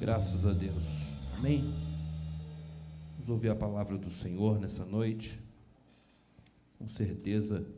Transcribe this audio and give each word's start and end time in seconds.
Graças 0.00 0.46
a 0.46 0.54
Deus. 0.54 1.04
Amém. 1.36 1.62
Vamos 3.16 3.28
ouvir 3.28 3.50
a 3.50 3.54
palavra 3.54 3.98
do 3.98 4.10
Senhor 4.10 4.58
nessa 4.58 4.82
noite. 4.82 5.38
Com 6.78 6.88
certeza, 6.88 7.70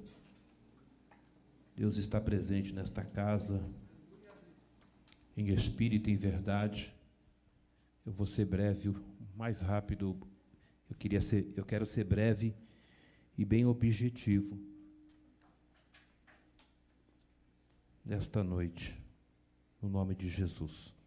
Deus 1.74 1.96
está 1.96 2.20
presente 2.20 2.72
nesta 2.72 3.04
casa, 3.04 3.60
em 5.36 5.48
espírito 5.48 6.08
e 6.08 6.12
em 6.12 6.16
verdade. 6.16 6.94
Eu 8.06 8.12
vou 8.12 8.24
ser 8.24 8.44
breve, 8.44 8.90
o 8.90 9.04
mais 9.34 9.60
rápido. 9.60 10.16
Eu 10.88 10.94
queria 10.94 11.20
ser, 11.20 11.52
eu 11.56 11.64
quero 11.64 11.84
ser 11.84 12.04
breve 12.04 12.54
e 13.36 13.44
bem 13.44 13.66
objetivo 13.66 14.56
nesta 18.04 18.44
noite, 18.44 18.96
no 19.82 19.88
nome 19.88 20.14
de 20.14 20.28
Jesus. 20.28 21.01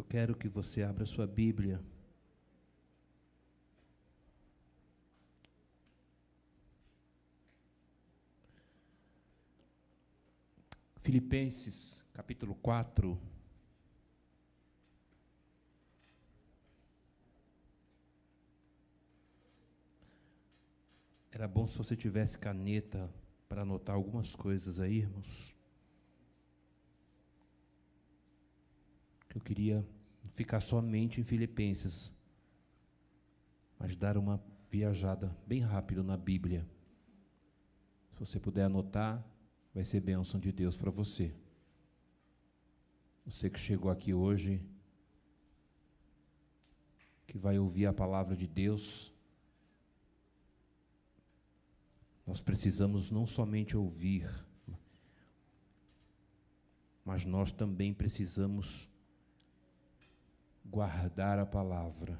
Eu 0.00 0.04
quero 0.04 0.34
que 0.34 0.48
você 0.48 0.82
abra 0.82 1.04
sua 1.04 1.26
Bíblia. 1.26 1.78
Filipenses, 11.02 12.02
capítulo 12.14 12.54
4. 12.54 13.20
Era 21.30 21.46
bom 21.46 21.66
se 21.66 21.76
você 21.76 21.94
tivesse 21.94 22.38
caneta 22.38 23.12
para 23.46 23.60
anotar 23.60 23.94
algumas 23.94 24.34
coisas 24.34 24.80
aí, 24.80 25.00
irmãos. 25.00 25.59
Eu 29.34 29.40
queria 29.40 29.86
ficar 30.34 30.60
somente 30.60 31.20
em 31.20 31.24
Filipenses, 31.24 32.12
mas 33.78 33.94
dar 33.94 34.16
uma 34.16 34.42
viajada 34.68 35.34
bem 35.46 35.60
rápido 35.60 36.02
na 36.02 36.16
Bíblia. 36.16 36.66
Se 38.10 38.18
você 38.18 38.40
puder 38.40 38.64
anotar, 38.64 39.24
vai 39.72 39.84
ser 39.84 40.00
bênção 40.00 40.40
de 40.40 40.50
Deus 40.50 40.76
para 40.76 40.90
você. 40.90 41.32
Você 43.24 43.48
que 43.48 43.58
chegou 43.60 43.90
aqui 43.90 44.12
hoje, 44.12 44.60
que 47.26 47.38
vai 47.38 47.58
ouvir 47.58 47.86
a 47.86 47.92
palavra 47.92 48.36
de 48.36 48.48
Deus, 48.48 49.12
nós 52.26 52.42
precisamos 52.42 53.10
não 53.10 53.26
somente 53.26 53.76
ouvir, 53.76 54.28
mas 57.04 57.24
nós 57.24 57.52
também 57.52 57.94
precisamos 57.94 58.89
guardar 60.70 61.38
a 61.38 61.44
palavra. 61.44 62.18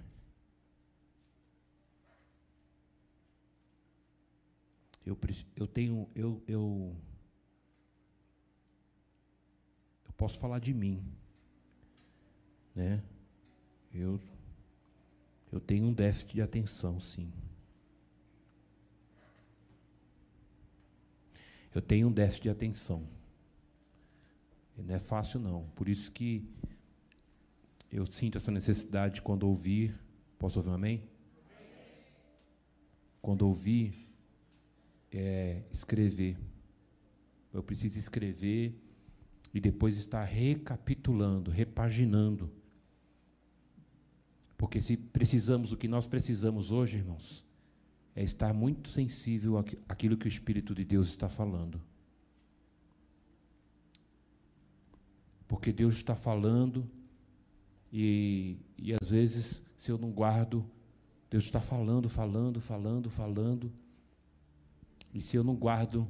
Eu, 5.07 5.19
eu 5.57 5.67
tenho, 5.67 6.09
eu, 6.15 6.43
eu, 6.47 6.97
eu 10.05 10.13
posso 10.17 10.39
falar 10.39 10.59
de 10.59 10.75
mim, 10.75 11.03
né? 12.75 13.03
Eu, 13.93 14.21
eu 15.51 15.61
tenho 15.61 15.87
um 15.87 15.93
déficit 15.93 16.35
de 16.35 16.43
atenção, 16.43 17.01
sim. 17.01 17.33
Eu 21.75 21.81
tenho 21.81 22.09
um 22.09 22.13
déficit 22.13 22.43
de 22.43 22.51
atenção. 22.51 23.09
E 24.77 24.83
não 24.83 24.95
é 24.95 24.99
fácil 24.99 25.41
não. 25.41 25.69
Por 25.71 25.89
isso 25.89 26.11
que 26.11 26.45
eu 27.91 28.07
sinto 28.07 28.39
essa 28.39 28.51
necessidade 28.51 29.21
quando 29.21 29.45
ouvir. 29.45 29.99
Posso 30.39 30.59
ouvir 30.59 30.71
um 30.71 30.75
amém? 30.75 31.03
Quando 33.21 33.43
ouvir, 33.43 33.93
é, 35.11 35.63
escrever. 35.73 36.39
Eu 37.53 37.63
preciso 37.63 37.99
escrever 37.99 38.75
e 39.53 39.61
depois 39.61 39.97
estar 39.97 40.25
recapitulando, 40.25 41.51
repaginando. 41.51 42.51
Porque 44.57 44.81
se 44.81 44.97
precisamos, 44.97 45.73
o 45.73 45.77
que 45.77 45.89
nós 45.89 46.07
precisamos 46.07 46.71
hoje, 46.71 46.99
irmãos, 46.99 47.45
é 48.15 48.23
estar 48.23 48.55
muito 48.55 48.89
sensível 48.89 49.59
àquilo 49.89 50.17
que 50.17 50.27
o 50.27 50.29
Espírito 50.29 50.75
de 50.75 50.85
Deus 50.85 51.09
está 51.09 51.29
falando. 51.29 51.81
Porque 55.49 55.73
Deus 55.73 55.97
está 55.97 56.15
falando 56.15 56.89
e, 57.93 58.59
e 58.79 58.93
às 58.95 59.11
vezes, 59.11 59.63
se 59.77 59.91
eu 59.91 59.99
não 59.99 60.11
guardo, 60.11 60.65
Deus 61.31 61.45
está 61.45 61.61
falando, 61.61 62.09
falando, 62.09 62.61
falando, 62.61 63.11
falando. 63.11 63.73
E 65.13 65.21
se 65.21 65.37
eu 65.37 65.45
não 65.45 65.57
guardo 65.57 66.07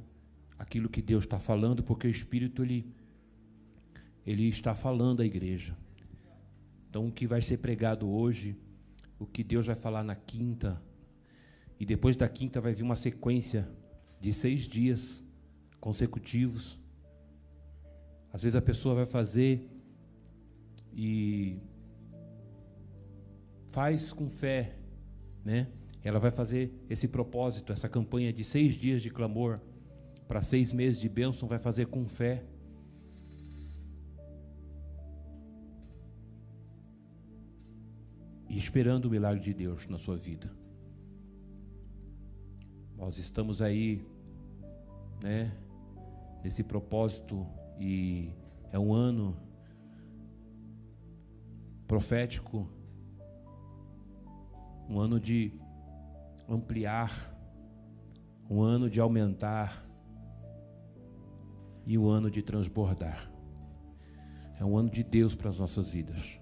aquilo 0.57 0.89
que 0.89 1.01
Deus 1.01 1.23
está 1.23 1.39
falando, 1.39 1.83
porque 1.83 2.07
o 2.07 2.09
Espírito 2.09 2.63
ele, 2.63 2.93
ele 4.25 4.47
está 4.47 4.75
falando 4.75 5.21
à 5.21 5.25
igreja. 5.25 5.75
Então, 6.89 7.07
o 7.07 7.11
que 7.11 7.25
vai 7.25 7.41
ser 7.41 7.57
pregado 7.57 8.09
hoje, 8.09 8.55
o 9.17 9.25
que 9.25 9.43
Deus 9.43 9.65
vai 9.65 9.75
falar 9.75 10.03
na 10.03 10.15
quinta, 10.15 10.81
e 11.79 11.85
depois 11.85 12.15
da 12.15 12.29
quinta 12.29 12.61
vai 12.61 12.73
vir 12.73 12.83
uma 12.83 12.95
sequência 12.95 13.67
de 14.19 14.31
seis 14.31 14.67
dias 14.67 15.25
consecutivos. 15.79 16.79
Às 18.31 18.43
vezes 18.43 18.55
a 18.55 18.61
pessoa 18.61 18.93
vai 18.93 19.05
fazer 19.05 19.67
e 20.93 21.57
faz 23.71 24.11
com 24.11 24.29
fé, 24.29 24.75
né? 25.43 25.67
Ela 26.03 26.19
vai 26.19 26.31
fazer 26.31 26.73
esse 26.89 27.07
propósito, 27.07 27.71
essa 27.71 27.87
campanha 27.87 28.31
de 28.33 28.43
seis 28.43 28.75
dias 28.75 29.01
de 29.01 29.09
clamor 29.09 29.59
para 30.27 30.41
seis 30.41 30.71
meses 30.71 30.99
de 30.99 31.07
bênção, 31.07 31.47
vai 31.47 31.57
fazer 31.59 31.87
com 31.87 32.07
fé. 32.07 32.43
E 38.49 38.57
esperando 38.57 39.05
o 39.05 39.09
milagre 39.09 39.41
de 39.41 39.53
Deus 39.53 39.87
na 39.87 39.97
sua 39.97 40.17
vida. 40.17 40.51
Nós 42.97 43.17
estamos 43.17 43.61
aí, 43.61 44.05
né, 45.23 45.51
nesse 46.43 46.63
propósito 46.63 47.47
e 47.79 48.33
é 48.71 48.77
um 48.77 48.93
ano 48.93 49.37
profético 51.87 52.69
um 54.91 54.99
ano 54.99 55.21
de 55.21 55.53
ampliar, 56.49 57.33
um 58.49 58.61
ano 58.61 58.89
de 58.89 58.99
aumentar 58.99 59.87
e 61.85 61.97
um 61.97 62.09
ano 62.09 62.29
de 62.29 62.41
transbordar. 62.41 63.31
É 64.59 64.65
um 64.65 64.77
ano 64.77 64.89
de 64.89 65.01
Deus 65.01 65.33
para 65.33 65.49
as 65.49 65.57
nossas 65.57 65.89
vidas. 65.89 66.37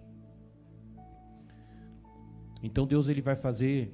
Então 2.64 2.88
Deus 2.88 3.08
ele 3.08 3.22
vai 3.22 3.36
fazer 3.36 3.94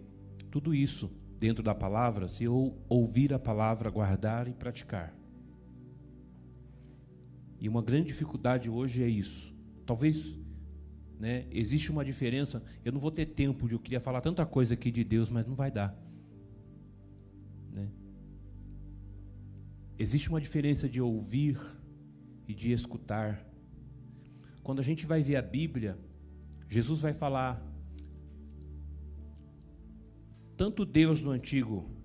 tudo 0.50 0.74
isso 0.74 1.12
dentro 1.38 1.62
da 1.62 1.76
palavra 1.76 2.26
se 2.30 2.46
eu 2.46 2.82
ouvir 2.88 3.34
a 3.34 3.40
palavra, 3.40 3.90
guardar 3.90 4.48
e 4.48 4.54
praticar. 4.54 5.14
E 7.60 7.68
uma 7.68 7.82
grande 7.82 8.08
dificuldade 8.08 8.70
hoje 8.70 9.04
é 9.04 9.10
isso. 9.10 9.54
Talvez 9.86 10.40
né? 11.20 11.46
Existe 11.52 11.92
uma 11.92 12.04
diferença. 12.04 12.64
Eu 12.84 12.92
não 12.92 13.00
vou 13.00 13.12
ter 13.12 13.26
tempo 13.26 13.68
de 13.68 13.74
eu 13.74 13.80
queria 13.80 14.00
falar 14.00 14.22
tanta 14.22 14.46
coisa 14.46 14.74
aqui 14.74 14.92
de 14.92 15.04
Deus, 15.04 15.30
mas 15.30 15.46
não 15.46 15.56
vai 15.56 15.72
dar. 15.72 15.98
Né? 17.72 17.90
Existe 19.98 20.30
uma 20.30 20.42
diferença 20.42 20.88
de 20.90 21.02
ouvir 21.02 21.60
e 22.48 22.54
de 22.54 22.72
escutar. 22.72 23.46
Quando 24.64 24.80
a 24.80 24.84
gente 24.84 25.06
vai 25.06 25.22
ver 25.22 25.36
a 25.36 25.42
Bíblia, 25.42 25.98
Jesus 26.68 27.00
vai 27.00 27.14
falar 27.14 27.62
tanto 30.58 30.86
Deus 30.86 31.22
no 31.22 31.32
antigo 31.32 31.96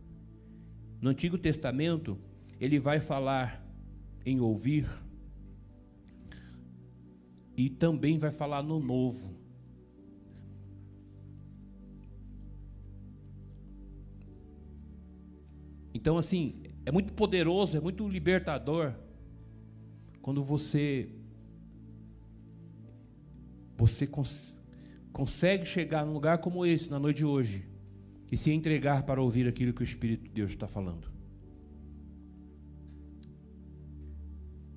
no 1.01 1.11
Antigo 1.11 1.39
Testamento, 1.39 2.19
ele 2.61 2.79
vai 2.79 3.01
falar 3.01 3.67
em 4.25 4.39
ouvir 4.39 4.87
e 7.61 7.69
também 7.69 8.17
vai 8.17 8.31
falar 8.31 8.63
no 8.63 8.81
novo. 8.81 9.35
Então, 15.93 16.17
assim, 16.17 16.63
é 16.87 16.91
muito 16.91 17.13
poderoso, 17.13 17.77
é 17.77 17.81
muito 17.81 18.09
libertador 18.09 18.95
quando 20.23 20.43
você 20.43 21.11
você 23.77 24.07
cons 24.07 24.57
consegue 25.13 25.67
chegar 25.67 26.07
num 26.07 26.15
lugar 26.15 26.39
como 26.39 26.65
esse 26.65 26.91
na 26.91 26.99
noite 26.99 27.19
de 27.19 27.27
hoje 27.27 27.69
e 28.33 28.39
se 28.39 28.51
entregar 28.51 29.03
para 29.03 29.21
ouvir 29.21 29.47
aquilo 29.47 29.75
que 29.75 29.83
o 29.83 29.85
Espírito 29.85 30.23
de 30.25 30.31
Deus 30.31 30.53
está 30.53 30.67
falando. 30.67 31.11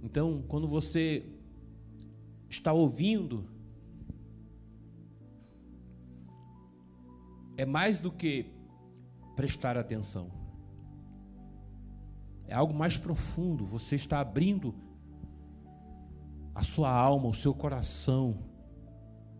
Então, 0.01 0.44
quando 0.50 0.68
você 0.68 1.32
está 2.53 2.71
ouvindo, 2.71 3.50
é 7.57 7.65
mais 7.65 8.00
do 8.00 8.11
que 8.11 8.51
prestar 9.35 9.75
atenção. 9.75 10.31
É 12.47 12.53
algo 12.53 12.73
mais 12.73 12.95
profundo. 12.95 13.65
Você 13.65 13.95
está 13.95 14.19
abrindo 14.19 14.75
a 16.53 16.61
sua 16.61 16.91
alma, 16.91 17.27
o 17.27 17.33
seu 17.33 17.53
coração, 17.53 18.38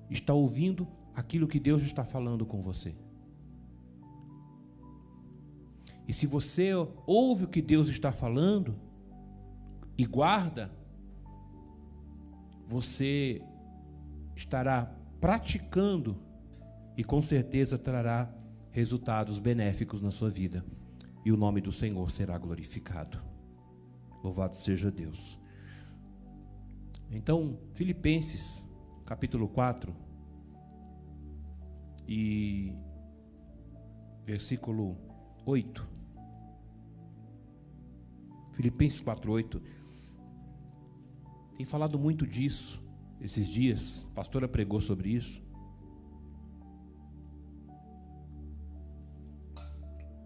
está 0.10 0.34
ouvindo 0.34 0.88
aquilo 1.16 1.48
que 1.48 1.60
Deus 1.60 1.84
está 1.84 2.04
falando 2.04 2.46
com 2.46 2.62
você. 2.62 2.96
E 6.08 6.14
se 6.14 6.26
você 6.26 6.72
ouve 7.06 7.46
o 7.46 7.48
que 7.48 7.62
Deus 7.62 7.88
está 7.88 8.12
falando 8.12 8.76
e 9.96 10.04
guarda, 10.06 10.72
você 12.74 13.40
estará 14.36 14.92
praticando 15.22 16.18
e 16.98 17.04
com 17.04 17.22
certeza 17.22 17.78
trará 17.78 18.34
resultados 18.72 19.38
benéficos 19.38 20.02
na 20.02 20.10
sua 20.10 20.30
vida. 20.30 20.66
E 21.24 21.32
o 21.32 21.38
nome 21.38 21.62
do 21.62 21.72
Senhor 21.72 22.10
será 22.10 22.36
glorificado. 22.36 23.22
Louvado 24.24 24.56
seja 24.56 24.90
Deus. 24.90 25.40
Então, 27.12 27.60
Filipenses, 27.76 28.66
capítulo 29.06 29.48
4, 29.48 29.96
e 32.08 32.74
versículo 34.26 34.98
8. 35.46 35.88
Filipenses 38.54 39.00
4, 39.00 39.32
8. 39.32 39.62
Tem 41.56 41.66
falado 41.66 42.00
muito 42.00 42.26
disso 42.26 42.84
esses 43.22 43.48
dias. 43.48 44.06
A 44.12 44.16
pastora 44.16 44.48
pregou 44.48 44.82
sobre 44.82 45.10
isso. 45.10 45.42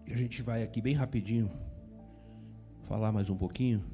E 0.06 0.12
a 0.12 0.16
gente 0.16 0.40
vai 0.40 0.62
aqui 0.62 0.80
bem 0.80 0.94
rapidinho 0.94 1.50
falar 2.84 3.12
mais 3.12 3.28
um 3.28 3.36
pouquinho. 3.36 3.84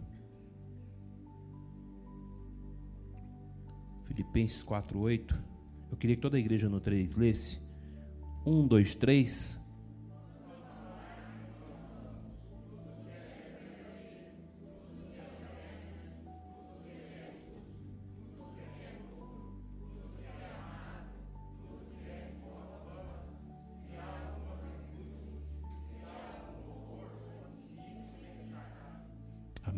Filipenses 4.05 4.63
4:8. 4.63 5.35
Eu 5.91 5.97
queria 5.97 6.15
que 6.15 6.23
toda 6.23 6.37
a 6.37 6.41
igreja 6.41 6.69
no 6.69 6.81
3 6.81 7.17
lesse. 7.17 7.59
1 8.47 8.67
2 8.69 8.95
3 8.95 9.64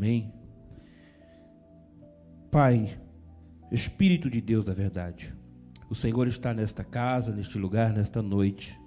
Amém. 0.06 0.32
Pai, 2.48 2.96
Espírito 3.72 4.30
de 4.30 4.40
Deus 4.40 4.64
da 4.64 4.72
verdade, 4.72 5.34
o 5.90 5.96
Senhor 5.96 6.28
está 6.28 6.54
nesta 6.54 6.84
casa, 6.84 7.32
neste 7.32 7.58
lugar, 7.58 7.92
nesta 7.92 8.22
noite. 8.22 8.78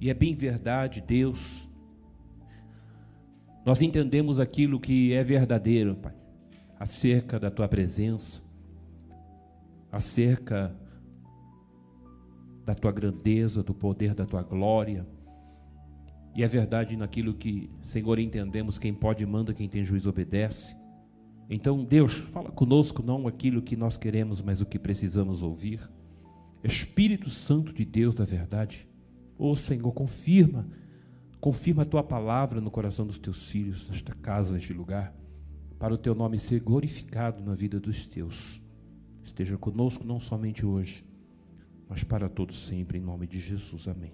E 0.00 0.08
é 0.08 0.14
bem 0.14 0.34
verdade, 0.34 1.02
Deus. 1.06 1.68
Nós 3.62 3.82
entendemos 3.82 4.40
aquilo 4.40 4.80
que 4.80 5.12
é 5.12 5.22
verdadeiro, 5.22 5.96
Pai, 5.96 6.14
acerca 6.78 7.38
da 7.38 7.50
tua 7.50 7.68
presença, 7.68 8.40
acerca 9.92 10.74
da 12.64 12.74
tua 12.74 12.90
grandeza, 12.90 13.62
do 13.62 13.74
poder 13.74 14.14
da 14.14 14.24
tua 14.24 14.42
glória 14.42 15.06
e 16.34 16.42
é 16.42 16.48
verdade 16.48 16.96
naquilo 16.96 17.34
que, 17.34 17.70
Senhor, 17.82 18.18
entendemos: 18.18 18.78
quem 18.78 18.94
pode 18.94 19.24
manda, 19.26 19.54
quem 19.54 19.68
tem 19.68 19.84
juízo 19.84 20.08
obedece. 20.08 20.76
Então, 21.48 21.84
Deus, 21.84 22.14
fala 22.14 22.50
conosco 22.50 23.02
não 23.02 23.26
aquilo 23.26 23.60
que 23.60 23.74
nós 23.74 23.96
queremos, 23.96 24.40
mas 24.40 24.60
o 24.60 24.66
que 24.66 24.78
precisamos 24.78 25.42
ouvir. 25.42 25.80
Espírito 26.62 27.30
Santo 27.30 27.72
de 27.72 27.84
Deus 27.84 28.14
da 28.14 28.24
verdade, 28.24 28.86
ô 29.36 29.50
oh, 29.50 29.56
Senhor, 29.56 29.90
confirma, 29.92 30.68
confirma 31.40 31.82
a 31.82 31.86
tua 31.86 32.02
palavra 32.02 32.60
no 32.60 32.70
coração 32.70 33.06
dos 33.06 33.18
teus 33.18 33.48
filhos, 33.48 33.88
nesta 33.88 34.14
casa, 34.14 34.52
neste 34.52 34.72
lugar, 34.72 35.12
para 35.78 35.94
o 35.94 35.98
teu 35.98 36.14
nome 36.14 36.38
ser 36.38 36.60
glorificado 36.60 37.42
na 37.42 37.54
vida 37.54 37.80
dos 37.80 38.06
teus. 38.06 38.62
Esteja 39.24 39.56
conosco 39.56 40.04
não 40.04 40.20
somente 40.20 40.64
hoje, 40.64 41.04
mas 41.88 42.04
para 42.04 42.28
todos 42.28 42.58
sempre, 42.58 42.98
em 42.98 43.00
nome 43.00 43.26
de 43.26 43.40
Jesus. 43.40 43.88
Amém. 43.88 44.12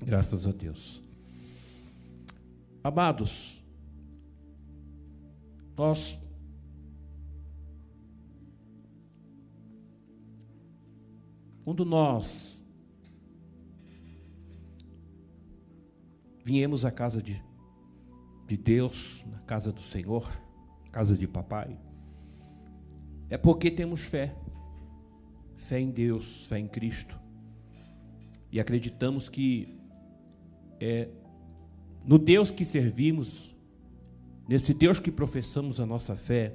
Graças 0.00 0.46
a 0.46 0.52
Deus. 0.52 1.02
Amados, 2.82 3.62
nós 5.76 6.18
quando 11.64 11.84
nós 11.84 12.62
viemos 16.44 16.84
à 16.84 16.90
casa 16.90 17.22
de, 17.22 17.42
de 18.46 18.56
Deus, 18.56 19.24
na 19.26 19.38
casa 19.40 19.72
do 19.72 19.80
Senhor, 19.80 20.30
casa 20.92 21.16
de 21.16 21.26
papai, 21.26 21.80
é 23.30 23.38
porque 23.38 23.70
temos 23.70 24.02
fé. 24.02 24.36
Fé 25.56 25.80
em 25.80 25.90
Deus, 25.90 26.46
fé 26.46 26.58
em 26.58 26.68
Cristo. 26.68 27.18
E 28.52 28.60
acreditamos 28.60 29.30
que 29.30 29.80
é, 30.84 31.08
no 32.06 32.18
Deus 32.18 32.50
que 32.50 32.62
servimos, 32.62 33.56
nesse 34.46 34.74
Deus 34.74 34.98
que 34.98 35.10
professamos 35.10 35.80
a 35.80 35.86
nossa 35.86 36.14
fé, 36.14 36.54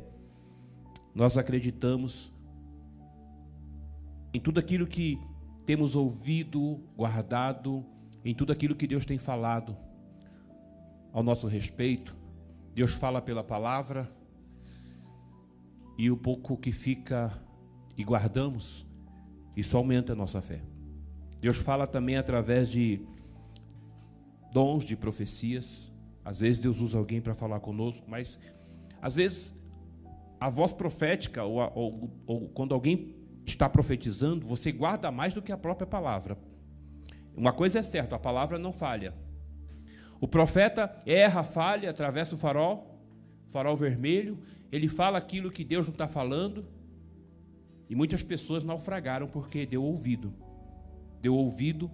nós 1.15 1.35
acreditamos 1.35 2.31
em 4.31 4.39
tudo 4.39 4.59
aquilo 4.59 4.85
que 4.85 5.19
temos 5.65 5.95
ouvido, 5.95 6.79
guardado, 6.95 7.83
em 8.23 8.35
tudo 8.35 8.53
aquilo 8.53 8.75
que 8.75 8.85
Deus 8.85 9.03
tem 9.03 9.17
falado 9.17 9.75
ao 11.11 11.23
nosso 11.23 11.47
respeito. 11.47 12.15
Deus 12.75 12.93
fala 12.93 13.19
pela 13.19 13.43
palavra 13.43 14.07
e 15.97 16.11
o 16.11 16.15
pouco 16.15 16.56
que 16.56 16.71
fica 16.71 17.33
e 17.97 18.04
guardamos, 18.04 18.85
isso 19.57 19.75
aumenta 19.75 20.13
a 20.13 20.15
nossa 20.15 20.39
fé. 20.39 20.61
Deus 21.42 21.57
fala 21.57 21.87
também 21.87 22.15
através 22.15 22.69
de 22.69 23.01
dons 24.51 24.83
de 24.83 24.95
profecias. 24.95 25.91
Às 26.23 26.39
vezes 26.39 26.59
Deus 26.59 26.79
usa 26.81 26.97
alguém 26.97 27.21
para 27.21 27.33
falar 27.33 27.59
conosco, 27.59 28.06
mas 28.09 28.39
às 29.01 29.15
vezes 29.15 29.57
a 30.39 30.49
voz 30.49 30.71
profética, 30.71 31.44
ou, 31.44 31.59
ou, 31.75 32.09
ou, 32.25 32.49
quando 32.49 32.73
alguém 32.73 33.15
está 33.45 33.68
profetizando, 33.68 34.45
você 34.45 34.71
guarda 34.71 35.11
mais 35.11 35.33
do 35.33 35.41
que 35.41 35.51
a 35.51 35.57
própria 35.57 35.87
palavra. 35.87 36.37
Uma 37.35 37.51
coisa 37.51 37.79
é 37.79 37.81
certa, 37.81 38.15
a 38.15 38.19
palavra 38.19 38.57
não 38.57 38.71
falha. 38.71 39.13
O 40.21 40.27
profeta 40.27 41.01
erra, 41.06 41.44
falha, 41.44 41.89
atravessa 41.89 42.35
o 42.35 42.37
farol, 42.37 42.99
farol 43.49 43.75
vermelho, 43.75 44.39
ele 44.71 44.87
fala 44.87 45.18
aquilo 45.18 45.51
que 45.51 45.63
Deus 45.63 45.87
não 45.87 45.94
está 45.94 46.07
falando, 46.07 46.65
e 47.89 47.95
muitas 47.95 48.21
pessoas 48.21 48.63
naufragaram 48.63 49.27
porque 49.27 49.65
deu 49.65 49.83
ouvido. 49.83 50.33
Deu 51.21 51.35
ouvido 51.35 51.89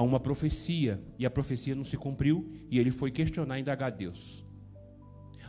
a 0.00 0.02
uma 0.02 0.18
profecia 0.18 0.98
e 1.18 1.26
a 1.26 1.30
profecia 1.30 1.74
não 1.74 1.84
se 1.84 1.94
cumpriu 1.94 2.50
e 2.70 2.78
ele 2.78 2.90
foi 2.90 3.10
questionar 3.10 3.58
e 3.58 3.60
indagar 3.60 3.92
a 3.92 3.94
Deus. 3.94 4.42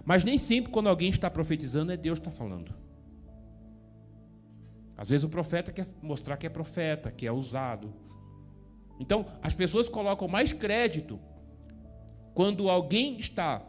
Mas 0.03 0.25
nem 0.25 0.38
sempre 0.38 0.74
quando 0.74 0.89
alguém 0.89 1.10
está 1.10 1.29
profetizando 1.29 1.89
é 1.89 1.96
Deus 1.96 2.20
que 2.20 2.27
está 2.27 2.38
falando. 2.38 2.74
Às 4.98 5.10
vezes 5.10 5.24
o 5.24 5.29
profeta 5.29 5.72
quer 5.72 5.88
mostrar 6.01 6.36
que 6.36 6.46
é 6.46 6.50
profeta, 6.50 7.10
que 7.10 7.25
é 7.25 7.31
usado. 7.31 7.93
Então 9.00 9.25
as 9.41 9.53
pessoas 9.53 9.88
colocam 9.88 10.27
mais 10.27 10.51
crédito 10.51 11.17
quando 12.34 12.70
alguém 12.70 13.20
está 13.20 13.65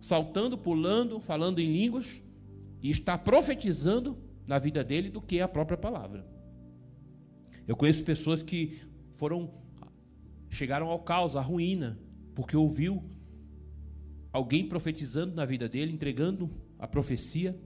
saltando, 0.00 0.56
pulando, 0.56 1.18
falando 1.18 1.58
em 1.58 1.72
línguas 1.72 2.22
e 2.80 2.88
está 2.88 3.18
profetizando 3.18 4.16
na 4.46 4.60
vida 4.60 4.84
dele 4.84 5.10
do 5.10 5.20
que 5.20 5.40
a 5.40 5.48
própria 5.48 5.76
palavra. 5.76 6.24
Eu 7.66 7.74
conheço 7.74 8.04
pessoas 8.04 8.44
que 8.44 8.78
foram 9.10 9.58
chegaram 10.50 10.88
ao 10.88 10.98
caos, 10.98 11.36
à 11.36 11.40
ruína, 11.40 11.98
porque 12.34 12.56
ouviu 12.56 13.02
alguém 14.32 14.68
profetizando 14.68 15.34
na 15.34 15.44
vida 15.44 15.68
dele, 15.68 15.92
entregando 15.92 16.50
a 16.78 16.86
profecia, 16.86 17.58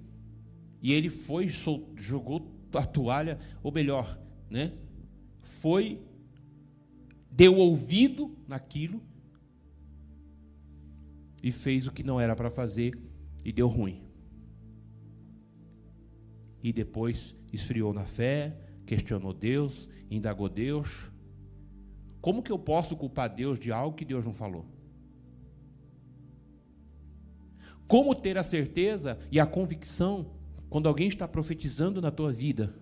e 0.80 0.92
ele 0.92 1.10
foi, 1.10 1.48
jogou 1.48 2.54
a 2.72 2.84
toalha, 2.84 3.38
ou 3.62 3.72
melhor, 3.72 4.18
né? 4.50 4.74
Foi, 5.42 6.00
deu 7.30 7.56
ouvido 7.56 8.36
naquilo, 8.46 9.02
e 11.42 11.50
fez 11.50 11.86
o 11.86 11.92
que 11.92 12.02
não 12.02 12.18
era 12.18 12.34
para 12.34 12.48
fazer 12.48 12.98
e 13.44 13.52
deu 13.52 13.68
ruim. 13.68 14.02
E 16.62 16.72
depois 16.72 17.36
esfriou 17.52 17.92
na 17.92 18.06
fé, 18.06 18.56
questionou 18.86 19.34
Deus, 19.34 19.86
indagou 20.10 20.48
Deus. 20.48 21.12
Como 22.24 22.42
que 22.42 22.50
eu 22.50 22.58
posso 22.58 22.96
culpar 22.96 23.28
Deus 23.28 23.58
de 23.58 23.70
algo 23.70 23.94
que 23.94 24.02
Deus 24.02 24.24
não 24.24 24.32
falou? 24.32 24.64
Como 27.86 28.14
ter 28.14 28.38
a 28.38 28.42
certeza 28.42 29.18
e 29.30 29.38
a 29.38 29.44
convicção 29.44 30.30
quando 30.70 30.88
alguém 30.88 31.06
está 31.06 31.28
profetizando 31.28 32.00
na 32.00 32.10
tua 32.10 32.32
vida? 32.32 32.74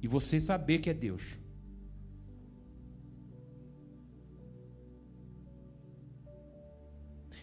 E 0.00 0.08
você 0.08 0.40
saber 0.40 0.78
que 0.78 0.88
é 0.88 0.94
Deus. 0.94 1.36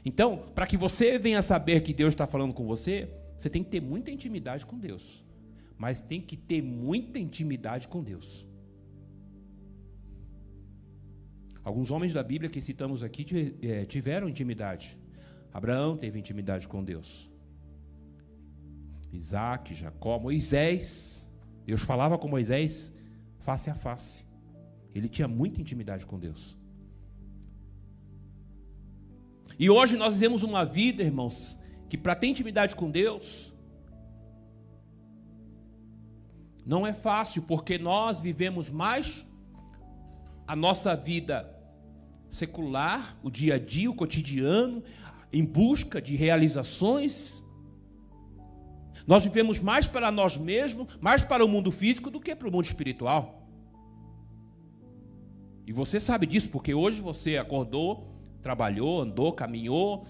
Então, 0.03 0.37
para 0.55 0.65
que 0.65 0.77
você 0.77 1.19
venha 1.19 1.43
saber 1.43 1.81
que 1.81 1.93
Deus 1.93 2.11
está 2.15 2.25
falando 2.25 2.55
com 2.55 2.65
você, 2.65 3.07
você 3.37 3.51
tem 3.51 3.63
que 3.63 3.69
ter 3.69 3.81
muita 3.81 4.09
intimidade 4.09 4.65
com 4.65 4.79
Deus. 4.79 5.23
Mas 5.83 5.99
tem 5.99 6.21
que 6.21 6.37
ter 6.37 6.61
muita 6.61 7.17
intimidade 7.17 7.87
com 7.87 8.03
Deus. 8.03 8.47
Alguns 11.63 11.89
homens 11.89 12.13
da 12.13 12.21
Bíblia 12.21 12.51
que 12.51 12.61
citamos 12.61 13.01
aqui 13.01 13.23
é, 13.63 13.83
tiveram 13.85 14.29
intimidade. 14.29 14.95
Abraão 15.51 15.97
teve 15.97 16.19
intimidade 16.19 16.67
com 16.67 16.83
Deus. 16.83 17.09
Isaac, 19.11 19.73
Jacó, 19.73 20.19
Moisés. 20.19 21.27
Deus 21.65 21.81
falava 21.81 22.15
com 22.15 22.27
Moisés 22.27 22.93
face 23.39 23.67
a 23.71 23.73
face. 23.73 24.23
Ele 24.93 25.09
tinha 25.09 25.27
muita 25.27 25.59
intimidade 25.59 26.05
com 26.05 26.19
Deus. 26.19 26.55
E 29.57 29.67
hoje 29.67 29.97
nós 29.97 30.13
vivemos 30.13 30.43
uma 30.43 30.63
vida, 30.63 31.01
irmãos, 31.01 31.59
que 31.89 31.97
para 31.97 32.13
ter 32.13 32.27
intimidade 32.27 32.75
com 32.75 32.87
Deus, 32.91 33.51
não 36.65 36.85
é 36.85 36.93
fácil, 36.93 37.41
porque 37.43 37.77
nós 37.77 38.19
vivemos 38.19 38.69
mais 38.69 39.27
a 40.47 40.55
nossa 40.55 40.95
vida 40.95 41.49
secular, 42.29 43.17
o 43.23 43.29
dia 43.29 43.55
a 43.55 43.59
dia, 43.59 43.89
o 43.89 43.95
cotidiano, 43.95 44.83
em 45.31 45.43
busca 45.43 46.01
de 46.01 46.15
realizações. 46.15 47.43
Nós 49.05 49.23
vivemos 49.23 49.59
mais 49.59 49.87
para 49.87 50.11
nós 50.11 50.37
mesmos, 50.37 50.97
mais 50.99 51.21
para 51.21 51.43
o 51.43 51.47
mundo 51.47 51.71
físico 51.71 52.09
do 52.09 52.19
que 52.19 52.35
para 52.35 52.47
o 52.47 52.51
mundo 52.51 52.65
espiritual. 52.65 53.47
E 55.65 55.73
você 55.73 55.99
sabe 55.99 56.25
disso, 56.27 56.49
porque 56.49 56.73
hoje 56.73 57.01
você 57.01 57.37
acordou, 57.37 58.07
trabalhou, 58.41 59.01
andou, 59.01 59.31
caminhou, 59.33 60.05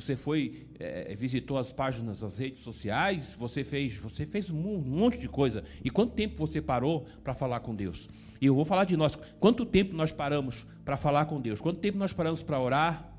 você 0.00 0.14
foi, 0.14 0.68
é, 0.78 1.12
visitou 1.16 1.58
as 1.58 1.72
páginas 1.72 2.20
das 2.20 2.38
redes 2.38 2.62
sociais, 2.62 3.34
você 3.36 3.64
fez, 3.64 3.96
você 3.96 4.24
fez 4.24 4.48
um 4.48 4.78
monte 4.78 5.18
de 5.18 5.28
coisa. 5.28 5.64
E 5.84 5.90
quanto 5.90 6.14
tempo 6.14 6.36
você 6.36 6.62
parou 6.62 7.04
para 7.24 7.34
falar 7.34 7.58
com 7.60 7.74
Deus? 7.74 8.08
E 8.40 8.46
eu 8.46 8.54
vou 8.54 8.64
falar 8.64 8.84
de 8.84 8.96
nós. 8.96 9.16
Quanto 9.40 9.66
tempo 9.66 9.96
nós 9.96 10.12
paramos 10.12 10.64
para 10.84 10.96
falar 10.96 11.24
com 11.24 11.40
Deus? 11.40 11.60
Quanto 11.60 11.80
tempo 11.80 11.98
nós 11.98 12.12
paramos 12.12 12.44
para 12.44 12.60
orar? 12.60 13.12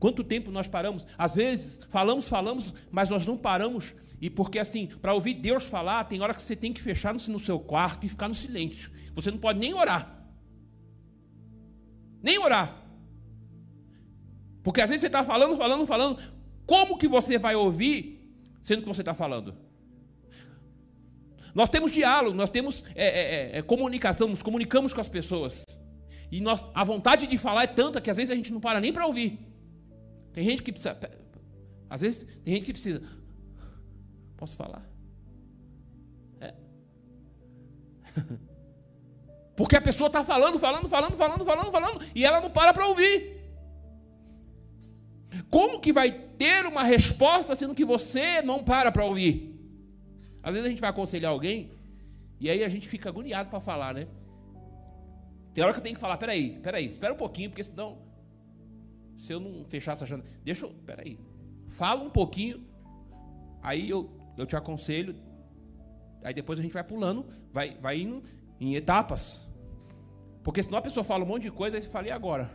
Quanto 0.00 0.24
tempo 0.24 0.50
nós 0.50 0.66
paramos? 0.66 1.06
Às 1.16 1.36
vezes 1.36 1.80
falamos, 1.88 2.28
falamos, 2.28 2.74
mas 2.90 3.08
nós 3.08 3.24
não 3.24 3.38
paramos. 3.38 3.94
E 4.20 4.28
porque 4.28 4.58
assim, 4.58 4.88
para 4.88 5.14
ouvir 5.14 5.34
Deus 5.34 5.64
falar, 5.64 6.02
tem 6.04 6.20
hora 6.20 6.34
que 6.34 6.42
você 6.42 6.56
tem 6.56 6.72
que 6.72 6.82
fechar 6.82 7.14
no 7.14 7.38
seu 7.38 7.60
quarto 7.60 8.04
e 8.04 8.08
ficar 8.08 8.26
no 8.26 8.34
silêncio. 8.34 8.90
Você 9.14 9.30
não 9.30 9.38
pode 9.38 9.60
nem 9.60 9.72
orar. 9.74 10.26
Nem 12.20 12.36
orar. 12.38 12.81
Porque 14.62 14.80
às 14.80 14.88
vezes 14.88 15.00
você 15.00 15.08
está 15.08 15.24
falando, 15.24 15.56
falando, 15.56 15.86
falando. 15.86 16.18
Como 16.66 16.96
que 16.96 17.08
você 17.08 17.38
vai 17.38 17.54
ouvir 17.54 18.22
sendo 18.62 18.82
que 18.82 18.88
você 18.88 19.02
está 19.02 19.14
falando? 19.14 19.54
Nós 21.54 21.68
temos 21.68 21.90
diálogo, 21.90 22.36
nós 22.36 22.48
temos 22.48 22.84
é, 22.94 23.06
é, 23.06 23.56
é, 23.56 23.58
é, 23.58 23.62
comunicação, 23.62 24.28
nos 24.28 24.42
comunicamos 24.42 24.94
com 24.94 25.00
as 25.00 25.08
pessoas. 25.08 25.64
E 26.30 26.40
nós, 26.40 26.64
a 26.74 26.82
vontade 26.82 27.26
de 27.26 27.36
falar 27.36 27.64
é 27.64 27.66
tanta 27.66 28.00
que 28.00 28.10
às 28.10 28.16
vezes 28.16 28.32
a 28.32 28.34
gente 28.34 28.52
não 28.52 28.60
para 28.60 28.80
nem 28.80 28.92
para 28.92 29.06
ouvir. 29.06 29.38
Tem 30.32 30.44
gente 30.44 30.62
que 30.62 30.72
precisa. 30.72 30.98
Às 31.90 32.00
vezes 32.00 32.26
tem 32.42 32.54
gente 32.54 32.64
que 32.64 32.72
precisa. 32.72 33.02
Posso 34.36 34.56
falar? 34.56 34.88
É. 36.40 36.54
Porque 39.54 39.76
a 39.76 39.80
pessoa 39.80 40.06
está 40.06 40.24
falando, 40.24 40.58
falando, 40.58 40.88
falando, 40.88 41.14
falando, 41.14 41.44
falando, 41.44 41.70
falando, 41.70 42.04
e 42.14 42.24
ela 42.24 42.40
não 42.40 42.50
para 42.50 42.72
para 42.72 42.86
ouvir. 42.86 43.41
Como 45.50 45.80
que 45.80 45.92
vai 45.92 46.10
ter 46.10 46.66
uma 46.66 46.82
resposta 46.82 47.54
sendo 47.54 47.74
que 47.74 47.84
você 47.84 48.42
não 48.42 48.62
para 48.62 48.92
para 48.92 49.04
ouvir? 49.04 49.58
Às 50.42 50.52
vezes 50.52 50.66
a 50.66 50.70
gente 50.70 50.80
vai 50.80 50.90
aconselhar 50.90 51.30
alguém 51.30 51.70
e 52.40 52.50
aí 52.50 52.64
a 52.64 52.68
gente 52.68 52.88
fica 52.88 53.08
agoniado 53.08 53.48
para 53.48 53.60
falar, 53.60 53.94
né? 53.94 54.08
Tem 55.54 55.62
hora 55.62 55.72
que 55.72 55.78
eu 55.78 55.82
tenho 55.82 55.94
que 55.94 56.00
falar, 56.00 56.16
peraí, 56.16 56.58
peraí, 56.60 56.86
espera 56.86 57.12
um 57.12 57.16
pouquinho, 57.16 57.50
porque 57.50 57.62
senão, 57.62 57.98
se 59.18 59.32
eu 59.32 59.38
não 59.38 59.64
fechar 59.66 59.92
essa 59.92 60.06
janela, 60.06 60.28
deixa 60.42 60.66
eu, 60.66 60.70
peraí, 60.86 61.20
fala 61.68 62.02
um 62.02 62.10
pouquinho, 62.10 62.66
aí 63.62 63.88
eu, 63.88 64.10
eu 64.36 64.46
te 64.46 64.56
aconselho, 64.56 65.14
aí 66.24 66.32
depois 66.32 66.58
a 66.58 66.62
gente 66.62 66.72
vai 66.72 66.82
pulando, 66.82 67.26
vai, 67.52 67.76
vai 67.76 68.00
indo 68.00 68.22
em 68.58 68.74
etapas, 68.74 69.46
porque 70.42 70.62
senão 70.62 70.78
a 70.78 70.82
pessoa 70.82 71.04
fala 71.04 71.22
um 71.22 71.28
monte 71.28 71.42
de 71.42 71.52
coisa, 71.52 71.76
aí 71.76 71.82
você 71.82 71.88
fala, 71.88 72.08
e 72.08 72.10
agora? 72.10 72.50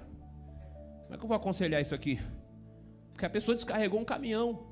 Como 1.03 1.13
é 1.13 1.17
que 1.17 1.23
eu 1.23 1.27
vou 1.27 1.37
aconselhar 1.37 1.81
isso 1.81 1.95
aqui? 1.95 2.19
Porque 3.17 3.25
a 3.25 3.29
pessoa 3.31 3.55
descarregou 3.55 3.99
um 3.99 4.05
caminhão, 4.05 4.67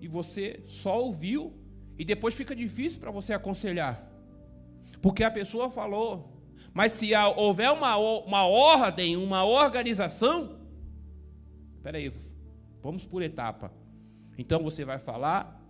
e 0.00 0.08
você 0.08 0.64
só 0.66 0.98
ouviu 1.02 1.52
e 1.98 2.02
depois 2.02 2.34
fica 2.34 2.56
difícil 2.56 2.98
para 2.98 3.10
você 3.10 3.34
aconselhar. 3.34 4.10
Porque 5.02 5.22
a 5.22 5.30
pessoa 5.30 5.68
falou. 5.68 6.42
Mas 6.72 6.92
se 6.92 7.10
houver 7.36 7.70
uma, 7.70 7.98
uma 7.98 8.46
ordem, 8.46 9.18
uma 9.18 9.44
organização. 9.44 10.62
Espera 11.76 11.98
aí, 11.98 12.10
vamos 12.82 13.04
por 13.04 13.20
etapa. 13.20 13.70
Então 14.38 14.62
você 14.62 14.82
vai 14.82 14.98
falar. 14.98 15.62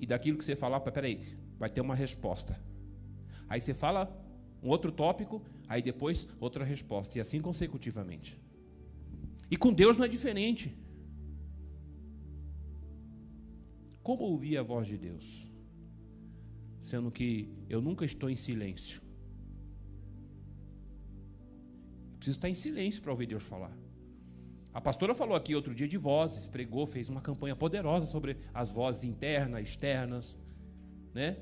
E 0.00 0.06
daquilo 0.06 0.38
que 0.38 0.44
você 0.44 0.56
falar, 0.56 0.78
espera 0.78 1.06
aí, 1.06 1.36
vai 1.56 1.70
ter 1.70 1.80
uma 1.80 1.94
resposta. 1.94 2.60
Aí 3.48 3.60
você 3.60 3.72
fala 3.72 4.12
um 4.60 4.70
outro 4.70 4.90
tópico, 4.90 5.40
aí 5.68 5.80
depois 5.80 6.26
outra 6.40 6.64
resposta. 6.64 7.16
E 7.16 7.20
assim 7.20 7.40
consecutivamente. 7.40 8.41
E 9.52 9.56
com 9.58 9.70
Deus 9.70 9.98
não 9.98 10.06
é 10.06 10.08
diferente. 10.08 10.74
Como 14.02 14.22
ouvir 14.22 14.56
a 14.56 14.62
voz 14.62 14.88
de 14.88 14.96
Deus? 14.96 15.46
Sendo 16.80 17.10
que 17.10 17.50
eu 17.68 17.82
nunca 17.82 18.06
estou 18.06 18.30
em 18.30 18.34
silêncio. 18.34 19.02
Eu 22.12 22.16
preciso 22.16 22.38
estar 22.38 22.48
em 22.48 22.54
silêncio 22.54 23.02
para 23.02 23.12
ouvir 23.12 23.26
Deus 23.26 23.42
falar. 23.42 23.76
A 24.72 24.80
pastora 24.80 25.14
falou 25.14 25.36
aqui 25.36 25.54
outro 25.54 25.74
dia 25.74 25.86
de 25.86 25.98
vozes, 25.98 26.46
pregou, 26.46 26.86
fez 26.86 27.10
uma 27.10 27.20
campanha 27.20 27.54
poderosa 27.54 28.06
sobre 28.06 28.38
as 28.54 28.72
vozes 28.72 29.04
internas, 29.04 29.68
externas, 29.68 30.38
né? 31.12 31.36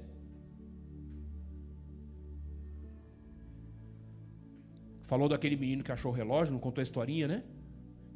Falou 5.03 5.29
daquele 5.29 5.55
menino 5.55 5.85
que 5.85 5.93
achou 5.93 6.11
o 6.11 6.15
relógio, 6.15 6.53
não 6.53 6.61
contou 6.61 6.83
a 6.83 6.89
historinha, 6.89 7.29
né? 7.29 7.45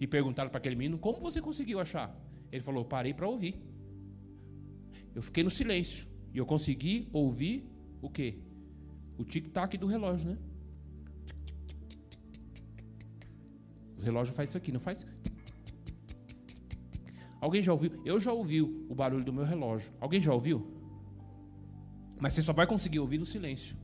E 0.00 0.06
perguntaram 0.06 0.50
para 0.50 0.58
aquele 0.58 0.76
menino: 0.76 0.98
"Como 0.98 1.20
você 1.20 1.40
conseguiu 1.40 1.80
achar?" 1.80 2.14
Ele 2.50 2.62
falou: 2.62 2.84
"Parei 2.84 3.14
para 3.14 3.28
ouvir." 3.28 3.60
Eu 5.14 5.22
fiquei 5.22 5.44
no 5.44 5.50
silêncio. 5.50 6.08
E 6.32 6.38
eu 6.38 6.44
consegui 6.44 7.08
ouvir 7.12 7.64
o 8.02 8.10
quê? 8.10 8.38
O 9.16 9.24
tic-tac 9.24 9.78
do 9.78 9.86
relógio, 9.86 10.30
né? 10.30 10.38
O 13.96 14.02
relógio 14.02 14.34
faz 14.34 14.50
isso 14.50 14.58
aqui, 14.58 14.72
não 14.72 14.80
faz? 14.80 15.06
Alguém 17.40 17.62
já 17.62 17.72
ouviu? 17.72 18.02
Eu 18.04 18.18
já 18.18 18.32
ouvi 18.32 18.60
o 18.62 18.94
barulho 18.94 19.24
do 19.24 19.32
meu 19.32 19.44
relógio. 19.44 19.92
Alguém 20.00 20.20
já 20.20 20.32
ouviu? 20.34 20.66
Mas 22.20 22.32
você 22.32 22.42
só 22.42 22.52
vai 22.52 22.66
conseguir 22.66 22.98
ouvir 22.98 23.18
no 23.18 23.24
silêncio. 23.24 23.76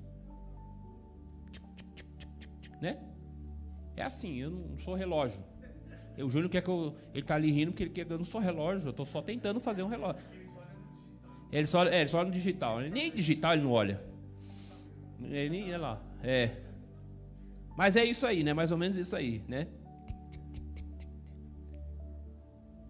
Né? 2.80 2.98
É 3.94 4.02
assim, 4.02 4.36
eu 4.36 4.50
não 4.50 4.78
sou 4.78 4.94
relógio. 4.94 5.44
O 6.22 6.28
Júnior 6.28 6.50
quer 6.50 6.62
que 6.62 6.68
eu. 6.68 6.94
Ele 7.14 7.24
tá 7.24 7.34
ali 7.34 7.50
rindo 7.50 7.72
porque 7.72 7.84
ele 7.84 7.90
quer 7.90 8.06
não 8.06 8.24
sou 8.24 8.40
relógio. 8.40 8.88
Eu 8.88 8.92
tô 8.92 9.04
só 9.04 9.22
tentando 9.22 9.60
fazer 9.60 9.82
um 9.82 9.88
relógio. 9.88 10.22
Ele 11.52 11.66
só, 11.66 11.84
é, 11.84 12.00
ele 12.00 12.08
só 12.08 12.18
olha 12.18 12.28
no 12.28 12.34
digital. 12.34 12.80
Nem 12.80 13.10
digital 13.12 13.54
ele 13.54 13.62
não 13.62 13.72
olha. 13.72 14.00
Ele 15.20 15.50
nem, 15.50 15.64
olha 15.64 15.78
lá. 15.78 16.02
É. 16.22 16.56
Mas 17.76 17.96
é 17.96 18.04
isso 18.04 18.26
aí, 18.26 18.42
né? 18.42 18.52
Mais 18.52 18.70
ou 18.70 18.78
menos 18.78 18.96
isso 18.96 19.16
aí, 19.16 19.42
né? 19.48 19.66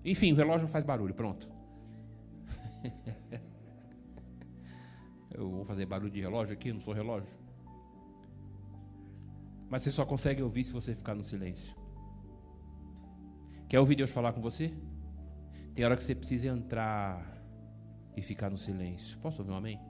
Enfim, 0.05 0.33
o 0.33 0.37
relógio 0.37 0.63
não 0.63 0.73
faz 0.73 0.85
barulho, 0.85 1.15
pronto. 1.15 1.49
Eu 5.31 5.49
vou 5.49 5.65
fazer 5.65 5.87
barulho 5.87 6.11
de 6.11 6.21
relógio 6.21 6.53
aqui, 6.53 6.73
não 6.73 6.81
sou 6.81 6.93
relógio. 6.93 7.31
Mas 9.69 9.83
você 9.83 9.91
só 9.91 10.05
consegue 10.05 10.43
ouvir 10.43 10.65
se 10.65 10.73
você 10.73 10.95
ficar 10.95 11.15
no 11.15 11.23
silêncio. 11.23 11.80
Quer 13.71 13.79
ouvir 13.79 13.95
Deus 13.95 14.11
falar 14.11 14.33
com 14.33 14.41
você? 14.41 14.75
Tem 15.77 15.85
hora 15.85 15.97
que 15.97 16.03
você 16.03 16.13
precisa 16.13 16.49
entrar 16.49 17.41
e 18.17 18.21
ficar 18.21 18.51
no 18.51 18.59
silêncio. 18.59 19.17
Posso 19.19 19.43
ouvir 19.43 19.53
um 19.53 19.57
amém? 19.57 19.81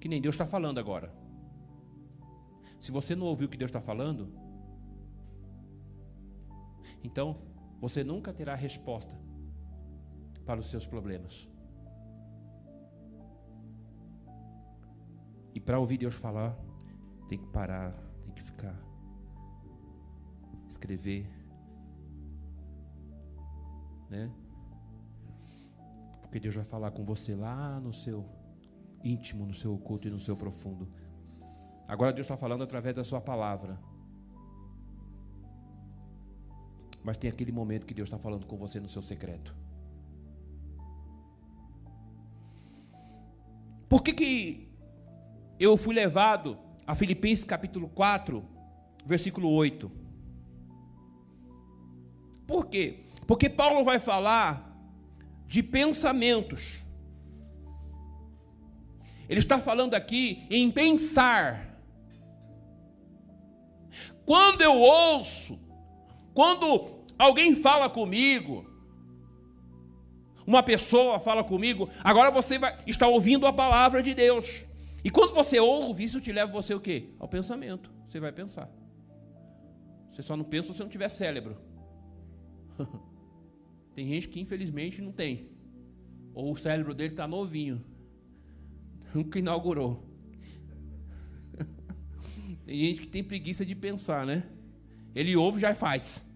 Que 0.00 0.08
nem 0.08 0.22
Deus 0.22 0.36
está 0.36 0.46
falando 0.46 0.78
agora. 0.78 1.12
Se 2.80 2.92
você 2.92 3.16
não 3.16 3.26
ouviu 3.26 3.48
o 3.48 3.50
que 3.50 3.58
Deus 3.58 3.70
está 3.70 3.80
falando, 3.80 4.32
então 7.02 7.42
você 7.80 8.04
nunca 8.04 8.32
terá 8.32 8.54
resposta 8.54 9.20
para 10.46 10.60
os 10.60 10.70
seus 10.70 10.86
problemas. 10.86 11.48
E 15.52 15.58
para 15.58 15.76
ouvir 15.80 15.98
Deus 15.98 16.14
falar, 16.14 16.56
tem 17.28 17.36
que 17.36 17.48
parar, 17.48 17.92
tem 18.22 18.32
que 18.32 18.42
ficar, 18.42 18.80
escrever, 20.80 21.26
né? 24.08 24.30
Porque 26.22 26.40
Deus 26.40 26.54
vai 26.54 26.64
falar 26.64 26.90
com 26.92 27.04
você 27.04 27.34
lá 27.34 27.78
no 27.78 27.92
seu 27.92 28.24
íntimo, 29.04 29.44
no 29.44 29.54
seu 29.54 29.74
oculto 29.74 30.08
e 30.08 30.10
no 30.10 30.18
seu 30.18 30.36
profundo. 30.36 30.88
Agora 31.86 32.12
Deus 32.12 32.24
está 32.24 32.36
falando 32.36 32.62
através 32.62 32.94
da 32.94 33.04
sua 33.04 33.20
palavra. 33.20 33.78
Mas 37.02 37.16
tem 37.16 37.28
aquele 37.28 37.52
momento 37.52 37.86
que 37.86 37.94
Deus 37.94 38.06
está 38.06 38.18
falando 38.18 38.46
com 38.46 38.56
você 38.56 38.78
no 38.80 38.88
seu 38.88 39.02
secreto. 39.02 39.54
Por 43.88 44.02
que, 44.02 44.12
que 44.12 44.68
eu 45.58 45.76
fui 45.76 45.94
levado 45.94 46.56
a 46.86 46.94
Filipenses 46.94 47.44
capítulo 47.44 47.88
4, 47.88 48.44
versículo 49.04 49.48
8? 49.50 49.99
Por 52.50 52.66
quê? 52.66 53.04
Porque 53.28 53.48
Paulo 53.48 53.84
vai 53.84 54.00
falar 54.00 54.76
de 55.46 55.62
pensamentos. 55.62 56.84
Ele 59.28 59.38
está 59.38 59.60
falando 59.60 59.94
aqui 59.94 60.48
em 60.50 60.68
pensar. 60.68 61.80
Quando 64.26 64.62
eu 64.62 64.76
ouço, 64.76 65.60
quando 66.34 67.04
alguém 67.16 67.54
fala 67.54 67.88
comigo, 67.88 68.68
uma 70.44 70.60
pessoa 70.60 71.20
fala 71.20 71.44
comigo, 71.44 71.88
agora 72.02 72.32
você 72.32 72.58
vai 72.58 72.76
estar 72.84 73.06
ouvindo 73.06 73.46
a 73.46 73.52
palavra 73.52 74.02
de 74.02 74.12
Deus. 74.12 74.64
E 75.04 75.08
quando 75.08 75.32
você 75.32 75.60
ouve, 75.60 76.02
isso 76.02 76.20
te 76.20 76.32
leva 76.32 76.50
você 76.50 76.74
o 76.74 76.80
quê? 76.80 77.10
Ao 77.20 77.28
pensamento. 77.28 77.92
Você 78.08 78.18
vai 78.18 78.32
pensar. 78.32 78.68
Você 80.10 80.20
só 80.20 80.36
não 80.36 80.44
pensa 80.44 80.72
se 80.72 80.80
não 80.80 80.88
tiver 80.88 81.08
cérebro. 81.08 81.69
Tem 83.94 84.06
gente 84.08 84.28
que 84.28 84.40
infelizmente 84.40 85.02
não 85.02 85.12
tem. 85.12 85.48
Ou 86.34 86.52
o 86.52 86.56
cérebro 86.56 86.94
dele 86.94 87.10
está 87.10 87.26
novinho. 87.26 87.84
Nunca 89.14 89.38
inaugurou. 89.38 90.06
Tem 92.64 92.78
gente 92.86 93.00
que 93.02 93.08
tem 93.08 93.24
preguiça 93.24 93.66
de 93.66 93.74
pensar, 93.74 94.24
né? 94.24 94.44
Ele 95.14 95.34
ouve 95.36 95.58
e 95.58 95.60
já 95.60 95.74
faz. 95.74 96.26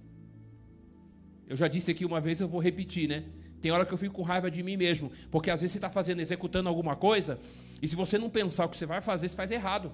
Eu 1.46 1.56
já 1.56 1.68
disse 1.68 1.90
aqui 1.90 2.04
uma 2.04 2.20
vez, 2.20 2.40
eu 2.40 2.48
vou 2.48 2.60
repetir, 2.60 3.08
né? 3.08 3.24
Tem 3.60 3.70
hora 3.70 3.86
que 3.86 3.92
eu 3.92 3.98
fico 3.98 4.16
com 4.16 4.22
raiva 4.22 4.50
de 4.50 4.62
mim 4.62 4.76
mesmo, 4.76 5.10
porque 5.30 5.50
às 5.50 5.60
vezes 5.60 5.72
você 5.72 5.78
está 5.78 5.88
fazendo, 5.88 6.20
executando 6.20 6.68
alguma 6.68 6.96
coisa, 6.96 7.38
e 7.80 7.88
se 7.88 7.96
você 7.96 8.18
não 8.18 8.28
pensar 8.28 8.66
o 8.66 8.68
que 8.68 8.76
você 8.76 8.86
vai 8.86 9.00
fazer, 9.00 9.28
você 9.28 9.36
faz 9.36 9.50
errado. 9.50 9.92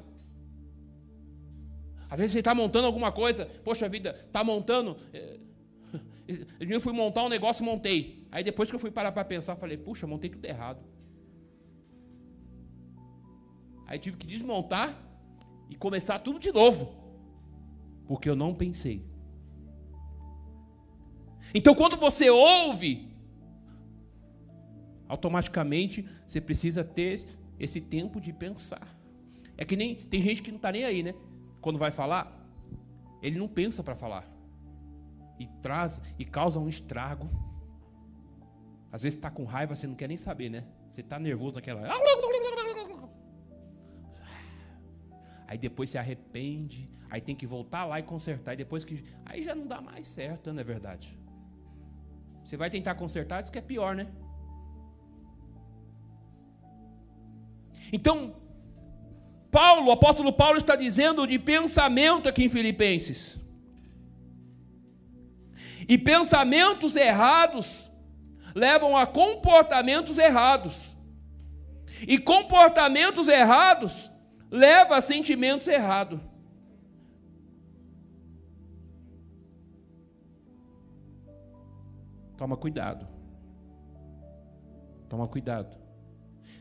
Às 2.08 2.18
vezes 2.18 2.32
você 2.32 2.40
está 2.40 2.52
montando 2.54 2.86
alguma 2.86 3.12
coisa, 3.12 3.46
poxa 3.62 3.88
vida, 3.88 4.10
está 4.26 4.42
montando. 4.42 4.96
Eu 6.58 6.80
fui 6.80 6.92
montar 6.92 7.24
um 7.24 7.28
negócio 7.28 7.62
e 7.62 7.66
montei. 7.66 8.26
Aí 8.30 8.44
depois 8.44 8.68
que 8.68 8.76
eu 8.76 8.80
fui 8.80 8.90
parar 8.90 9.12
para 9.12 9.24
pensar, 9.24 9.56
falei, 9.56 9.76
puxa, 9.76 10.06
montei 10.06 10.30
tudo 10.30 10.44
errado. 10.44 10.82
Aí 13.86 13.98
tive 13.98 14.16
que 14.16 14.26
desmontar 14.26 14.96
e 15.68 15.74
começar 15.74 16.18
tudo 16.20 16.38
de 16.38 16.52
novo. 16.52 16.92
Porque 18.06 18.28
eu 18.28 18.36
não 18.36 18.54
pensei. 18.54 19.04
Então 21.54 21.74
quando 21.74 21.96
você 21.96 22.30
ouve, 22.30 23.08
automaticamente 25.08 26.06
você 26.26 26.40
precisa 26.40 26.84
ter 26.84 27.26
esse 27.58 27.80
tempo 27.80 28.20
de 28.20 28.32
pensar. 28.32 28.96
É 29.56 29.64
que 29.64 29.76
nem 29.76 29.94
tem 29.94 30.20
gente 30.20 30.42
que 30.42 30.50
não 30.50 30.56
está 30.56 30.70
nem 30.70 30.84
aí, 30.84 31.02
né? 31.02 31.14
Quando 31.60 31.78
vai 31.78 31.90
falar, 31.90 32.48
ele 33.20 33.38
não 33.38 33.48
pensa 33.48 33.82
para 33.82 33.94
falar 33.94 34.39
e 35.40 35.46
traz 35.62 36.02
e 36.18 36.24
causa 36.24 36.60
um 36.60 36.68
estrago. 36.68 37.26
Às 38.92 39.02
vezes 39.02 39.16
está 39.16 39.30
com 39.30 39.44
raiva, 39.44 39.74
você 39.74 39.86
não 39.86 39.94
quer 39.94 40.06
nem 40.06 40.16
saber, 40.16 40.50
né? 40.50 40.64
Você 40.92 41.00
está 41.00 41.18
nervoso 41.18 41.54
naquela. 41.54 41.80
Aí 45.48 45.56
depois 45.56 45.88
se 45.90 45.96
arrepende, 45.98 46.88
aí 47.08 47.20
tem 47.20 47.34
que 47.34 47.46
voltar 47.46 47.84
lá 47.86 47.98
e 47.98 48.02
consertar, 48.02 48.52
e 48.52 48.56
depois 48.58 48.84
que. 48.84 49.02
Aí 49.24 49.42
já 49.42 49.54
não 49.54 49.66
dá 49.66 49.80
mais 49.80 50.06
certo, 50.06 50.52
não 50.52 50.60
é 50.60 50.64
verdade? 50.64 51.18
Você 52.44 52.56
vai 52.56 52.68
tentar 52.68 52.94
consertar, 52.94 53.40
diz 53.40 53.50
que 53.50 53.58
é 53.58 53.62
pior, 53.62 53.94
né? 53.96 54.08
Então, 57.92 58.36
Paulo, 59.50 59.88
o 59.88 59.92
apóstolo 59.92 60.32
Paulo 60.32 60.58
está 60.58 60.76
dizendo 60.76 61.26
de 61.26 61.38
pensamento 61.38 62.28
aqui 62.28 62.44
em 62.44 62.48
Filipenses. 62.48 63.39
E 65.90 65.98
pensamentos 65.98 66.94
errados 66.94 67.90
levam 68.54 68.96
a 68.96 69.08
comportamentos 69.08 70.18
errados. 70.18 70.96
E 72.06 72.16
comportamentos 72.16 73.26
errados 73.26 74.08
levam 74.48 74.96
a 74.96 75.00
sentimentos 75.00 75.66
errados. 75.66 76.20
Toma 82.36 82.56
cuidado. 82.56 83.08
Toma 85.08 85.26
cuidado 85.26 85.76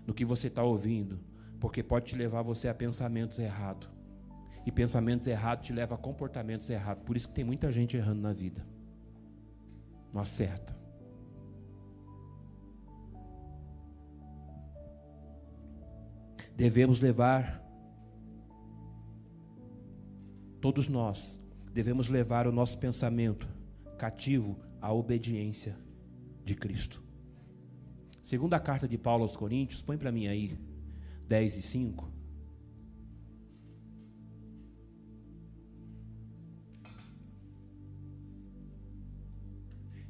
no 0.08 0.14
que 0.16 0.26
você 0.26 0.48
está 0.48 0.64
ouvindo, 0.64 1.20
porque 1.60 1.84
pode 1.84 2.08
te 2.08 2.16
levar 2.16 2.42
você 2.42 2.68
a 2.68 2.74
pensamentos 2.74 3.38
errados. 3.38 3.88
E 4.66 4.72
pensamentos 4.72 5.28
errados 5.28 5.68
te 5.68 5.72
levam 5.72 5.96
a 5.96 6.02
comportamentos 6.02 6.68
errados. 6.68 7.04
Por 7.04 7.16
isso 7.16 7.28
que 7.28 7.36
tem 7.36 7.44
muita 7.44 7.72
gente 7.72 7.96
errando 7.96 8.22
na 8.22 8.34
vida 8.34 8.66
não 10.14 10.22
acerta. 10.22 10.78
Devemos 16.56 17.00
levar, 17.00 17.64
todos 20.60 20.88
nós, 20.88 21.40
devemos 21.74 22.10
levar 22.10 22.48
o 22.48 22.52
nosso 22.52 22.78
pensamento 22.78 23.48
cativo 23.98 24.60
à 24.82 24.92
obediência 24.92 25.78
de 26.44 26.56
Cristo. 26.56 27.02
Segunda 28.22 28.60
carta 28.60 28.88
de 28.88 28.98
Paulo 28.98 29.24
aos 29.24 29.38
Coríntios, 29.38 29.82
põe 29.82 29.98
para 29.98 30.12
mim 30.12 30.28
aí, 30.28 30.60
10 31.28 31.58
e 31.58 31.62
5. 31.62 32.19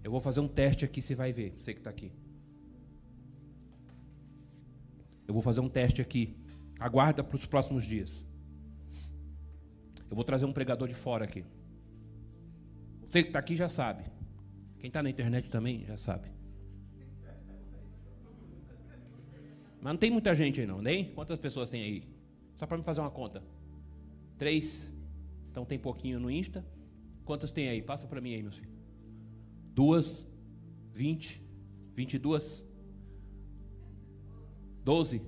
Eu 0.04 0.12
vou 0.12 0.20
fazer 0.20 0.40
um 0.40 0.48
teste 0.48 0.86
aqui, 0.86 1.02
você 1.02 1.16
vai 1.16 1.32
ver, 1.32 1.56
você 1.58 1.74
que 1.74 1.80
está 1.80 1.90
aqui. 1.90 2.12
Eu 5.28 5.34
vou 5.34 5.44
fazer 5.44 5.60
um 5.60 5.70
teste 5.70 6.02
aqui. 6.02 6.36
Aguarda 6.80 7.24
para 7.24 7.36
os 7.36 7.46
próximos 7.46 7.84
dias. 7.84 8.26
Eu 10.10 10.16
vou 10.16 10.24
trazer 10.24 10.46
um 10.46 10.54
pregador 10.54 10.88
de 10.88 10.96
fora 10.96 11.26
aqui. 11.26 11.44
Você 13.02 13.22
que 13.22 13.30
está 13.30 13.40
aqui 13.40 13.56
já 13.56 13.70
sabe. 13.70 14.04
Quem 14.80 14.88
está 14.88 15.04
na 15.04 15.10
internet 15.10 15.50
também 15.50 15.86
já 15.86 15.98
sabe. 15.98 16.32
Mas 19.82 19.94
não 19.94 19.98
tem 19.98 20.12
muita 20.12 20.34
gente 20.36 20.60
aí 20.60 20.68
não, 20.68 20.82
nem? 20.82 21.14
Quantas 21.14 21.40
pessoas 21.40 21.70
tem 21.70 21.84
aí? 21.84 22.04
Só 22.56 22.66
para 22.66 22.78
me 22.78 22.84
fazer 22.84 23.02
uma 23.02 23.12
conta. 23.12 23.44
Três. 24.38 24.92
Então 25.52 25.66
tem 25.66 25.78
pouquinho 25.78 26.20
no 26.20 26.30
Insta. 26.30 26.66
Quantas 27.24 27.52
tem 27.52 27.70
aí? 27.70 27.82
Passa 27.82 28.08
para 28.08 28.20
mim 28.20 28.34
aí, 28.34 28.42
meus 28.42 28.56
filhos. 28.56 28.69
Duas, 29.80 30.28
vinte, 30.94 31.42
vinte 31.94 32.16
e 32.16 32.20
duas, 32.20 32.62
doze. 34.84 35.22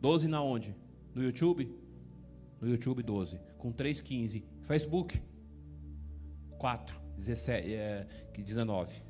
Doze 0.00 0.26
na 0.26 0.42
onde? 0.42 0.74
No 1.14 1.22
YouTube? 1.22 1.72
No 2.60 2.68
YouTube, 2.68 3.04
doze. 3.04 3.38
Com 3.58 3.70
três, 3.70 4.00
quinze. 4.00 4.44
Facebook? 4.62 5.22
Quatro, 6.58 7.00
dezessete, 7.14 7.72
é, 7.72 8.04
dezenove. 8.36 9.00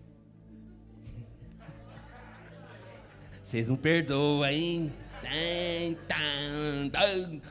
Vocês 3.43 3.71
não 3.71 3.77
perdoam, 3.77 4.45
hein? 4.45 4.93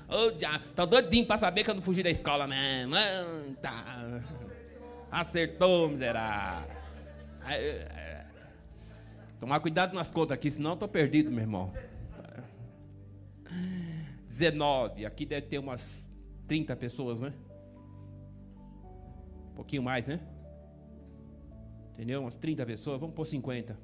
Oh, 0.07 0.37
já. 0.37 0.59
Tô 0.75 0.85
doidinho 0.85 1.25
pra 1.25 1.39
saber 1.39 1.63
que 1.63 1.71
eu 1.71 1.73
não 1.73 1.81
fugi 1.81 2.03
da 2.03 2.11
escola. 2.11 2.47
Tá. 3.59 4.21
Acertou, 5.09 5.89
miserável. 5.89 6.81
Tomar 9.39 9.60
cuidado 9.60 9.93
nas 9.95 10.12
contas 10.12 10.36
aqui, 10.36 10.51
senão 10.51 10.71
eu 10.71 10.77
tô 10.77 10.88
perdido, 10.88 11.32
meu 11.32 11.41
irmão. 11.41 11.73
19. 14.27 15.06
Aqui 15.06 15.25
deve 15.25 15.47
ter 15.47 15.58
umas 15.58 16.10
30 16.47 16.75
pessoas, 16.75 17.19
né? 17.19 17.34
Um 19.51 19.56
pouquinho 19.56 19.84
mais, 19.84 20.06
né? 20.06 20.19
Entendeu? 21.93 22.21
Umas 22.21 22.36
30 22.36 22.65
pessoas. 22.65 22.99
Vamos 22.99 23.15
por 23.15 23.25
50. 23.25 23.77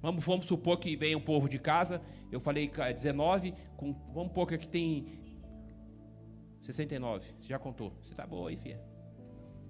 Vamos, 0.00 0.24
vamos 0.24 0.46
supor 0.46 0.78
que 0.78 0.94
vem 0.94 1.16
um 1.16 1.20
povo 1.20 1.48
de 1.48 1.58
casa. 1.58 2.00
Eu 2.30 2.38
falei 2.38 2.70
19. 2.70 3.54
Com, 3.76 3.92
vamos 4.12 4.28
supor 4.28 4.46
que 4.46 4.54
aqui 4.54 4.68
tem 4.68 5.06
69. 6.60 7.26
Você 7.38 7.48
já 7.48 7.58
contou. 7.58 7.92
Você 8.02 8.14
tá 8.14 8.26
boa 8.26 8.50
aí, 8.50 8.56
filha. 8.56 8.80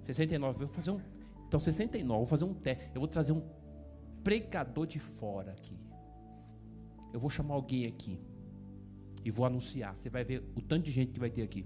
69. 0.02 0.62
Eu 0.62 0.66
vou 0.66 0.74
fazer 0.74 0.90
um. 0.90 1.15
Então, 1.56 1.60
69. 1.60 2.18
Vou 2.18 2.26
fazer 2.26 2.44
um 2.44 2.52
teste. 2.52 2.90
Eu 2.94 3.00
vou 3.00 3.08
trazer 3.08 3.32
um 3.32 3.42
pregador 4.22 4.86
de 4.86 4.98
fora 4.98 5.52
aqui. 5.52 5.78
Eu 7.12 7.18
vou 7.18 7.30
chamar 7.30 7.54
alguém 7.54 7.86
aqui 7.86 8.20
e 9.24 9.30
vou 9.30 9.46
anunciar. 9.46 9.96
Você 9.96 10.10
vai 10.10 10.22
ver 10.22 10.42
o 10.54 10.60
tanto 10.60 10.84
de 10.84 10.90
gente 10.90 11.12
que 11.14 11.20
vai 11.20 11.30
ter 11.30 11.42
aqui. 11.42 11.64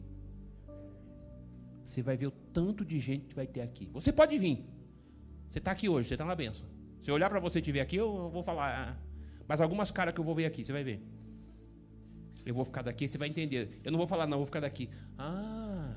Você 1.84 2.02
vai 2.02 2.16
ver 2.16 2.28
o 2.28 2.30
tanto 2.30 2.84
de 2.84 2.98
gente 2.98 3.26
que 3.26 3.34
vai 3.34 3.48
ter 3.48 3.62
aqui. 3.62 3.90
Você 3.92 4.12
pode 4.12 4.38
vir. 4.38 4.64
Você 5.48 5.58
está 5.58 5.72
aqui 5.72 5.88
hoje, 5.88 6.06
você 6.06 6.14
está 6.14 6.24
na 6.24 6.36
benção. 6.36 6.68
Se 7.00 7.10
eu 7.10 7.14
olhar 7.16 7.28
para 7.28 7.40
você 7.40 7.58
e 7.58 7.62
te 7.62 7.72
ver 7.72 7.80
aqui, 7.80 7.96
eu 7.96 8.30
vou 8.30 8.44
falar. 8.44 8.90
Ah, 8.90 8.96
mas 9.48 9.60
algumas 9.60 9.90
caras 9.90 10.14
que 10.14 10.20
eu 10.20 10.24
vou 10.24 10.36
ver 10.36 10.44
aqui, 10.44 10.64
você 10.64 10.72
vai 10.72 10.84
ver. 10.84 11.02
Eu 12.46 12.54
vou 12.54 12.64
ficar 12.64 12.82
daqui, 12.82 13.08
você 13.08 13.18
vai 13.18 13.28
entender. 13.28 13.80
Eu 13.82 13.90
não 13.90 13.98
vou 13.98 14.06
falar, 14.06 14.26
não, 14.28 14.36
eu 14.36 14.40
vou 14.40 14.46
ficar 14.46 14.60
daqui. 14.60 14.88
Ah, 15.18 15.96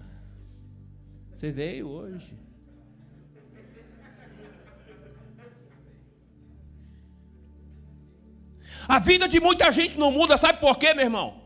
você 1.32 1.52
veio 1.52 1.88
hoje. 1.88 2.36
A 8.88 9.00
vida 9.00 9.28
de 9.28 9.40
muita 9.40 9.72
gente 9.72 9.98
não 9.98 10.12
muda, 10.12 10.38
sabe 10.38 10.60
por 10.60 10.78
quê, 10.78 10.94
meu 10.94 11.06
irmão? 11.06 11.42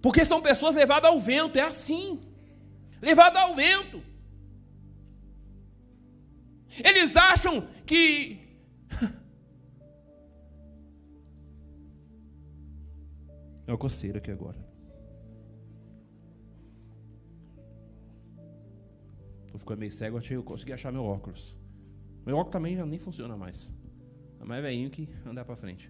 Porque 0.00 0.24
são 0.24 0.42
pessoas 0.42 0.74
levadas 0.74 1.10
ao 1.10 1.20
vento, 1.20 1.56
é 1.56 1.62
assim. 1.62 2.20
Levadas 3.00 3.40
ao 3.40 3.54
vento. 3.54 4.02
Eles 6.84 7.16
acham 7.16 7.66
que. 7.86 8.38
É 13.64 13.72
uma 13.72 13.78
aqui 14.18 14.30
agora. 14.30 14.58
Tô 19.52 19.56
ficando 19.56 19.78
meio 19.78 19.92
cego, 19.92 20.18
eu 20.30 20.42
consegui 20.42 20.72
achar 20.72 20.90
meu 20.90 21.04
óculos. 21.04 21.56
Meu 22.26 22.36
óculos 22.36 22.52
também 22.52 22.74
já 22.74 22.84
nem 22.84 22.98
funciona 22.98 23.36
mais. 23.36 23.70
É 24.42 24.44
mais 24.44 24.60
velhinho 24.60 24.90
que 24.90 25.08
andar 25.24 25.44
para 25.44 25.54
frente. 25.54 25.88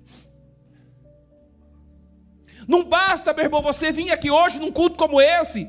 Não 2.68 2.84
basta, 2.84 3.32
meu 3.32 3.44
irmão, 3.44 3.62
você 3.62 3.90
vir 3.90 4.10
aqui 4.10 4.30
hoje 4.30 4.60
num 4.60 4.70
culto 4.70 4.96
como 4.96 5.20
esse, 5.20 5.68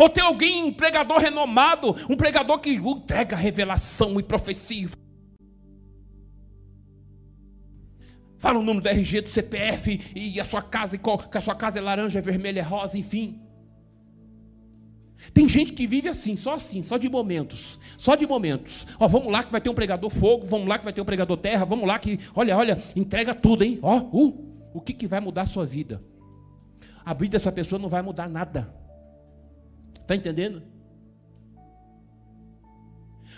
ou 0.00 0.08
ter 0.08 0.22
alguém, 0.22 0.64
um 0.64 0.72
pregador 0.72 1.18
renomado, 1.18 1.94
um 2.08 2.16
pregador 2.16 2.58
que 2.58 2.70
entrega 2.70 3.36
revelação 3.36 4.18
e 4.18 4.22
profecia. 4.22 4.88
Fala 8.38 8.58
o 8.58 8.62
número 8.62 8.82
do 8.82 8.88
RG, 8.88 9.20
do 9.20 9.28
CPF, 9.28 10.00
e 10.16 10.40
a 10.40 10.44
sua 10.44 10.62
casa, 10.62 10.98
que 10.98 11.38
a 11.38 11.40
sua 11.40 11.54
casa 11.54 11.78
é 11.78 11.82
laranja, 11.82 12.18
é 12.18 12.22
vermelha, 12.22 12.60
é 12.60 12.62
rosa, 12.62 12.98
enfim. 12.98 13.41
Tem 15.32 15.48
gente 15.48 15.72
que 15.72 15.86
vive 15.86 16.08
assim, 16.08 16.36
só 16.36 16.54
assim, 16.54 16.82
só 16.82 16.96
de 16.96 17.08
momentos, 17.08 17.78
só 17.96 18.14
de 18.14 18.26
momentos. 18.26 18.86
Ó, 18.98 19.06
vamos 19.06 19.32
lá 19.32 19.42
que 19.42 19.52
vai 19.52 19.60
ter 19.60 19.70
um 19.70 19.74
pregador 19.74 20.10
fogo, 20.10 20.46
vamos 20.46 20.68
lá 20.68 20.78
que 20.78 20.84
vai 20.84 20.92
ter 20.92 21.00
um 21.00 21.04
pregador 21.04 21.36
terra, 21.36 21.64
vamos 21.64 21.86
lá 21.86 21.98
que, 21.98 22.18
olha, 22.34 22.56
olha, 22.56 22.82
entrega 22.96 23.34
tudo, 23.34 23.62
hein? 23.64 23.78
Ó, 23.82 23.98
uh, 23.98 24.70
o 24.74 24.80
que, 24.80 24.92
que 24.92 25.06
vai 25.06 25.20
mudar 25.20 25.42
a 25.42 25.46
sua 25.46 25.64
vida? 25.64 26.02
a 27.04 27.14
vida 27.14 27.32
dessa 27.32 27.52
pessoa 27.52 27.78
não 27.78 27.88
vai 27.88 28.02
mudar 28.02 28.28
nada. 28.28 28.72
Está 30.00 30.14
entendendo? 30.14 30.62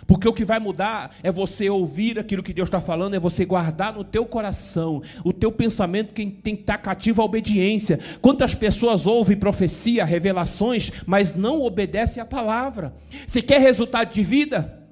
Porque 0.07 0.29
o 0.29 0.33
que 0.33 0.45
vai 0.45 0.59
mudar 0.59 1.11
é 1.23 1.33
você 1.33 1.69
ouvir 1.69 2.19
aquilo 2.19 2.43
que 2.43 2.53
Deus 2.53 2.69
está 2.69 2.81
falando, 2.81 3.15
é 3.15 3.19
você 3.19 3.45
guardar 3.45 3.95
no 3.95 4.05
teu 4.05 4.27
coração, 4.27 5.03
o 5.25 5.33
teu 5.33 5.51
pensamento 5.51 6.15
que 6.15 6.27
tem 6.27 6.55
que 6.55 6.63
estar 6.63 6.79
cativo 6.79 7.23
à 7.23 7.25
obediência. 7.25 7.99
Quantas 8.21 8.55
pessoas 8.55 9.07
ouvem 9.07 9.37
profecia, 9.37 10.05
revelações, 10.05 10.91
mas 11.07 11.35
não 11.35 11.63
obedecem 11.63 12.23
à 12.23 12.27
palavra? 12.27 12.95
Você 13.27 13.43
quer 13.43 13.61
resultado 13.61 14.13
de 14.13 14.23
vida? 14.23 14.84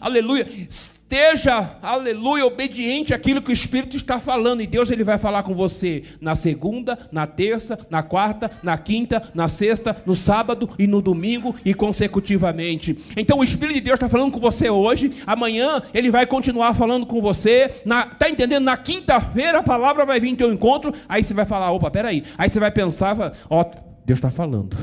Aleluia, 0.00 0.46
esteja, 0.68 1.76
aleluia, 1.82 2.46
obediente 2.46 3.12
àquilo 3.12 3.42
que 3.42 3.50
o 3.50 3.52
Espírito 3.52 3.96
está 3.96 4.18
falando, 4.18 4.62
e 4.62 4.66
Deus 4.66 4.90
ele 4.90 5.04
vai 5.04 5.18
falar 5.18 5.42
com 5.42 5.54
você 5.54 6.02
na 6.20 6.34
segunda, 6.34 6.98
na 7.12 7.26
terça, 7.26 7.78
na 7.90 8.02
quarta, 8.02 8.50
na 8.62 8.78
quinta, 8.78 9.22
na 9.34 9.48
sexta, 9.48 10.02
no 10.06 10.14
sábado 10.14 10.70
e 10.78 10.86
no 10.86 11.02
domingo 11.02 11.54
e 11.64 11.74
consecutivamente. 11.74 12.98
Então 13.16 13.38
o 13.38 13.44
Espírito 13.44 13.74
de 13.74 13.80
Deus 13.82 13.96
está 13.96 14.08
falando 14.08 14.32
com 14.32 14.40
você 14.40 14.70
hoje, 14.70 15.12
amanhã 15.26 15.82
ele 15.92 16.10
vai 16.10 16.26
continuar 16.26 16.74
falando 16.74 17.04
com 17.04 17.20
você, 17.20 17.70
na, 17.84 18.06
tá 18.06 18.30
entendendo? 18.30 18.64
Na 18.64 18.76
quinta-feira 18.76 19.58
a 19.58 19.62
palavra 19.62 20.06
vai 20.06 20.18
vir 20.18 20.30
em 20.30 20.36
teu 20.36 20.52
encontro, 20.52 20.92
aí 21.08 21.22
você 21.22 21.34
vai 21.34 21.44
falar, 21.44 21.70
opa, 21.72 21.90
peraí, 21.90 22.22
aí 22.38 22.48
você 22.48 22.58
vai 22.58 22.70
pensar, 22.70 23.34
ó, 23.50 23.64
Deus 24.04 24.18
está 24.18 24.30
falando. 24.30 24.76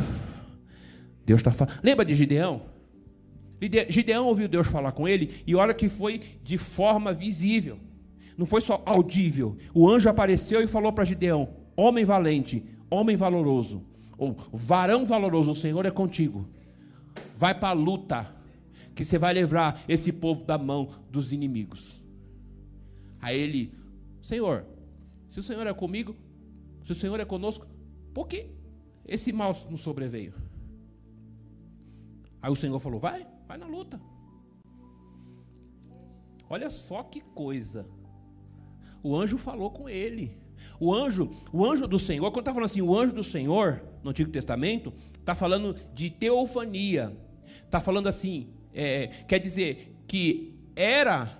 Deus 1.26 1.40
está 1.40 1.52
falando. 1.52 1.80
Lembra 1.84 2.06
de 2.06 2.16
Gideão? 2.16 2.62
Gideão 3.90 4.26
ouviu 4.26 4.48
Deus 4.48 4.68
falar 4.68 4.92
com 4.94 5.08
ele 5.08 5.44
e 5.46 5.56
olha 5.56 5.74
que 5.74 5.90
foi 5.90 6.22
de 6.44 6.58
forma 6.58 7.12
visível. 7.12 7.78
Não 8.38 8.46
foi 8.46 8.62
só 8.62 8.82
audível. 8.86 9.58
O 9.74 9.90
anjo 9.90 10.10
apareceu 10.10 10.62
e 10.62 10.68
falou 10.68 10.94
para 10.94 11.04
Gideão: 11.04 11.50
Homem 11.76 12.06
valente, 12.06 12.64
homem 12.90 13.18
valoroso, 13.18 13.84
ou 14.18 14.36
varão 14.54 15.04
valoroso, 15.04 15.52
o 15.52 15.56
Senhor 15.56 15.86
é 15.86 15.92
contigo. 15.92 16.48
Vai 17.36 17.54
para 17.54 17.70
a 17.70 17.74
luta, 17.74 18.34
que 18.96 19.04
você 19.04 19.18
vai 19.18 19.34
livrar 19.34 19.82
esse 19.88 20.12
povo 20.12 20.44
da 20.44 20.58
mão 20.58 20.90
dos 21.10 21.34
inimigos. 21.34 22.02
Aí 23.22 23.38
ele, 23.38 23.74
Senhor, 24.22 24.66
se 25.30 25.40
o 25.40 25.44
Senhor 25.44 25.66
é 25.68 25.74
comigo, 25.74 26.16
se 26.86 26.92
o 26.94 26.96
Senhor 26.96 27.20
é 27.20 27.26
conosco, 27.26 27.68
por 28.14 28.28
que 28.28 28.48
esse 29.06 29.32
mal 29.32 29.56
não 29.70 29.78
sobreveio? 29.78 30.34
Aí 32.42 32.52
o 32.52 32.56
Senhor 32.56 32.80
falou: 32.80 33.00
Vai, 33.00 33.26
Vai 33.50 33.58
na 33.58 33.66
luta. 33.66 34.00
Olha 36.48 36.70
só 36.70 37.02
que 37.02 37.20
coisa. 37.20 37.88
O 39.02 39.16
anjo 39.16 39.40
falou 39.40 39.72
com 39.72 39.90
ele. 39.90 40.38
O 40.80 40.94
anjo, 40.94 41.32
o 41.52 41.66
anjo 41.66 41.88
do 41.88 41.98
Senhor, 41.98 42.30
quando 42.30 42.42
está 42.42 42.54
falando 42.54 42.66
assim, 42.66 42.84
o 42.84 42.96
anjo 42.96 43.12
do 43.12 43.24
Senhor, 43.24 43.82
no 44.04 44.12
Antigo 44.12 44.30
Testamento, 44.30 44.94
está 45.16 45.34
falando 45.34 45.76
de 45.96 46.12
teofania. 46.12 47.18
Está 47.66 47.82
falando 47.82 48.06
assim, 48.06 48.50
é, 48.72 49.08
quer 49.28 49.40
dizer 49.40 49.96
que 50.08 50.54
era 50.76 51.40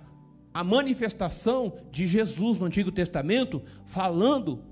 a 0.52 0.64
manifestação 0.64 1.74
de 1.92 2.08
Jesus 2.08 2.58
no 2.58 2.66
Antigo 2.66 2.90
Testamento, 2.90 3.62
falando 3.84 4.64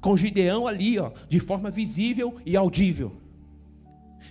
com 0.00 0.16
Gideão 0.16 0.66
ali, 0.66 0.98
ó, 0.98 1.12
de 1.28 1.40
forma 1.40 1.70
visível 1.70 2.40
e 2.46 2.56
audível. 2.56 3.20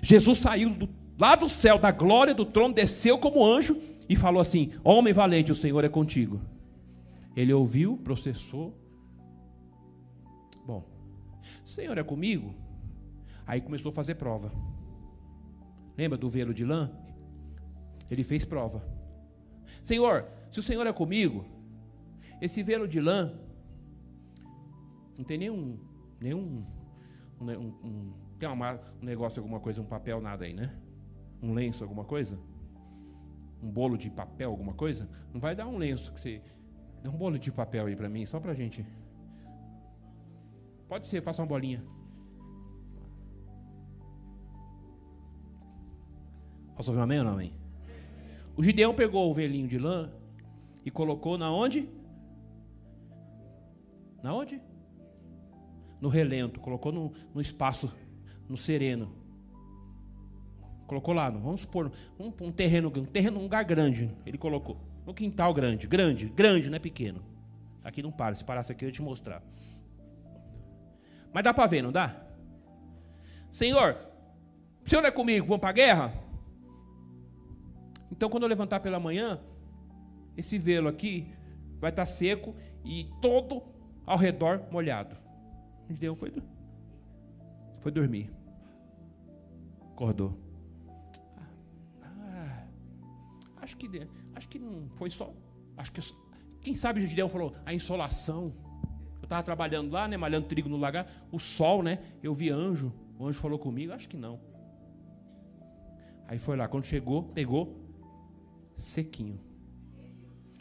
Jesus 0.02 0.40
saiu 0.40 0.72
do 0.72 0.88
lá 1.20 1.36
do 1.36 1.50
céu, 1.50 1.78
da 1.78 1.92
glória 1.92 2.34
do 2.34 2.46
trono, 2.46 2.74
desceu 2.74 3.20
como 3.20 3.46
anjo 3.46 3.80
e 4.08 4.16
falou 4.16 4.42
assim: 4.42 4.72
Homem 4.84 5.14
valente, 5.14 5.52
o 5.52 5.56
Senhor 5.56 5.84
é 5.84 5.90
contigo. 5.90 6.42
Ele 7.36 7.54
ouviu, 7.54 7.98
processou. 7.98 8.74
Bom, 10.66 10.86
Senhor 11.66 11.98
é 11.98 12.04
comigo? 12.04 12.56
Aí 13.46 13.62
começou 13.62 13.92
a 13.92 13.94
fazer 13.94 14.16
prova. 14.16 14.52
Lembra 15.98 16.18
do 16.18 16.30
velo 16.30 16.54
de 16.54 16.64
lã? 16.64 16.90
Ele 18.10 18.24
fez 18.24 18.46
prova. 18.46 18.84
Senhor, 19.82 20.26
se 20.52 20.60
o 20.60 20.64
Senhor 20.64 20.86
é 20.88 20.94
comigo, 20.94 21.46
esse 22.42 22.64
velo 22.64 22.88
de 22.88 23.00
lã 23.00 23.34
não 25.18 25.26
tem 25.26 25.38
nenhum, 25.38 25.78
nenhum, 26.20 26.66
um, 27.40 27.52
um, 27.52 28.14
tem 28.40 28.48
uma, 28.48 28.80
um 29.02 29.06
negócio, 29.06 29.42
alguma 29.42 29.60
coisa, 29.60 29.82
um 29.82 29.86
papel, 29.86 30.22
nada 30.22 30.46
aí, 30.46 30.54
né? 30.54 30.74
Um 31.42 31.54
lenço, 31.54 31.84
alguma 31.84 32.04
coisa? 32.04 32.40
Um 33.62 33.70
bolo 33.70 33.98
de 33.98 34.10
papel, 34.10 34.50
alguma 34.50 34.74
coisa? 34.74 35.10
Não 35.34 35.40
vai 35.40 35.56
dar 35.56 35.68
um 35.68 35.78
lenço 35.78 36.12
que 36.14 36.20
você. 36.20 36.42
Dá 37.04 37.10
um 37.10 37.18
bolo 37.18 37.38
de 37.40 37.52
papel 37.52 37.86
aí 37.86 37.96
para 37.96 38.10
mim, 38.10 38.26
só 38.26 38.40
pra 38.40 38.54
gente. 38.54 38.86
Pode 40.88 41.08
ser, 41.08 41.22
faça 41.22 41.42
uma 41.42 41.48
bolinha. 41.48 41.84
Posso 46.76 46.92
ouvir 46.92 47.00
um 47.00 47.04
amém 47.04 47.20
ou 47.20 47.26
não 47.26 47.34
amém? 47.34 47.54
O 48.56 48.64
Gideão 48.64 48.94
pegou 48.94 49.30
o 49.30 49.34
velhinho 49.34 49.68
de 49.68 49.78
lã 49.78 50.12
e 50.86 50.90
colocou 50.90 51.38
na 51.38 51.52
onde? 51.52 51.90
Na 54.24 54.34
onde? 54.34 54.62
No 56.02 56.10
relento, 56.10 56.60
colocou 56.60 56.92
no, 56.92 57.14
no 57.34 57.42
espaço, 57.42 57.94
no 58.48 58.58
sereno. 58.58 59.19
Colocou 60.90 61.14
lá, 61.14 61.30
vamos 61.30 61.62
supor, 61.62 61.92
um, 62.20 62.34
um 62.42 62.52
terreno, 62.52 62.92
um 62.96 63.06
terreno, 63.06 63.40
um 63.40 63.44
lugar 63.44 63.64
grande. 63.64 64.10
Ele 64.26 64.40
colocou. 64.40 64.76
No 65.06 65.14
quintal 65.14 65.54
grande, 65.54 65.88
grande, 65.88 66.28
grande, 66.30 66.68
não 66.68 66.78
é 66.78 66.80
pequeno. 66.80 67.22
Aqui 67.84 68.02
não 68.02 68.12
para, 68.12 68.34
se 68.34 68.44
parasse 68.44 68.72
aqui 68.72 68.86
eu 68.86 68.90
ia 68.90 68.92
te 68.92 69.00
mostrar. 69.00 69.44
Mas 71.32 71.44
dá 71.44 71.54
para 71.54 71.68
ver, 71.68 71.84
não 71.84 71.92
dá? 71.92 72.16
Senhor, 73.52 73.98
o 74.84 74.90
senhor 74.90 75.06
é 75.06 75.12
comigo, 75.12 75.46
vamos 75.46 75.62
para 75.62 75.70
a 75.70 75.74
guerra? 75.74 76.14
Então, 78.12 78.28
quando 78.28 78.42
eu 78.42 78.50
levantar 78.50 78.80
pela 78.80 79.00
manhã, 79.00 79.40
esse 80.36 80.58
velo 80.58 80.88
aqui 80.88 81.32
vai 81.80 81.92
estar 81.92 82.08
seco 82.08 82.56
e 82.84 83.12
todo 83.22 83.62
ao 84.08 84.18
redor 84.18 84.64
molhado. 84.72 85.16
Gideão 85.88 86.16
foi, 86.16 86.34
foi 87.78 87.92
dormir. 87.92 88.32
Acordou. 89.92 90.49
Acho 93.70 93.78
que 93.78 94.08
acho 94.36 94.50
que 94.50 94.60
não 94.60 94.90
foi 94.96 95.10
só. 95.12 95.34
Acho 95.78 95.92
que 95.92 96.02
quem 96.62 96.74
sabe 96.74 97.02
o 97.02 97.08
Gideão 97.08 97.30
falou 97.30 97.56
a 97.66 97.74
insolação. 97.74 98.54
Eu 99.22 99.24
estava 99.24 99.44
trabalhando 99.44 99.92
lá, 99.92 100.08
né, 100.08 100.18
malhando 100.18 100.48
trigo 100.48 100.68
no 100.68 100.78
lagar, 100.78 101.08
o 101.32 101.40
sol, 101.40 101.84
né? 101.84 102.00
Eu 102.24 102.34
vi 102.34 102.50
anjo. 102.50 102.92
O 103.18 103.28
anjo 103.28 103.40
falou 103.40 103.60
comigo. 103.60 103.94
Acho 103.94 104.10
que 104.10 104.18
não. 104.18 104.40
Aí 106.28 106.40
foi 106.40 106.58
lá. 106.58 106.68
Quando 106.68 106.86
chegou, 106.86 107.24
pegou 107.24 107.80
sequinho. 108.76 109.40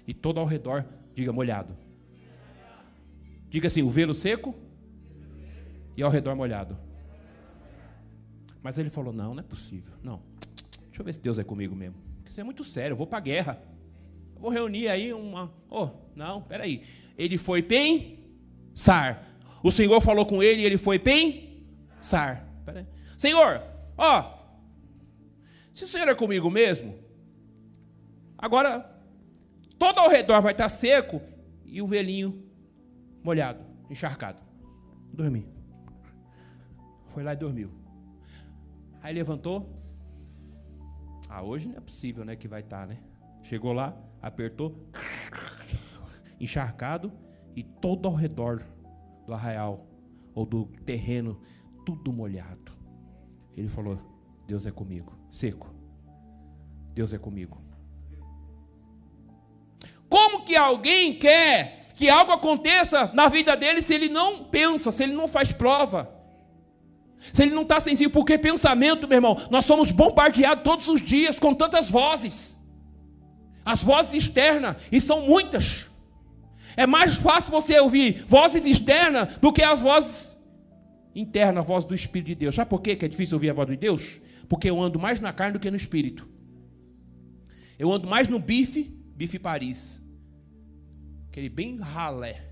E 0.07 0.13
todo 0.13 0.39
ao 0.39 0.47
redor, 0.47 0.85
diga 1.15 1.33
molhado. 1.33 1.77
Diga 3.49 3.69
assim: 3.69 3.83
o 3.83 3.89
velo 3.89 4.15
seco 4.15 4.55
e 5.97 6.03
ao 6.03 6.11
redor 6.11 6.35
molhado. 6.35 6.77
Mas 8.63 8.79
ele 8.79 8.91
falou: 8.91 9.13
não, 9.13 9.35
não 9.35 9.41
é 9.41 9.47
possível. 9.47 9.95
Não. 10.03 10.21
Deixa 10.87 11.01
eu 11.01 11.05
ver 11.05 11.13
se 11.13 11.21
Deus 11.21 11.39
é 11.39 11.45
comigo 11.45 11.75
mesmo. 11.75 12.08
Isso 12.29 12.41
é 12.41 12.45
muito 12.45 12.63
sério, 12.63 12.93
eu 12.93 12.97
vou 12.97 13.07
para 13.07 13.19
a 13.19 13.23
guerra. 13.23 13.63
Eu 14.35 14.41
vou 14.41 14.51
reunir 14.51 14.89
aí 14.89 15.13
uma. 15.13 15.53
Oh, 15.69 15.89
não, 16.15 16.43
peraí. 16.43 16.83
Ele 17.17 17.39
foi 17.39 17.63
pensar. 17.63 19.27
O 19.63 19.71
Senhor 19.71 20.01
falou 20.01 20.25
com 20.27 20.43
ele 20.43 20.63
e 20.63 20.65
ele 20.65 20.79
foi 20.79 20.99
pensar. 20.99 22.47
Peraí. 22.65 22.87
Senhor, 23.17 23.63
ó, 23.97 24.39
se 25.75 25.85
o 25.85 25.87
Senhor 25.87 26.09
é 26.09 26.15
comigo 26.15 26.51
mesmo, 26.51 26.95
agora 28.37 29.01
todo 29.79 29.99
ao 29.99 30.09
redor 30.09 30.41
vai 30.41 30.53
estar 30.53 30.69
seco 30.69 31.21
e 31.65 31.81
o 31.81 31.87
velhinho 31.87 32.45
molhado, 33.23 33.65
encharcado. 33.89 34.43
Dormi. 35.13 35.49
Foi 37.09 37.23
lá 37.23 37.33
e 37.33 37.37
dormiu. 37.37 37.71
Aí 39.03 39.15
levantou. 39.15 39.78
Ah, 41.29 41.43
hoje 41.43 41.69
não 41.69 41.77
é 41.77 41.81
possível, 41.81 42.25
né, 42.25 42.37
que 42.37 42.49
vai 42.49 42.61
estar, 42.61 42.87
né? 42.87 42.99
Chegou 43.43 43.73
lá, 43.73 43.97
apertou, 44.21 44.89
encharcado 46.41 47.13
e 47.55 47.63
todo 47.63 48.09
ao 48.09 48.15
redor 48.15 48.65
do 49.27 49.35
arraial 49.35 49.87
ou 50.35 50.47
do 50.47 50.67
terreno, 50.85 51.41
tudo 51.85 52.13
molhado. 52.13 52.73
Ele 53.57 53.69
falou: 53.69 53.99
Deus 54.47 54.67
é 54.67 54.71
comigo. 54.71 55.13
Seco. 55.31 55.75
Deus 56.95 57.13
é 57.13 57.19
comigo. 57.19 57.61
Como 60.09 60.45
que 60.45 60.57
alguém 60.57 61.19
quer 61.19 61.93
que 61.95 62.09
algo 62.09 62.33
aconteça 62.33 63.13
na 63.13 63.29
vida 63.29 63.57
dele 63.57 63.83
se 63.83 63.93
ele 63.93 64.09
não 64.09 64.45
pensa, 64.45 64.91
se 64.91 65.03
ele 65.03 65.13
não 65.13 65.29
faz 65.29 65.53
prova? 65.53 66.18
Se 67.33 67.43
ele 67.43 67.55
não 67.55 67.63
está 67.63 67.81
sensível, 67.81 68.11
porque 68.11 68.39
pensamento, 68.39 69.07
meu 69.07 69.17
irmão, 69.17 69.37
nós 69.51 69.65
somos 69.65 69.91
bombardeados 69.91 70.65
todos 70.65 70.89
os 70.89 71.01
dias 71.01 71.39
com 71.39 71.55
tantas 71.55 71.91
vozes. 71.91 72.57
As 73.65 73.83
vozes 73.83 74.15
externas, 74.15 74.77
e 74.91 75.01
são 75.01 75.27
muitas. 75.27 75.87
É 76.77 76.87
mais 76.87 77.17
fácil 77.17 77.51
você 77.51 77.79
ouvir 77.81 78.25
vozes 78.27 78.65
externas 78.65 79.37
do 79.39 79.53
que 79.53 79.63
as 79.63 79.81
vozes 79.81 80.37
internas, 81.15 81.65
a 81.65 81.67
voz 81.67 81.85
do 81.85 81.95
Espírito 81.95 82.29
de 82.29 82.35
Deus. 82.35 82.55
Sabe 82.55 82.71
por 82.71 82.81
quê 82.81 82.97
que 82.97 83.05
é 83.05 83.09
difícil 83.09 83.37
ouvir 83.37 83.51
a 83.51 83.53
voz 83.55 83.69
de 83.69 83.77
Deus? 83.77 84.21
Porque 84.49 84.71
eu 84.71 84.81
ando 84.81 84.99
mais 84.99 85.21
na 85.21 85.33
carne 85.33 85.55
do 85.55 85.61
que 85.61 85.71
no 85.71 85.77
espírito. 85.77 86.27
Eu 87.79 87.93
ando 87.93 88.09
mais 88.09 88.29
no 88.29 88.39
bife, 88.39 88.85
bife 89.15 89.39
Paris. 89.39 90.03
Aquele 91.29 91.49
bem 91.49 91.79
ralé. 91.79 92.45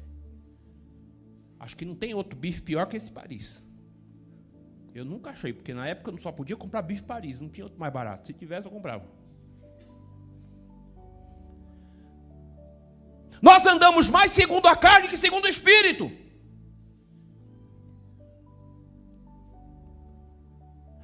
Acho 1.58 1.76
que 1.76 1.84
não 1.84 1.96
tem 1.96 2.14
outro 2.14 2.38
bife 2.38 2.60
pior 2.60 2.86
que 2.86 2.96
esse 2.96 3.10
Paris. 3.10 3.65
Eu 4.96 5.04
nunca 5.04 5.28
achei, 5.28 5.52
porque 5.52 5.74
na 5.74 5.86
época 5.86 6.10
eu 6.10 6.16
só 6.16 6.32
podia 6.32 6.56
comprar 6.56 6.80
bife 6.80 7.02
Paris, 7.02 7.38
não 7.38 7.50
tinha 7.50 7.66
outro 7.66 7.78
mais 7.78 7.92
barato. 7.92 8.26
Se 8.26 8.32
tivesse, 8.32 8.66
eu 8.66 8.72
comprava. 8.72 9.04
Nós 13.42 13.66
andamos 13.66 14.08
mais 14.08 14.32
segundo 14.32 14.66
a 14.66 14.74
carne 14.74 15.06
que 15.06 15.18
segundo 15.18 15.44
o 15.44 15.48
espírito. 15.48 16.10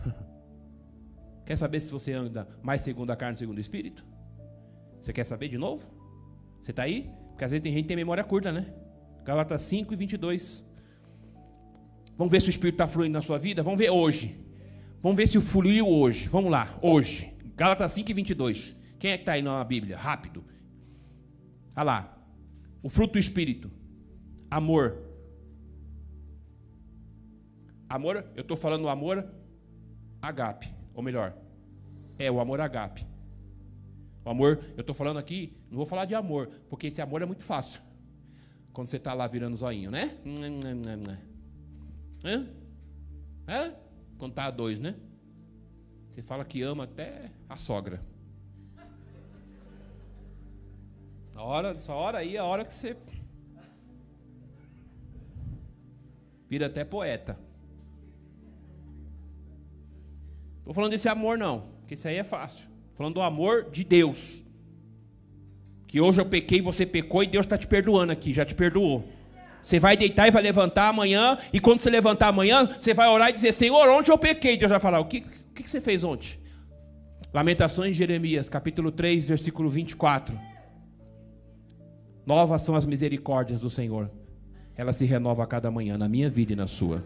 Quer 1.44 1.57
saber 1.57 1.78
se 1.81 1.92
você 1.92 2.14
anda 2.14 2.48
mais 2.62 2.81
segundo 2.81 3.11
a 3.11 3.16
carne 3.16 3.37
segundo 3.37 3.59
o 3.59 3.61
espírito? 3.61 4.02
Você 5.02 5.12
quer 5.12 5.24
saber 5.24 5.48
de 5.48 5.59
novo? 5.59 5.87
Você 6.61 6.70
está 6.70 6.85
aí? 6.85 7.11
Porque 7.31 7.44
às 7.44 7.50
vezes 7.50 7.62
tem 7.62 7.72
gente 7.72 7.83
que 7.83 7.88
tem 7.88 7.96
memória 7.96 8.24
curta, 8.24 8.50
né? 8.52 8.72
Galatas 9.22 9.61
5 9.62 9.92
e 9.92 9.96
22. 9.96 10.64
Vamos 12.23 12.31
ver 12.31 12.41
se 12.41 12.49
o 12.49 12.51
Espírito 12.51 12.75
está 12.75 12.87
fluindo 12.87 13.15
na 13.15 13.21
sua 13.21 13.37
vida? 13.37 13.65
Vamos 13.65 13.81
ver 13.81 13.91
hoje. 13.91 14.39
Vamos 15.03 15.17
ver 15.17 15.27
se 15.27 15.37
o 15.37 15.41
fluiu 15.41 15.89
hoje. 15.89 16.29
Vamos 16.29 16.53
lá, 16.53 16.79
hoje. 16.81 17.35
Galatas 17.57 17.91
5 17.91 18.13
e 18.13 18.15
22. 18.15 18.77
Quem 18.97 19.11
é 19.11 19.17
que 19.17 19.23
está 19.23 19.33
aí 19.33 19.43
na 19.43 19.65
Bíblia? 19.65 19.97
Rápido. 19.97 20.45
Olha 21.75 21.83
lá. 21.83 22.19
O 22.81 22.89
fruto 22.89 23.15
do 23.15 23.19
Espírito. 23.19 23.73
Amor. 24.49 25.03
Amor, 27.89 28.25
eu 28.37 28.43
estou 28.43 28.57
falando 28.57 28.89
amor 28.89 29.27
agape. 30.23 30.73
Ou 30.95 31.03
melhor, 31.03 31.37
é 32.21 32.31
o 32.31 32.39
amor 32.39 32.61
agape. 32.61 33.05
O 34.25 34.31
amor, 34.31 34.61
eu 34.77 34.83
estou 34.83 34.95
falando 34.95 35.19
aqui, 35.19 35.57
não 35.69 35.77
vou 35.77 35.87
falar 35.87 36.05
de 36.05 36.15
amor, 36.15 36.53
porque 36.71 36.87
esse 36.87 37.03
amor 37.03 37.21
é 37.21 37.27
muito 37.27 37.43
fácil. 37.43 37.81
Quando 38.73 38.87
você 38.87 38.97
está 38.97 39.13
lá 39.13 39.27
virando 39.27 39.57
zoinho, 39.57 39.91
né? 39.91 40.17
Hã? 42.25 42.47
Hã? 43.49 43.75
Está 44.21 44.45
a 44.45 44.51
dois, 44.51 44.79
né? 44.79 44.95
Você 46.09 46.23
fala 46.23 46.45
que 46.45 46.63
ama 46.63 46.85
até 46.85 47.31
a 47.49 47.57
sogra. 47.57 48.01
A 51.35 51.43
hora, 51.43 51.71
essa 51.71 51.93
hora 51.93 52.19
aí 52.19 52.37
é 52.37 52.39
a 52.39 52.45
hora 52.45 52.65
que 52.65 52.73
você 52.73 52.97
vira 56.49 56.67
até 56.67 56.85
poeta. 56.85 57.37
Estou 60.59 60.73
falando 60.73 60.93
desse 60.93 61.09
amor 61.09 61.37
não, 61.37 61.63
porque 61.81 61.95
isso 61.95 62.07
aí 62.07 62.17
é 62.17 62.25
fácil. 62.25 62.69
Falando 62.95 63.15
do 63.15 63.23
amor 63.23 63.71
de 63.71 63.83
Deus. 63.83 64.45
Que 65.89 66.01
hoje 66.01 66.21
eu 66.21 66.27
pequei, 66.27 66.63
você 66.63 66.87
pecou 66.87 67.25
e 67.25 67.27
Deus 67.27 67.45
está 67.45 67.59
te 67.59 67.67
perdoando 67.67 68.13
aqui, 68.13 68.33
já 68.33 68.45
te 68.45 68.55
perdoou. 68.55 69.09
Você 69.62 69.79
vai 69.79 69.96
deitar 69.96 70.27
e 70.27 70.31
vai 70.31 70.42
levantar 70.42 70.88
amanhã, 70.88 71.38
e 71.53 71.61
quando 71.61 71.79
você 71.79 71.88
levantar 71.88 72.29
amanhã, 72.29 72.66
você 72.66 72.92
vai 72.92 73.09
orar 73.09 73.31
e 73.31 73.33
dizer: 73.33 73.53
Senhor, 73.53 73.88
onde 73.88 74.11
eu 74.11 74.18
pequei? 74.18 74.57
Deus 74.57 74.70
vai 74.70 74.81
falar: 74.81 74.98
O 74.98 75.05
que, 75.05 75.18
o 75.18 75.55
que 75.55 75.70
você 75.70 75.81
fez 75.81 76.03
ontem? 76.03 76.40
Lamentações 77.33 77.92
de 77.92 77.98
Jeremias, 77.98 78.51
capítulo 78.51 78.90
3, 78.90 79.29
versículo 79.29 79.70
24. 79.70 80.38
Novas 82.27 82.62
são 82.62 82.75
as 82.75 82.87
misericórdias 82.87 83.61
do 83.61 83.70
Senhor, 83.70 84.11
ela 84.77 84.92
se 84.92 85.05
renova 85.05 85.44
a 85.44 85.46
cada 85.46 85.70
manhã, 85.70 85.96
na 85.96 86.09
minha 86.09 86.29
vida 86.29 86.53
e 86.53 86.57
na 86.57 86.66
sua. 86.66 87.05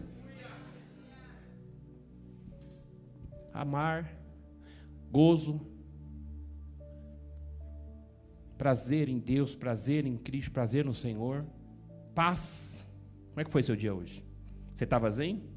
Amar, 3.53 4.11
gozo, 5.11 5.61
prazer 8.57 9.09
em 9.09 9.17
Deus, 9.19 9.55
prazer 9.55 10.05
em 10.05 10.17
Cristo, 10.17 10.51
prazer 10.51 10.85
no 10.85 10.93
Senhor, 10.93 11.45
paz. 12.17 12.89
Como 13.29 13.41
é 13.41 13.45
que 13.45 13.51
foi 13.51 13.61
seu 13.61 13.75
dia 13.75 13.93
hoje? 13.93 14.25
Você 14.73 14.85
estava 14.85 15.11
zen? 15.11 15.47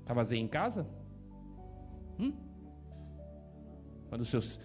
Estava 0.00 0.22
zen 0.22 0.42
em 0.42 0.48
casa? 0.48 0.86
Hum? 2.18 2.34
Quando 4.10 4.20
os 4.20 4.28
seus, 4.28 4.60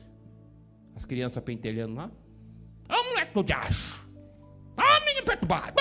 as 0.94 1.06
crianças 1.06 1.42
pentelhando 1.42 1.96
lá? 1.96 2.12
Ah, 2.90 3.00
oh, 3.00 3.04
moleque 3.12 3.34
do 3.34 3.44
diacho! 3.44 4.10
Ah, 4.76 5.00
menino 5.06 5.26
perturbado! 5.26 5.74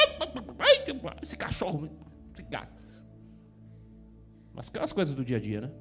Esse 1.21 1.37
cachorro, 1.37 1.91
esse 2.33 2.43
gato. 2.45 2.73
Mas 4.55 4.69
aquelas 4.69 4.93
coisas 4.93 5.15
do 5.15 5.25
dia 5.25 5.39
a 5.39 5.41
dia, 5.41 5.63
né? 5.63 5.73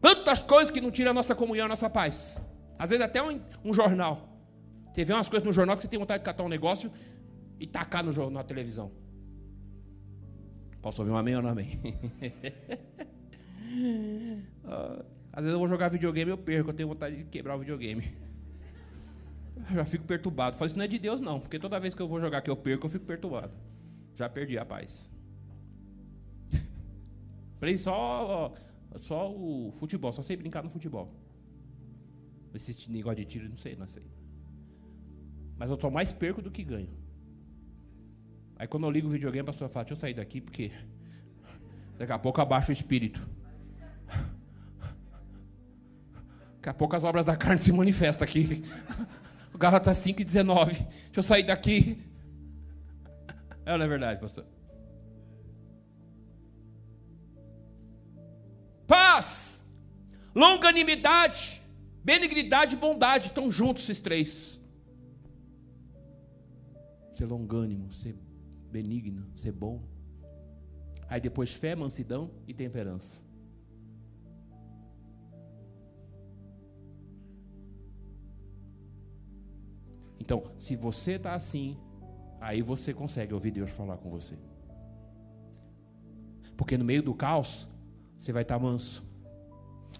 Tantas 0.00 0.38
coisas 0.38 0.70
que 0.70 0.80
não 0.80 0.92
tiram 0.92 1.10
a 1.10 1.14
nossa 1.14 1.34
comunhão, 1.34 1.66
a 1.66 1.68
nossa 1.68 1.90
paz. 1.90 2.40
Às 2.78 2.90
vezes 2.90 3.04
até 3.04 3.20
um, 3.20 3.40
um 3.64 3.74
jornal. 3.74 4.31
Você 4.92 5.04
vê 5.04 5.12
umas 5.12 5.28
coisas 5.28 5.46
no 5.46 5.52
jornal 5.52 5.76
que 5.76 5.82
você 5.82 5.88
tem 5.88 5.98
vontade 5.98 6.20
de 6.20 6.24
catar 6.24 6.42
um 6.44 6.48
negócio 6.48 6.92
e 7.58 7.66
tacar 7.66 8.04
no, 8.04 8.30
na 8.30 8.44
televisão. 8.44 8.90
Posso 10.82 11.00
ouvir 11.00 11.12
um 11.12 11.16
amém 11.16 11.36
ou 11.36 11.42
não 11.42 11.50
amém? 11.50 11.78
Ah, 14.64 15.02
às 15.32 15.42
vezes 15.42 15.54
eu 15.54 15.58
vou 15.58 15.66
jogar 15.66 15.88
videogame 15.88 16.30
e 16.30 16.34
eu 16.34 16.36
perco, 16.36 16.68
eu 16.70 16.74
tenho 16.74 16.88
vontade 16.90 17.16
de 17.16 17.24
quebrar 17.24 17.56
o 17.56 17.60
videogame. 17.60 18.04
Eu 19.70 19.76
já 19.76 19.84
fico 19.86 20.04
perturbado. 20.04 20.56
Falo, 20.56 20.66
isso 20.66 20.76
não 20.76 20.84
é 20.84 20.88
de 20.88 20.98
Deus 20.98 21.22
não, 21.22 21.40
porque 21.40 21.58
toda 21.58 21.80
vez 21.80 21.94
que 21.94 22.02
eu 22.02 22.06
vou 22.06 22.20
jogar 22.20 22.42
que 22.42 22.50
eu 22.50 22.56
perco, 22.56 22.86
eu 22.86 22.90
fico 22.90 23.06
perturbado. 23.06 23.52
Já 24.14 24.28
perdi 24.28 24.58
a 24.58 24.64
paz. 24.64 25.10
Play 27.58 27.78
só, 27.78 28.52
só 28.96 29.32
o 29.32 29.72
futebol, 29.78 30.12
só 30.12 30.20
sei 30.20 30.36
brincar 30.36 30.62
no 30.62 30.68
futebol. 30.68 31.10
Esse 32.52 32.90
negócio 32.90 33.16
de 33.16 33.24
tiro, 33.24 33.48
não 33.48 33.56
sei, 33.56 33.74
não 33.74 33.88
sei. 33.88 34.02
Mas 35.62 35.70
eu 35.70 35.76
tô 35.76 35.88
mais 35.88 36.10
perco 36.10 36.42
do 36.42 36.50
que 36.50 36.64
ganho. 36.64 36.90
Aí 38.56 38.66
quando 38.66 38.84
eu 38.84 38.90
ligo 38.90 39.06
o 39.06 39.10
videogame, 39.12 39.42
a 39.42 39.44
pastora 39.44 39.68
fala, 39.68 39.84
deixa 39.84 39.94
eu 39.94 39.96
sair 39.96 40.12
daqui, 40.12 40.40
porque 40.40 40.72
daqui 41.96 42.10
a 42.10 42.18
pouco 42.18 42.40
abaixo 42.40 42.70
o 42.70 42.72
espírito. 42.72 43.24
Daqui 46.56 46.68
a 46.68 46.74
pouco 46.74 46.96
as 46.96 47.04
obras 47.04 47.24
da 47.24 47.36
carne 47.36 47.60
se 47.62 47.70
manifestam 47.70 48.24
aqui. 48.26 48.64
O 49.54 49.58
Gálatas 49.58 49.98
5 49.98 50.22
e 50.22 50.24
19. 50.24 50.72
Deixa 50.72 50.88
eu 51.14 51.22
sair 51.22 51.44
daqui. 51.44 51.96
É 53.64 53.78
não 53.78 53.84
é 53.84 53.88
verdade, 53.88 54.20
pastor? 54.20 54.44
Paz, 58.84 59.72
longanimidade, 60.34 61.62
benignidade 62.02 62.74
e 62.74 62.78
bondade 62.78 63.26
estão 63.28 63.48
juntos 63.48 63.84
esses 63.84 64.00
três. 64.00 64.60
Ser 67.12 67.26
longânimo, 67.26 67.92
ser 67.92 68.16
benigno, 68.70 69.26
ser 69.36 69.52
bom. 69.52 69.82
Aí 71.08 71.20
depois 71.20 71.52
fé, 71.52 71.74
mansidão 71.76 72.30
e 72.46 72.54
temperança. 72.54 73.20
Então, 80.18 80.44
se 80.56 80.76
você 80.76 81.12
está 81.12 81.34
assim, 81.34 81.76
aí 82.40 82.62
você 82.62 82.94
consegue 82.94 83.34
ouvir 83.34 83.50
Deus 83.50 83.70
falar 83.70 83.98
com 83.98 84.08
você. 84.08 84.38
Porque 86.56 86.78
no 86.78 86.84
meio 86.84 87.02
do 87.02 87.12
caos, 87.12 87.68
você 88.16 88.32
vai 88.32 88.42
estar 88.42 88.56
tá 88.56 88.62
manso. 88.62 89.04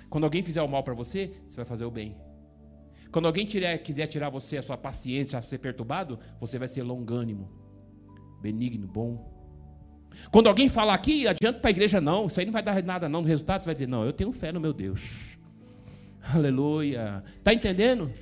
Quando 0.09 0.25
alguém 0.25 0.43
fizer 0.43 0.63
o 0.63 0.69
mal 0.69 0.83
para 0.83 0.95
você, 0.95 1.35
você 1.49 1.57
vai 1.57 1.65
fazer 1.65 1.85
o 1.85 1.91
bem. 1.91 2.17
Quando 3.13 3.27
alguém 3.27 3.47
tirar, 3.47 3.79
quiser 3.79 4.09
tirar 4.09 4.31
você 4.31 4.57
a 4.57 4.63
sua 4.63 4.77
paciência, 4.77 5.39
a 5.39 5.43
ser 5.43 5.59
perturbado, 5.59 6.19
você 6.41 6.59
vai 6.59 6.67
ser 6.67 6.83
longânimo 6.83 7.63
benigno, 8.43 8.89
bom. 8.89 9.31
Quando 10.31 10.49
alguém 10.49 10.69
falar 10.69 10.95
aqui, 10.95 11.27
adianta 11.27 11.61
para 11.61 11.69
a 11.69 11.71
igreja, 11.71 12.01
não, 12.01 12.27
isso 12.27 12.41
aí 12.41 12.45
não 12.45 12.53
vai 12.53 12.63
dar 12.63 12.83
nada, 12.83 13.09
não. 13.09 13.23
No 13.23 13.29
resultado, 13.29 13.63
você 13.63 13.67
vai 13.67 13.75
dizer, 13.75 13.87
não, 13.87 14.05
eu 14.05 14.13
tenho 14.13 14.33
fé 14.33 14.51
no 14.51 14.61
meu 14.61 14.73
Deus. 14.73 15.39
Aleluia. 16.35 17.23
Está 17.39 17.55
entendendo? 17.55 18.13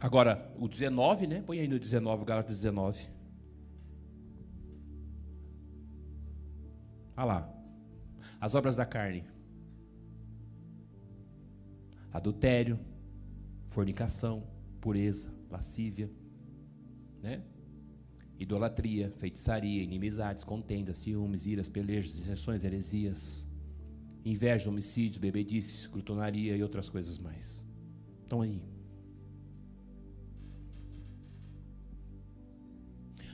Agora, 0.00 0.50
o 0.58 0.68
19, 0.68 1.26
né? 1.26 1.42
Põe 1.44 1.60
aí 1.60 1.68
no 1.68 1.78
19, 1.78 2.24
Gálatas 2.24 2.56
19. 2.56 3.06
Olha 7.16 7.24
lá. 7.24 7.54
As 8.40 8.54
obras 8.54 8.76
da 8.76 8.86
carne: 8.86 9.24
adultério, 12.12 12.78
fornicação, 13.68 14.42
pureza, 14.80 15.32
lascívia, 15.50 16.10
né? 17.22 17.42
Idolatria, 18.38 19.10
feitiçaria, 19.18 19.82
inimizades, 19.82 20.44
contendas, 20.44 20.98
ciúmes, 20.98 21.46
iras, 21.46 21.68
pelejos, 21.68 22.14
dissensões, 22.14 22.64
heresias, 22.64 23.46
inveja, 24.24 24.68
homicídios, 24.68 25.18
bebedices, 25.18 25.86
glutonaria 25.86 26.56
e 26.56 26.62
outras 26.62 26.88
coisas 26.88 27.18
mais. 27.18 27.64
Estão 28.22 28.40
aí. 28.40 28.62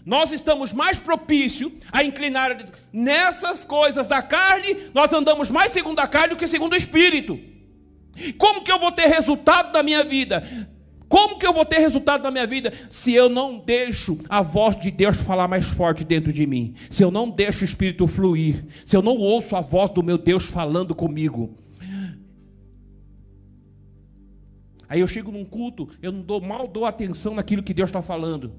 Nós 0.05 0.31
estamos 0.31 0.73
mais 0.73 0.99
propícios 0.99 1.73
a 1.91 2.03
inclinar 2.05 2.57
nessas 2.93 3.65
coisas 3.65 4.07
da 4.07 4.23
carne, 4.23 4.77
nós 4.95 5.13
andamos 5.13 5.51
mais 5.51 5.73
segundo 5.73 5.99
a 5.99 6.07
carne 6.07 6.35
do 6.35 6.37
que 6.37 6.47
segundo 6.47 6.75
o 6.75 6.77
espírito. 6.77 7.56
Como 8.39 8.63
que 8.63 8.71
eu 8.71 8.79
vou 8.79 8.93
ter 8.93 9.07
resultado 9.07 9.73
da 9.73 9.83
minha 9.83 10.05
vida? 10.05 10.43
Como 11.09 11.39
que 11.39 11.47
eu 11.47 11.53
vou 11.53 11.65
ter 11.65 11.79
resultado 11.79 12.23
na 12.23 12.31
minha 12.31 12.47
vida 12.47 12.73
se 12.91 13.13
eu 13.13 13.29
não 13.29 13.59
deixo 13.59 14.19
a 14.29 14.43
voz 14.43 14.77
de 14.77 14.91
Deus 14.91 15.17
falar 15.17 15.47
mais 15.47 15.67
forte 15.67 16.05
dentro 16.05 16.33
de 16.33 16.47
mim? 16.47 16.75
Se 16.91 17.03
eu 17.03 17.11
não 17.11 17.31
deixo 17.31 17.63
o 17.63 17.65
Espírito 17.65 18.07
fluir? 18.07 18.65
Se 18.85 18.97
eu 18.97 19.03
não 19.03 19.17
ouço 19.17 19.55
a 19.55 19.61
voz 19.61 19.91
do 19.91 20.03
meu 20.03 20.19
Deus 20.19 20.45
falando 20.45 20.95
comigo? 20.95 21.57
Aí 24.89 25.01
eu 25.01 25.07
chego 25.07 25.33
num 25.33 25.45
culto, 25.45 25.89
eu 26.01 26.13
não 26.13 26.23
dou, 26.23 26.41
mal 26.41 26.69
dou 26.69 26.85
atenção 26.85 27.35
naquilo 27.35 27.63
que 27.63 27.75
Deus 27.75 27.89
está 27.89 28.03
falando. 28.03 28.53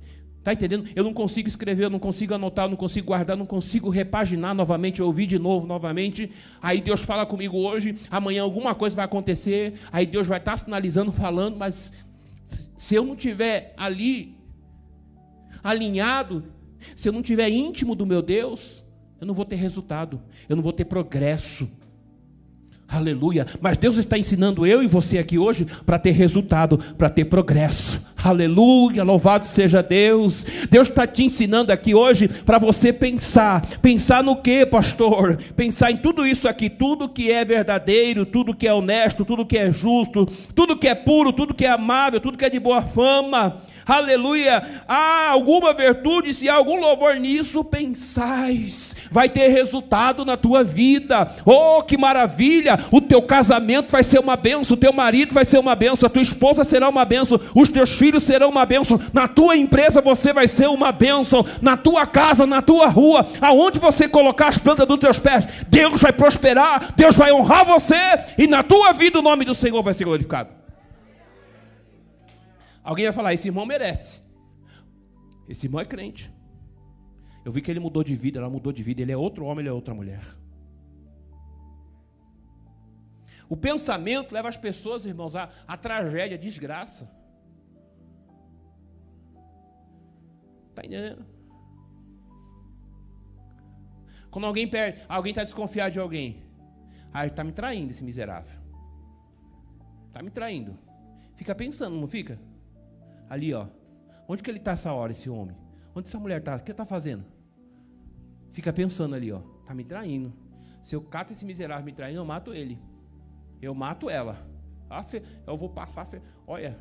Está 0.47 0.53
entendendo? 0.53 0.89
Eu 0.95 1.03
não 1.03 1.13
consigo 1.13 1.49
escrever, 1.49 1.83
eu 1.83 1.89
não 1.89 1.99
consigo 1.99 2.33
anotar, 2.33 2.63
eu 2.63 2.69
não 2.69 2.77
consigo 2.77 3.07
guardar, 3.07 3.35
não 3.35 3.45
consigo 3.45 3.89
repaginar 3.89 4.55
novamente, 4.55 5.01
ouvir 5.01 5.25
de 5.25 5.37
novo 5.37 5.67
novamente. 5.67 6.31
Aí 6.61 6.79
Deus 6.79 7.01
fala 7.01 7.25
comigo 7.25 7.57
hoje, 7.57 7.95
amanhã 8.09 8.43
alguma 8.43 8.73
coisa 8.73 8.95
vai 8.95 9.03
acontecer, 9.03 9.73
aí 9.91 10.05
Deus 10.05 10.25
vai 10.25 10.37
estar 10.37 10.51
tá 10.51 10.57
sinalizando, 10.57 11.11
falando, 11.11 11.57
mas 11.57 11.91
se 12.77 12.95
eu 12.95 13.03
não 13.03 13.13
tiver 13.13 13.73
ali 13.75 14.37
alinhado, 15.61 16.45
se 16.95 17.09
eu 17.09 17.11
não 17.11 17.21
tiver 17.21 17.49
íntimo 17.49 17.93
do 17.93 18.05
meu 18.05 18.21
Deus, 18.21 18.85
eu 19.19 19.27
não 19.27 19.33
vou 19.33 19.43
ter 19.43 19.57
resultado, 19.57 20.21
eu 20.47 20.55
não 20.55 20.63
vou 20.63 20.71
ter 20.71 20.85
progresso. 20.85 21.69
Aleluia. 22.89 23.45
Mas 23.59 23.77
Deus 23.77 23.97
está 23.97 24.17
ensinando 24.17 24.65
eu 24.65 24.81
e 24.81 24.87
você 24.87 25.17
aqui 25.17 25.37
hoje 25.37 25.67
para 25.85 25.99
ter 25.99 26.11
resultado, 26.11 26.77
para 26.97 27.09
ter 27.09 27.25
progresso. 27.25 28.01
Aleluia. 28.15 29.03
Louvado 29.03 29.45
seja 29.45 29.83
Deus. 29.83 30.45
Deus 30.69 30.87
está 30.87 31.05
te 31.05 31.23
ensinando 31.25 31.71
aqui 31.71 31.93
hoje 31.93 32.27
para 32.27 32.57
você 32.57 32.93
pensar. 32.93 33.61
Pensar 33.81 34.23
no 34.23 34.37
que, 34.37 34.65
pastor? 34.65 35.37
Pensar 35.55 35.91
em 35.91 35.97
tudo 35.97 36.25
isso 36.25 36.47
aqui, 36.47 36.69
tudo 36.69 37.09
que 37.09 37.29
é 37.29 37.43
verdadeiro, 37.43 38.25
tudo 38.25 38.55
que 38.55 38.67
é 38.67 38.73
honesto, 38.73 39.25
tudo 39.25 39.45
que 39.45 39.57
é 39.57 39.71
justo, 39.71 40.25
tudo 40.55 40.77
que 40.77 40.87
é 40.87 40.95
puro, 40.95 41.33
tudo 41.33 41.53
que 41.53 41.65
é 41.65 41.69
amável, 41.69 42.21
tudo 42.21 42.37
que 42.37 42.45
é 42.45 42.49
de 42.49 42.59
boa 42.59 42.81
fama 42.81 43.61
aleluia, 43.87 44.63
há 44.87 45.29
alguma 45.29 45.73
virtude, 45.73 46.33
se 46.33 46.49
há 46.49 46.55
algum 46.55 46.79
louvor 46.79 47.15
nisso, 47.15 47.63
pensais, 47.63 48.95
vai 49.09 49.29
ter 49.29 49.47
resultado 49.47 50.25
na 50.25 50.35
tua 50.35 50.63
vida. 50.63 51.31
Oh, 51.45 51.81
que 51.81 51.97
maravilha! 51.97 52.79
O 52.91 52.99
teu 52.99 53.21
casamento 53.21 53.91
vai 53.91 54.03
ser 54.03 54.19
uma 54.19 54.35
benção, 54.35 54.75
o 54.75 54.79
teu 54.79 54.91
marido 54.91 55.33
vai 55.33 55.45
ser 55.45 55.57
uma 55.57 55.75
benção, 55.75 56.07
a 56.07 56.09
tua 56.09 56.21
esposa 56.21 56.63
será 56.63 56.89
uma 56.89 57.05
benção, 57.05 57.39
os 57.55 57.69
teus 57.69 57.91
filhos 57.91 58.23
serão 58.23 58.49
uma 58.49 58.65
benção, 58.65 58.99
na 59.13 59.27
tua 59.27 59.55
empresa 59.55 60.01
você 60.01 60.33
vai 60.33 60.47
ser 60.47 60.67
uma 60.67 60.91
benção, 60.91 61.45
na 61.61 61.77
tua 61.77 62.05
casa, 62.05 62.45
na 62.45 62.61
tua 62.61 62.87
rua, 62.87 63.27
aonde 63.41 63.79
você 63.79 64.07
colocar 64.07 64.47
as 64.47 64.57
plantas 64.57 64.87
dos 64.87 64.99
teus 64.99 65.19
pés, 65.19 65.47
Deus 65.67 66.01
vai 66.01 66.11
prosperar, 66.11 66.93
Deus 66.95 67.15
vai 67.15 67.31
honrar 67.31 67.65
você, 67.65 67.95
e 68.37 68.47
na 68.47 68.63
tua 68.63 68.93
vida 68.93 69.19
o 69.19 69.21
nome 69.21 69.45
do 69.45 69.55
Senhor 69.55 69.81
vai 69.81 69.93
ser 69.93 70.05
glorificado. 70.05 70.66
Alguém 72.87 73.03
vai 73.03 73.11
falar: 73.11 73.33
esse 73.33 73.49
irmão 73.49 73.65
merece. 73.65 74.23
Esse 75.49 75.65
irmão 75.67 75.81
é 75.81 75.85
crente. 75.85 76.33
Eu 77.43 77.51
vi 77.51 77.61
que 77.61 77.69
ele 77.69 77.81
mudou 77.81 78.01
de 78.01 78.15
vida, 78.15 78.39
ela 78.39 78.49
mudou 78.49 78.71
de 78.71 78.81
vida. 78.81 79.01
Ele 79.01 79.11
é 79.11 79.17
outro 79.17 79.43
homem, 79.43 79.61
ele 79.63 79.69
é 79.69 79.73
outra 79.73 79.93
mulher. 79.93 80.23
O 83.49 83.57
pensamento 83.57 84.31
leva 84.31 84.47
as 84.47 84.55
pessoas, 84.55 85.05
irmãos, 85.05 85.35
à, 85.35 85.49
à 85.67 85.75
tragédia, 85.75 86.37
à 86.37 86.39
desgraça. 86.39 87.11
Está 90.69 90.85
entendendo? 90.85 91.25
Quando 94.31 94.45
alguém 94.45 94.67
perde, 94.67 95.01
alguém 95.09 95.31
está 95.31 95.43
desconfiado 95.43 95.91
de 95.91 95.99
alguém. 95.99 96.41
Ah, 97.11 97.25
está 97.25 97.43
me 97.43 97.51
traindo 97.51 97.91
esse 97.91 98.03
miserável. 98.03 98.61
Está 100.07 100.21
me 100.23 100.29
traindo. 100.29 100.77
Fica 101.35 101.53
pensando, 101.53 101.97
não 101.97 102.07
fica? 102.07 102.39
Ali, 103.29 103.53
ó. 103.53 103.67
Onde 104.27 104.43
que 104.43 104.49
ele 104.49 104.59
está 104.59 104.71
essa 104.71 104.91
hora, 104.93 105.11
esse 105.11 105.29
homem? 105.29 105.55
Onde 105.95 106.07
essa 106.07 106.19
mulher 106.19 106.39
está? 106.39 106.55
O 106.55 106.59
que 106.61 106.71
está 106.71 106.85
fazendo? 106.85 107.25
Fica 108.51 108.71
pensando 108.73 109.15
ali, 109.15 109.31
ó. 109.31 109.41
Está 109.61 109.73
me 109.73 109.83
traindo. 109.83 110.33
Se 110.81 110.95
eu 110.95 111.01
cato 111.01 111.33
esse 111.33 111.45
miserável 111.45 111.85
me 111.85 111.91
traindo, 111.91 112.19
eu 112.19 112.25
mato 112.25 112.53
ele. 112.53 112.79
Eu 113.61 113.73
mato 113.73 114.09
ela. 114.09 114.47
Eu 115.45 115.57
vou 115.57 115.69
passar. 115.69 116.07
Olha. 116.45 116.77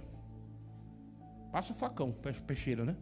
Passa 1.51 1.72
o 1.72 1.76
facão, 1.76 2.12
peixeiro, 2.47 2.84
né? 2.84 2.97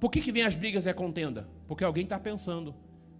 Por 0.00 0.10
que, 0.10 0.20
que 0.20 0.32
vem 0.32 0.42
as 0.42 0.54
brigas 0.54 0.86
e 0.86 0.90
a 0.90 0.94
contenda? 0.94 1.48
Porque 1.66 1.84
alguém 1.84 2.04
está 2.04 2.18
pensando. 2.18 2.74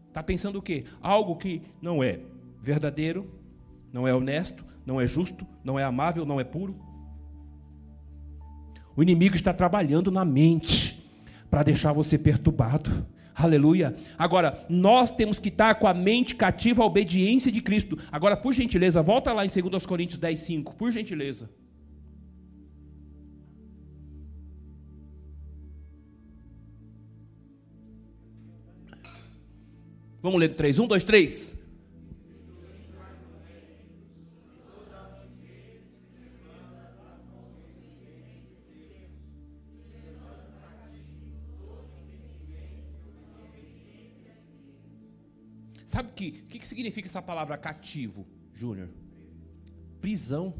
Está 0.08 0.22
pensando 0.22 0.58
o 0.58 0.62
quê? 0.62 0.84
Algo 1.00 1.36
que 1.36 1.62
não 1.80 2.02
é 2.02 2.20
verdadeiro, 2.60 3.38
não 3.92 4.06
é 4.06 4.14
honesto, 4.14 4.64
não 4.84 5.00
é 5.00 5.06
justo, 5.06 5.46
não 5.62 5.78
é 5.78 5.84
amável, 5.84 6.24
não 6.24 6.40
é 6.40 6.44
puro. 6.44 6.78
O 8.96 9.02
inimigo 9.02 9.36
está 9.36 9.52
trabalhando 9.52 10.10
na 10.10 10.24
mente 10.24 11.04
para 11.50 11.62
deixar 11.62 11.92
você 11.92 12.16
perturbado. 12.16 13.06
Aleluia. 13.34 13.94
Agora, 14.16 14.64
nós 14.66 15.10
temos 15.10 15.38
que 15.38 15.50
estar 15.50 15.74
com 15.74 15.86
a 15.86 15.92
mente 15.92 16.34
cativa 16.34 16.82
à 16.82 16.86
obediência 16.86 17.52
de 17.52 17.60
Cristo. 17.60 17.98
Agora, 18.10 18.34
por 18.34 18.54
gentileza, 18.54 19.02
volta 19.02 19.30
lá 19.34 19.44
em 19.44 19.48
2 19.48 19.84
Coríntios 19.84 20.18
10, 20.18 20.38
5. 20.38 20.74
Por 20.74 20.90
gentileza. 20.90 21.50
Vamos 30.22 30.40
ler 30.40 30.54
3. 30.54 30.78
1, 30.78 30.86
2, 30.86 31.04
3. 31.04 31.55
Sabe 45.96 46.10
o 46.10 46.12
que, 46.12 46.30
que, 46.30 46.58
que 46.58 46.68
significa 46.68 47.08
essa 47.08 47.22
palavra 47.22 47.56
cativo, 47.56 48.26
Júnior? 48.52 48.90
Prisão. 49.98 50.52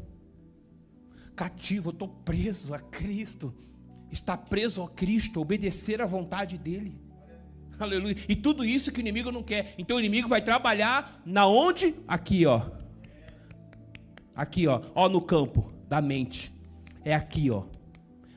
Cativo, 1.35 1.89
eu 1.89 1.93
estou 1.93 2.07
preso 2.07 2.73
a 2.73 2.79
Cristo. 2.79 3.53
Está 4.11 4.35
preso 4.35 4.81
a 4.81 4.89
Cristo, 4.89 5.39
obedecer 5.39 6.01
à 6.01 6.07
vontade 6.07 6.57
dEle. 6.57 6.99
Aleluia. 7.77 8.15
E 8.27 8.35
tudo 8.35 8.65
isso 8.65 8.91
que 8.91 8.99
o 8.99 9.01
inimigo 9.01 9.31
não 9.31 9.43
quer. 9.43 9.75
Então 9.77 9.97
o 9.97 9.99
inimigo 9.99 10.27
vai 10.27 10.41
trabalhar 10.41 11.21
na 11.23 11.45
onde? 11.45 11.93
Aqui, 12.07 12.43
ó. 12.47 12.71
Aqui, 14.35 14.65
ó. 14.65 14.81
Ó 14.95 15.07
no 15.07 15.21
campo 15.21 15.71
da 15.87 16.01
mente. 16.01 16.51
É 17.05 17.13
aqui, 17.13 17.51
ó. 17.51 17.65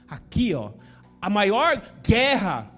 Aqui, 0.06 0.52
ó. 0.52 0.72
A 1.18 1.30
maior 1.30 1.82
guerra 2.06 2.70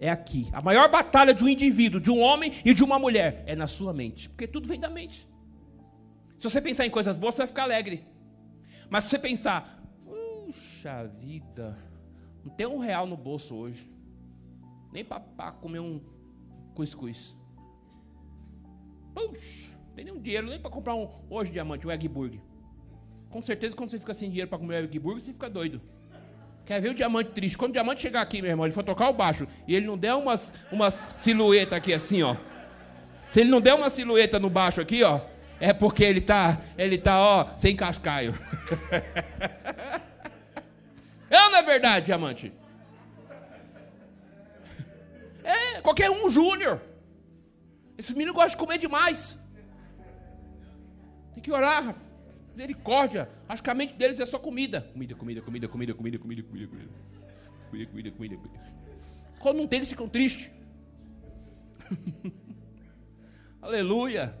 é 0.00 0.10
aqui. 0.10 0.48
A 0.52 0.62
maior 0.62 0.90
batalha 0.90 1.34
de 1.34 1.44
um 1.44 1.48
indivíduo, 1.48 2.00
de 2.00 2.10
um 2.10 2.20
homem 2.20 2.54
e 2.64 2.72
de 2.72 2.82
uma 2.82 2.98
mulher 2.98 3.44
é 3.46 3.54
na 3.54 3.68
sua 3.68 3.92
mente, 3.92 4.30
porque 4.30 4.48
tudo 4.48 4.66
vem 4.66 4.80
da 4.80 4.88
mente. 4.88 5.28
Se 6.38 6.48
você 6.48 6.60
pensar 6.60 6.86
em 6.86 6.90
coisas 6.90 7.18
boas, 7.18 7.34
você 7.34 7.42
vai 7.42 7.48
ficar 7.48 7.64
alegre. 7.64 8.02
Mas 8.88 9.04
se 9.04 9.10
você 9.10 9.18
pensar, 9.18 9.78
puxa 10.04 11.06
vida, 11.06 11.78
não 12.42 12.50
tem 12.50 12.66
um 12.66 12.78
real 12.78 13.06
no 13.06 13.16
bolso 13.16 13.54
hoje, 13.54 13.88
nem 14.90 15.04
para 15.04 15.52
comer 15.52 15.80
um 15.80 16.00
cuscuz. 16.74 17.36
Puxa, 19.14 19.76
não 19.86 19.94
tem 19.94 20.04
nenhum 20.06 20.20
dinheiro 20.20 20.46
nem 20.46 20.58
para 20.58 20.70
comprar 20.70 20.94
um 20.94 21.10
hoje 21.28 21.52
diamante, 21.52 21.86
um 21.86 21.90
egg 21.90 22.08
burger. 22.08 22.40
Com 23.28 23.42
certeza, 23.42 23.76
quando 23.76 23.90
você 23.90 23.98
fica 23.98 24.14
sem 24.14 24.30
dinheiro 24.30 24.48
para 24.48 24.58
comer 24.58 24.80
um 24.80 24.84
egg 24.84 24.98
burger, 24.98 25.22
você 25.22 25.32
fica 25.32 25.50
doido. 25.50 25.80
Quer 26.70 26.80
ver 26.80 26.90
o 26.90 26.94
diamante 26.94 27.32
triste? 27.32 27.58
Quando 27.58 27.70
o 27.70 27.72
diamante 27.72 28.00
chegar 28.00 28.20
aqui, 28.20 28.40
meu 28.40 28.52
irmão, 28.52 28.64
ele 28.64 28.72
for 28.72 28.84
tocar 28.84 29.08
o 29.08 29.12
baixo 29.12 29.44
e 29.66 29.74
ele 29.74 29.88
não 29.88 29.98
der 29.98 30.14
umas, 30.14 30.54
umas 30.70 31.04
silhueta 31.16 31.74
aqui 31.74 31.92
assim, 31.92 32.22
ó. 32.22 32.36
Se 33.28 33.40
ele 33.40 33.50
não 33.50 33.60
der 33.60 33.74
uma 33.74 33.90
silhueta 33.90 34.38
no 34.38 34.48
baixo 34.48 34.80
aqui, 34.80 35.02
ó, 35.02 35.20
é 35.58 35.72
porque 35.72 36.04
ele 36.04 36.20
tá, 36.20 36.60
ele 36.78 36.96
tá, 36.96 37.20
ó, 37.20 37.48
sem 37.56 37.74
cascaio. 37.74 38.38
é 41.28 41.42
ou 41.42 41.50
não 41.50 41.58
é 41.58 41.62
verdade, 41.64 42.06
diamante? 42.06 42.52
É, 45.42 45.80
qualquer 45.80 46.08
um 46.08 46.30
júnior. 46.30 46.80
Esses 47.98 48.12
meninos 48.12 48.36
gostam 48.36 48.52
de 48.52 48.56
comer 48.58 48.78
demais. 48.78 49.36
Tem 51.34 51.42
que 51.42 51.50
orar, 51.50 51.96
Misericórdia. 52.54 53.28
Acho 53.48 53.62
que 53.62 53.70
a 53.70 53.74
mente 53.74 53.94
deles 53.94 54.20
é 54.20 54.26
só 54.26 54.38
comida. 54.38 54.82
Comida, 54.92 55.14
comida, 55.14 55.40
comida, 55.40 55.68
comida, 55.68 55.94
comida, 55.94 56.18
comida, 56.18 56.42
comida, 56.42 56.66
comida. 56.66 56.90
Comida, 57.70 57.90
comida, 57.90 58.10
comida, 58.10 58.36
comida. 58.36 58.60
Quando 59.38 59.56
não 59.58 59.66
tem, 59.66 59.78
eles 59.78 59.88
ficam 59.88 60.08
tristes. 60.08 60.50
Aleluia. 63.62 64.34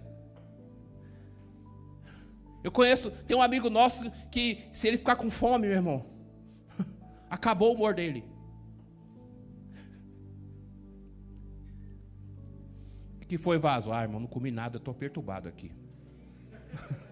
Eu 2.62 2.70
conheço, 2.70 3.10
tem 3.10 3.36
um 3.36 3.42
amigo 3.42 3.70
nosso 3.70 4.10
que, 4.30 4.68
se 4.72 4.86
ele 4.86 4.98
ficar 4.98 5.16
com 5.16 5.30
fome, 5.30 5.66
meu 5.66 5.76
irmão, 5.76 6.06
acabou 7.30 7.70
o 7.70 7.74
humor 7.74 7.94
dele. 7.94 8.24
Que 13.26 13.38
foi 13.38 13.58
vaso? 13.58 13.92
Ah, 13.92 14.02
irmão, 14.02 14.18
não 14.18 14.26
comi 14.26 14.50
nada, 14.50 14.78
estou 14.78 14.92
perturbado 14.92 15.48
aqui. 15.48 15.70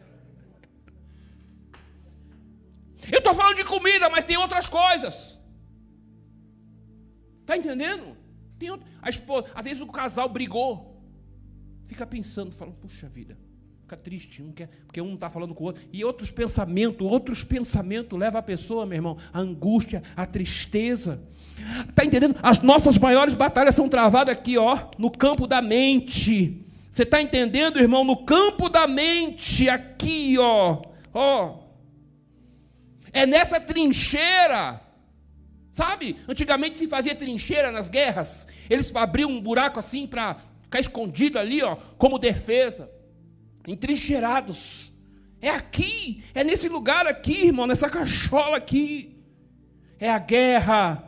Eu 3.11 3.19
estou 3.19 3.35
falando 3.35 3.57
de 3.57 3.65
comida, 3.65 4.09
mas 4.09 4.25
tem 4.25 4.37
outras 4.37 4.69
coisas. 4.69 5.39
Está 7.41 7.57
entendendo? 7.57 8.17
Tem 8.59 8.71
outra... 8.71 8.87
a 9.01 9.09
esposa, 9.09 9.47
às 9.55 9.65
vezes 9.65 9.81
o 9.81 9.87
casal 9.87 10.29
brigou, 10.29 11.03
fica 11.87 12.07
pensando, 12.07 12.53
falando, 12.53 12.75
puxa 12.75 13.09
vida, 13.09 13.39
fica 13.81 13.97
triste, 13.97 14.43
um 14.43 14.51
quer, 14.51 14.69
porque 14.85 15.01
um 15.01 15.15
está 15.15 15.31
falando 15.31 15.55
com 15.55 15.65
o 15.65 15.67
outro, 15.69 15.83
e 15.93 16.05
outros 16.05 16.31
pensamentos, 16.31 17.07
outros 17.07 17.45
pensamentos 17.45 18.19
levam 18.19 18.39
a 18.39 18.43
pessoa, 18.43 18.85
meu 18.85 18.97
irmão, 18.97 19.17
à 19.33 19.39
angústia, 19.39 20.03
à 20.17 20.27
tristeza. 20.27 21.23
Está 21.89 22.05
entendendo? 22.05 22.37
As 22.43 22.61
nossas 22.61 22.99
maiores 22.99 23.35
batalhas 23.35 23.75
são 23.75 23.89
travadas 23.89 24.37
aqui, 24.37 24.59
ó, 24.59 24.77
no 24.99 25.11
campo 25.11 25.47
da 25.47 25.63
mente. 25.63 26.67
Você 26.91 27.05
está 27.05 27.23
entendendo, 27.23 27.79
irmão? 27.79 28.05
No 28.05 28.25
campo 28.25 28.69
da 28.69 28.87
mente, 28.87 29.69
aqui, 29.69 30.37
ó, 30.39 30.83
ó. 31.15 31.68
É 33.19 33.27
nessa 33.27 33.59
trincheira. 33.59 34.81
Sabe? 35.73 36.17
Antigamente 36.29 36.77
se 36.77 36.87
fazia 36.87 37.17
trincheira 37.17 37.73
nas 37.73 37.89
guerras. 37.89 38.47
Eles 38.71 38.95
abriam 38.95 39.31
um 39.31 39.41
buraco 39.41 39.79
assim 39.81 40.07
para 40.07 40.37
ficar 40.63 40.79
escondido 40.79 41.39
ali, 41.39 41.61
ó, 41.63 41.77
como 41.97 42.19
defesa. 42.19 42.89
Entrincheirados. 43.67 44.93
É 45.41 45.51
aqui, 45.51 46.23
é 46.33 46.45
nesse 46.45 46.69
lugar 46.69 47.07
aqui, 47.07 47.47
irmão, 47.47 47.67
nessa 47.67 47.91
cachola 47.91 48.57
aqui. 48.57 49.21
É 49.99 50.09
a 50.09 50.19
guerra. 50.19 51.05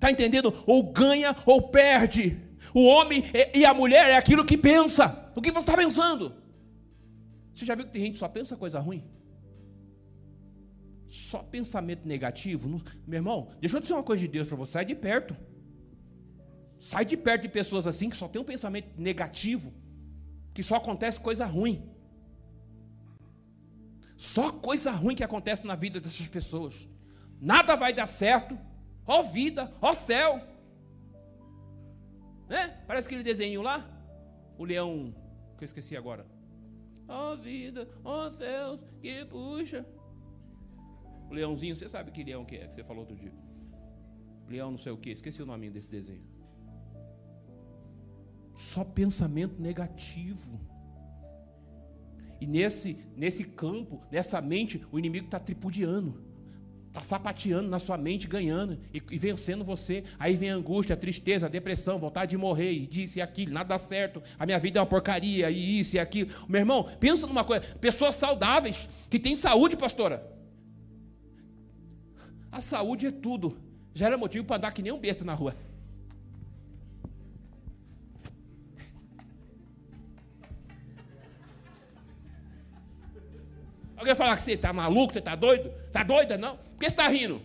Tá 0.00 0.10
entendendo? 0.10 0.52
Ou 0.66 0.82
ganha 0.92 1.36
ou 1.46 1.62
perde. 1.62 2.40
O 2.74 2.84
homem 2.84 3.24
e 3.54 3.64
a 3.64 3.72
mulher 3.72 4.08
é 4.08 4.16
aquilo 4.16 4.44
que 4.44 4.58
pensa. 4.58 5.30
O 5.36 5.40
que 5.40 5.52
você 5.52 5.60
está 5.60 5.76
pensando? 5.76 6.34
Você 7.54 7.64
já 7.64 7.74
viu 7.76 7.86
que 7.86 7.92
tem 7.92 8.02
gente 8.02 8.12
que 8.12 8.18
só 8.18 8.28
pensa 8.28 8.56
coisa 8.56 8.80
ruim? 8.80 9.04
Só 11.06 11.42
pensamento 11.42 12.06
negativo, 12.06 12.82
meu 13.06 13.18
irmão, 13.18 13.48
deixa 13.60 13.76
eu 13.76 13.80
dizer 13.80 13.94
uma 13.94 14.02
coisa 14.02 14.22
de 14.22 14.28
Deus 14.28 14.48
para 14.48 14.56
você, 14.56 14.72
sai 14.72 14.84
de 14.84 14.94
perto. 14.94 15.36
Sai 16.78 17.04
de 17.04 17.16
perto 17.16 17.42
de 17.42 17.48
pessoas 17.48 17.86
assim 17.86 18.10
que 18.10 18.16
só 18.16 18.28
tem 18.28 18.40
um 18.40 18.44
pensamento 18.44 18.88
negativo, 19.00 19.72
que 20.52 20.62
só 20.62 20.76
acontece 20.76 21.18
coisa 21.20 21.46
ruim. 21.46 21.90
Só 24.16 24.50
coisa 24.50 24.90
ruim 24.90 25.14
que 25.14 25.24
acontece 25.24 25.66
na 25.66 25.74
vida 25.74 26.00
dessas 26.00 26.26
pessoas. 26.26 26.88
Nada 27.40 27.76
vai 27.76 27.92
dar 27.92 28.06
certo. 28.06 28.58
Ó 29.06 29.22
vida, 29.22 29.72
ó 29.80 29.94
céu. 29.94 30.40
Né? 32.48 32.68
Parece 32.86 33.06
aquele 33.06 33.22
desenho 33.22 33.62
lá. 33.62 33.88
O 34.58 34.64
leão, 34.64 35.14
que 35.58 35.64
eu 35.64 35.66
esqueci 35.66 35.96
agora. 35.96 36.26
Ó 37.06 37.36
vida, 37.36 37.88
ó 38.02 38.32
céus, 38.32 38.80
que 39.00 39.24
puxa. 39.26 39.86
O 41.30 41.34
leãozinho, 41.34 41.76
você 41.76 41.88
sabe 41.88 42.10
que 42.10 42.22
leão 42.22 42.44
que 42.44 42.56
é, 42.56 42.66
que 42.66 42.74
você 42.74 42.84
falou 42.84 43.02
outro 43.02 43.16
dia. 43.16 43.32
Leão 44.48 44.70
não 44.70 44.78
sei 44.78 44.92
o 44.92 44.96
que, 44.96 45.10
esqueci 45.10 45.42
o 45.42 45.46
nome 45.46 45.70
desse 45.70 45.88
desenho. 45.88 46.24
Só 48.54 48.84
pensamento 48.84 49.60
negativo. 49.60 50.60
E 52.40 52.46
nesse, 52.46 52.98
nesse 53.16 53.44
campo, 53.44 54.02
nessa 54.10 54.40
mente, 54.40 54.84
o 54.92 54.98
inimigo 54.98 55.26
está 55.26 55.38
tripudiando. 55.38 56.24
Está 56.88 57.02
sapateando 57.02 57.68
na 57.68 57.78
sua 57.78 57.98
mente, 57.98 58.26
ganhando 58.26 58.78
e, 58.94 59.02
e, 59.10 59.18
vencendo 59.18 59.62
você. 59.62 60.04
Aí 60.18 60.34
vem 60.34 60.50
a 60.50 60.54
angústia, 60.54 60.94
a 60.94 60.96
tristeza, 60.96 61.44
a 61.44 61.48
depressão, 61.48 61.98
vontade 61.98 62.30
de 62.30 62.38
morrer, 62.38 62.72
e 62.72 62.86
disso 62.86 63.18
e 63.18 63.22
aquilo, 63.22 63.52
nada 63.52 63.68
dá 63.68 63.78
certo, 63.78 64.22
a 64.38 64.46
minha 64.46 64.58
vida 64.58 64.78
é 64.78 64.80
uma 64.80 64.86
porcaria, 64.86 65.50
e 65.50 65.78
isso 65.78 65.96
e 65.96 65.98
aquilo. 65.98 66.30
Meu 66.48 66.60
irmão, 66.60 66.84
pensa 66.98 67.26
numa 67.26 67.44
coisa: 67.44 67.66
pessoas 67.76 68.14
saudáveis, 68.14 68.88
que 69.10 69.18
têm 69.18 69.36
saúde, 69.36 69.76
pastora. 69.76 70.35
A 72.56 72.60
saúde 72.62 73.06
é 73.06 73.10
tudo. 73.10 73.54
Já 73.92 74.06
era 74.06 74.16
motivo 74.16 74.46
para 74.46 74.56
andar 74.56 74.72
que 74.72 74.80
nem 74.80 74.90
um 74.90 74.98
besta 74.98 75.26
na 75.26 75.34
rua. 75.34 75.54
Alguém 83.94 84.14
falar 84.14 84.36
que 84.36 84.42
você 84.42 84.52
está 84.52 84.72
maluco, 84.72 85.12
você 85.12 85.18
está 85.18 85.34
doido? 85.34 85.70
Está 85.86 86.02
doida? 86.02 86.38
Não. 86.38 86.56
Por 86.56 86.78
que 86.78 86.86
você 86.88 86.94
está 86.94 87.06
rindo? 87.08 87.42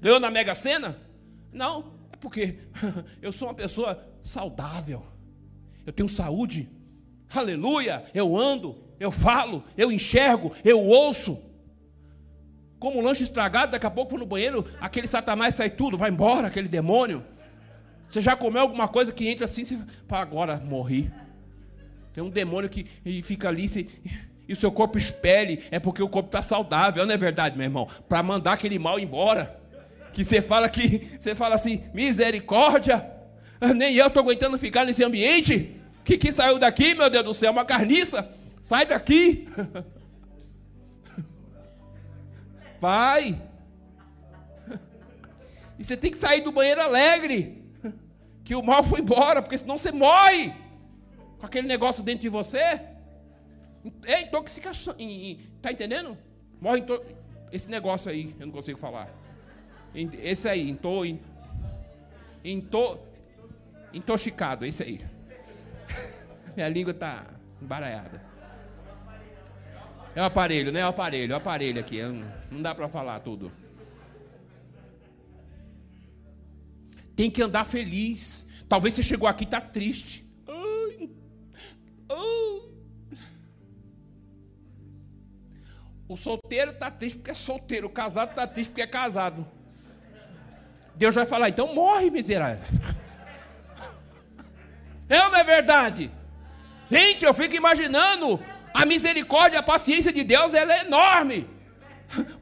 Ganhou 0.00 0.18
na 0.18 0.30
Mega 0.30 0.54
Sena? 0.54 0.96
Não. 1.52 1.92
É 2.10 2.16
porque 2.16 2.60
eu 3.20 3.32
sou 3.32 3.46
uma 3.46 3.54
pessoa 3.54 4.02
saudável. 4.22 5.02
Eu 5.84 5.92
tenho 5.92 6.08
saúde. 6.08 6.66
Aleluia. 7.28 8.06
Eu 8.14 8.34
ando, 8.34 8.82
eu 8.98 9.12
falo, 9.12 9.62
eu 9.76 9.92
enxergo, 9.92 10.50
eu 10.64 10.82
ouço. 10.82 11.49
Como 12.80 12.98
um 12.98 13.02
lanche 13.02 13.22
estragado, 13.22 13.72
daqui 13.72 13.84
a 13.84 13.90
pouco 13.90 14.10
for 14.10 14.18
no 14.18 14.24
banheiro, 14.24 14.66
aquele 14.80 15.06
satanás 15.06 15.54
sai 15.54 15.68
tudo, 15.68 15.98
vai 15.98 16.10
embora, 16.10 16.48
aquele 16.48 16.66
demônio. 16.66 17.22
Você 18.08 18.22
já 18.22 18.34
comeu 18.34 18.62
alguma 18.62 18.88
coisa 18.88 19.12
que 19.12 19.28
entra 19.28 19.44
assim, 19.44 19.64
você 19.64 19.78
fala, 20.08 20.22
agora 20.22 20.56
morri. 20.56 21.10
Tem 22.14 22.24
um 22.24 22.30
demônio 22.30 22.70
que 22.70 22.86
fica 23.22 23.48
ali 23.48 23.68
você, 23.68 23.86
e 24.48 24.54
o 24.54 24.56
seu 24.56 24.72
corpo 24.72 24.96
espelhe, 24.96 25.62
é 25.70 25.78
porque 25.78 26.02
o 26.02 26.08
corpo 26.08 26.28
está 26.28 26.40
saudável, 26.40 27.04
não 27.06 27.14
é 27.14 27.18
verdade, 27.18 27.56
meu 27.56 27.66
irmão? 27.66 27.86
Para 28.08 28.22
mandar 28.22 28.54
aquele 28.54 28.78
mal 28.78 28.98
embora. 28.98 29.60
Que 30.14 30.24
você 30.24 30.40
fala 30.40 30.68
que 30.68 31.06
você 31.20 31.34
fala 31.34 31.54
assim, 31.54 31.84
misericórdia, 31.92 33.08
nem 33.76 33.94
eu 33.94 34.06
estou 34.06 34.22
aguentando 34.22 34.58
ficar 34.58 34.86
nesse 34.86 35.04
ambiente. 35.04 35.76
Que 36.02 36.16
que 36.16 36.32
saiu 36.32 36.58
daqui, 36.58 36.94
meu 36.94 37.10
Deus 37.10 37.24
do 37.24 37.34
céu? 37.34 37.52
Uma 37.52 37.64
carniça. 37.64 38.28
Sai 38.62 38.86
daqui. 38.86 39.46
Vai. 42.80 43.40
E 45.78 45.84
você 45.84 45.96
tem 45.96 46.10
que 46.10 46.16
sair 46.16 46.40
do 46.40 46.50
banheiro 46.50 46.80
alegre. 46.80 47.62
Que 48.42 48.54
o 48.54 48.62
mal 48.62 48.82
foi 48.82 49.00
embora, 49.00 49.42
porque 49.42 49.56
senão 49.58 49.78
você 49.78 49.92
morre. 49.92 50.52
Com 51.38 51.46
aquele 51.46 51.68
negócio 51.68 52.02
dentro 52.02 52.22
de 52.22 52.28
você. 52.28 52.80
É 54.04 54.22
intoxicação. 54.22 54.94
Tá 55.60 55.70
entendendo? 55.70 56.16
Morre 56.60 56.82
to... 56.82 57.02
esse 57.52 57.70
negócio 57.70 58.10
aí, 58.10 58.34
eu 58.38 58.46
não 58.46 58.52
consigo 58.52 58.78
falar. 58.78 59.08
Esse 60.22 60.48
aí, 60.48 60.68
into, 60.68 61.04
into, 62.44 62.98
intoxicado, 63.92 64.64
esse 64.64 64.82
aí. 64.82 65.00
Minha 66.56 66.68
língua 66.68 66.94
tá 66.94 67.26
embaralhada. 67.60 68.29
É 70.14 70.20
o 70.22 70.24
aparelho, 70.24 70.72
né? 70.72 70.80
É 70.80 70.86
o 70.86 70.88
aparelho, 70.88 71.32
é 71.32 71.34
o 71.34 71.38
aparelho 71.38 71.80
aqui. 71.80 72.00
Não 72.50 72.60
dá 72.60 72.74
para 72.74 72.88
falar 72.88 73.20
tudo. 73.20 73.52
Tem 77.14 77.30
que 77.30 77.42
andar 77.42 77.64
feliz. 77.64 78.48
Talvez 78.68 78.94
você 78.94 79.02
chegou 79.02 79.28
aqui 79.28 79.44
e 79.44 79.46
está 79.46 79.60
triste. 79.60 80.28
O 86.10 86.16
solteiro 86.16 86.72
está 86.72 86.90
triste 86.90 87.18
porque 87.18 87.30
é 87.30 87.34
solteiro. 87.34 87.86
O 87.86 87.90
casado 87.90 88.30
está 88.30 88.44
triste 88.44 88.70
porque 88.70 88.82
é 88.82 88.86
casado. 88.86 89.46
Deus 90.96 91.14
vai 91.14 91.24
falar, 91.24 91.48
então 91.50 91.72
morre, 91.72 92.10
miserável. 92.10 92.64
É 95.08 95.24
ou 95.24 95.30
não 95.32 95.38
é 95.40 95.42
verdade? 95.42 96.08
Gente, 96.88 97.24
eu 97.24 97.34
fico 97.34 97.56
imaginando 97.56 98.40
a 98.72 98.86
misericórdia, 98.86 99.58
a 99.58 99.62
paciência 99.62 100.12
de 100.12 100.24
Deus, 100.24 100.54
ela 100.54 100.74
é 100.74 100.80
enorme. 100.82 101.46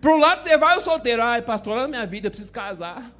Para 0.01 0.11
um 0.11 0.19
lado 0.19 0.43
você 0.43 0.57
vai 0.57 0.77
o 0.79 0.81
solteiro, 0.81 1.23
ai 1.23 1.43
pastor, 1.43 1.77
na 1.77 1.89
minha 1.89 2.07
vida 2.07 2.29
eu 2.29 2.31
preciso 2.31 2.53
casar. 2.53 3.11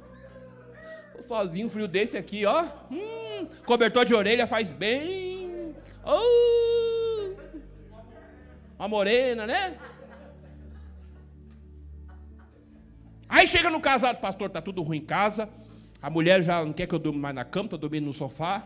Tô 1.15 1.21
sozinho, 1.21 1.69
frio 1.69 1.87
desse 1.87 2.17
aqui, 2.17 2.45
ó. 2.45 2.65
Hum, 2.91 3.47
cobertor 3.65 4.05
de 4.05 4.15
orelha 4.15 4.47
faz 4.47 4.71
bem. 4.71 5.75
Oh, 6.03 7.35
uma 8.79 8.87
morena, 8.87 9.45
né? 9.45 9.77
Aí 13.27 13.45
chega 13.45 13.69
no 13.69 13.81
casado, 13.81 14.19
pastor, 14.19 14.49
tá 14.49 14.61
tudo 14.61 14.81
ruim 14.81 14.97
em 14.99 15.05
casa. 15.05 15.49
A 16.01 16.09
mulher 16.09 16.41
já 16.41 16.63
não 16.63 16.71
quer 16.71 16.87
que 16.87 16.95
eu 16.95 16.99
durma 16.99 17.19
mais 17.19 17.35
na 17.35 17.43
cama, 17.43 17.69
tô 17.69 17.77
dormindo 17.77 18.05
no 18.05 18.13
sofá. 18.13 18.65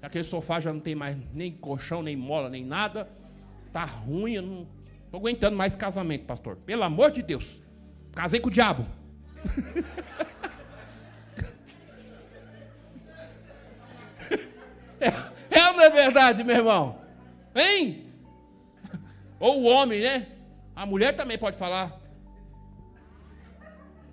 Aquele 0.00 0.24
sofá 0.24 0.58
já 0.58 0.72
não 0.72 0.80
tem 0.80 0.94
mais 0.94 1.16
nem 1.34 1.52
colchão, 1.52 2.02
nem 2.02 2.16
mola, 2.16 2.48
nem 2.48 2.64
nada. 2.64 3.08
Tá 3.72 3.84
ruim, 3.84 4.34
eu 4.34 4.42
não 4.42 4.66
tô 5.10 5.16
aguentando 5.18 5.56
mais 5.56 5.76
casamento, 5.76 6.24
pastor. 6.24 6.56
Pelo 6.56 6.82
amor 6.82 7.10
de 7.10 7.22
Deus. 7.22 7.62
Casei 8.12 8.40
com 8.40 8.48
o 8.48 8.52
diabo. 8.52 8.86
é, 15.00 15.08
é 15.50 15.66
ou 15.68 15.74
não 15.74 15.82
é 15.82 15.90
verdade, 15.90 16.42
meu 16.42 16.56
irmão? 16.56 17.00
Hein? 17.54 18.06
Ou 19.38 19.62
o 19.62 19.64
homem, 19.64 20.00
né? 20.00 20.26
A 20.74 20.84
mulher 20.84 21.14
também 21.14 21.38
pode 21.38 21.56
falar. 21.56 21.98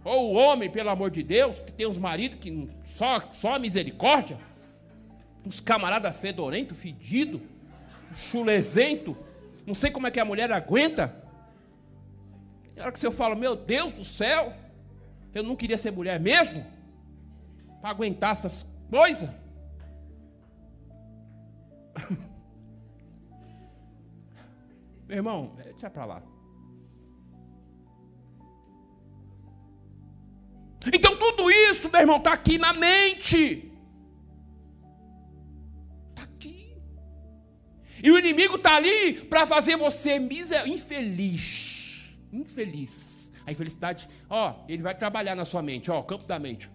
Ou 0.04 0.34
o 0.34 0.36
homem, 0.36 0.70
pelo 0.70 0.90
amor 0.90 1.10
de 1.10 1.24
Deus, 1.24 1.60
que 1.60 1.72
tem 1.72 1.88
uns 1.88 1.98
maridos 1.98 2.38
que 2.40 2.70
só, 2.86 3.20
só 3.32 3.58
misericórdia. 3.58 4.38
Uns 5.44 5.60
camarada 5.60 6.12
fedorento, 6.12 6.76
fedido, 6.76 7.42
chulezento. 8.16 9.18
Não 9.66 9.74
sei 9.74 9.90
como 9.92 10.08
é 10.08 10.12
que 10.12 10.20
a 10.20 10.26
mulher 10.26 10.52
aguenta. 10.52 11.16
Na 12.76 12.84
hora 12.84 12.92
que 12.92 13.00
você 13.00 13.10
fala, 13.12 13.36
meu 13.36 13.56
Deus 13.56 13.94
do 13.94 14.04
céu, 14.06 14.54
eu 15.34 15.42
não 15.44 15.56
queria 15.56 15.78
ser 15.78 15.92
mulher 15.92 16.20
mesmo, 16.20 16.66
para 17.82 17.90
aguentar 17.90 18.32
essas 18.32 18.66
coisas. 18.90 19.30
Meu 25.08 25.18
irmão, 25.18 25.54
deixa 25.56 25.88
para 25.88 26.06
lá. 26.06 26.24
Então 30.92 31.16
tudo 31.18 31.50
isso, 31.52 31.90
meu 31.92 32.02
irmão, 32.02 32.18
está 32.18 32.34
aqui 32.34 32.58
na 32.58 32.74
mente. 32.74 33.72
E 38.06 38.12
o 38.12 38.20
inimigo 38.20 38.58
está 38.58 38.76
ali 38.76 39.14
para 39.14 39.48
fazer 39.48 39.76
você 39.78 40.20
miser... 40.20 40.68
infeliz. 40.68 42.16
Infeliz. 42.32 43.34
A 43.48 43.52
infelicidade, 43.52 44.08
ó, 44.30 44.64
ele 44.68 44.84
vai 44.84 44.94
trabalhar 44.94 45.34
na 45.34 45.44
sua 45.44 45.64
mente, 45.64 45.90
ó, 45.90 46.04
campo 46.04 46.24
da 46.26 46.38
mente. 46.38 46.70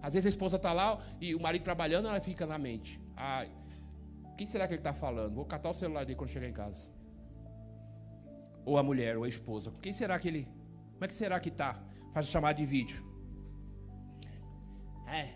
Às 0.00 0.14
vezes 0.14 0.24
a 0.24 0.30
esposa 0.30 0.56
está 0.56 0.72
lá 0.72 0.98
e 1.20 1.34
o 1.34 1.40
marido 1.40 1.64
trabalhando, 1.64 2.08
ela 2.08 2.18
fica 2.18 2.46
na 2.46 2.56
mente. 2.56 2.98
Ai, 3.14 3.52
quem 4.38 4.46
será 4.46 4.66
que 4.66 4.72
ele 4.72 4.80
está 4.80 4.94
falando? 4.94 5.34
Vou 5.34 5.44
catar 5.44 5.68
o 5.68 5.74
celular 5.74 6.06
dele 6.06 6.16
quando 6.16 6.30
chegar 6.30 6.48
em 6.48 6.52
casa. 6.54 6.88
Ou 8.64 8.78
a 8.78 8.82
mulher, 8.82 9.18
ou 9.18 9.24
a 9.24 9.28
esposa. 9.28 9.70
Quem 9.82 9.92
será 9.92 10.18
que 10.18 10.28
ele. 10.28 10.48
Como 10.94 11.04
é 11.04 11.08
que 11.08 11.14
será 11.14 11.38
que 11.40 11.50
está? 11.50 11.78
Faz 12.10 12.26
chamada 12.28 12.54
de 12.54 12.64
vídeo. 12.64 13.04
É, 15.06 15.34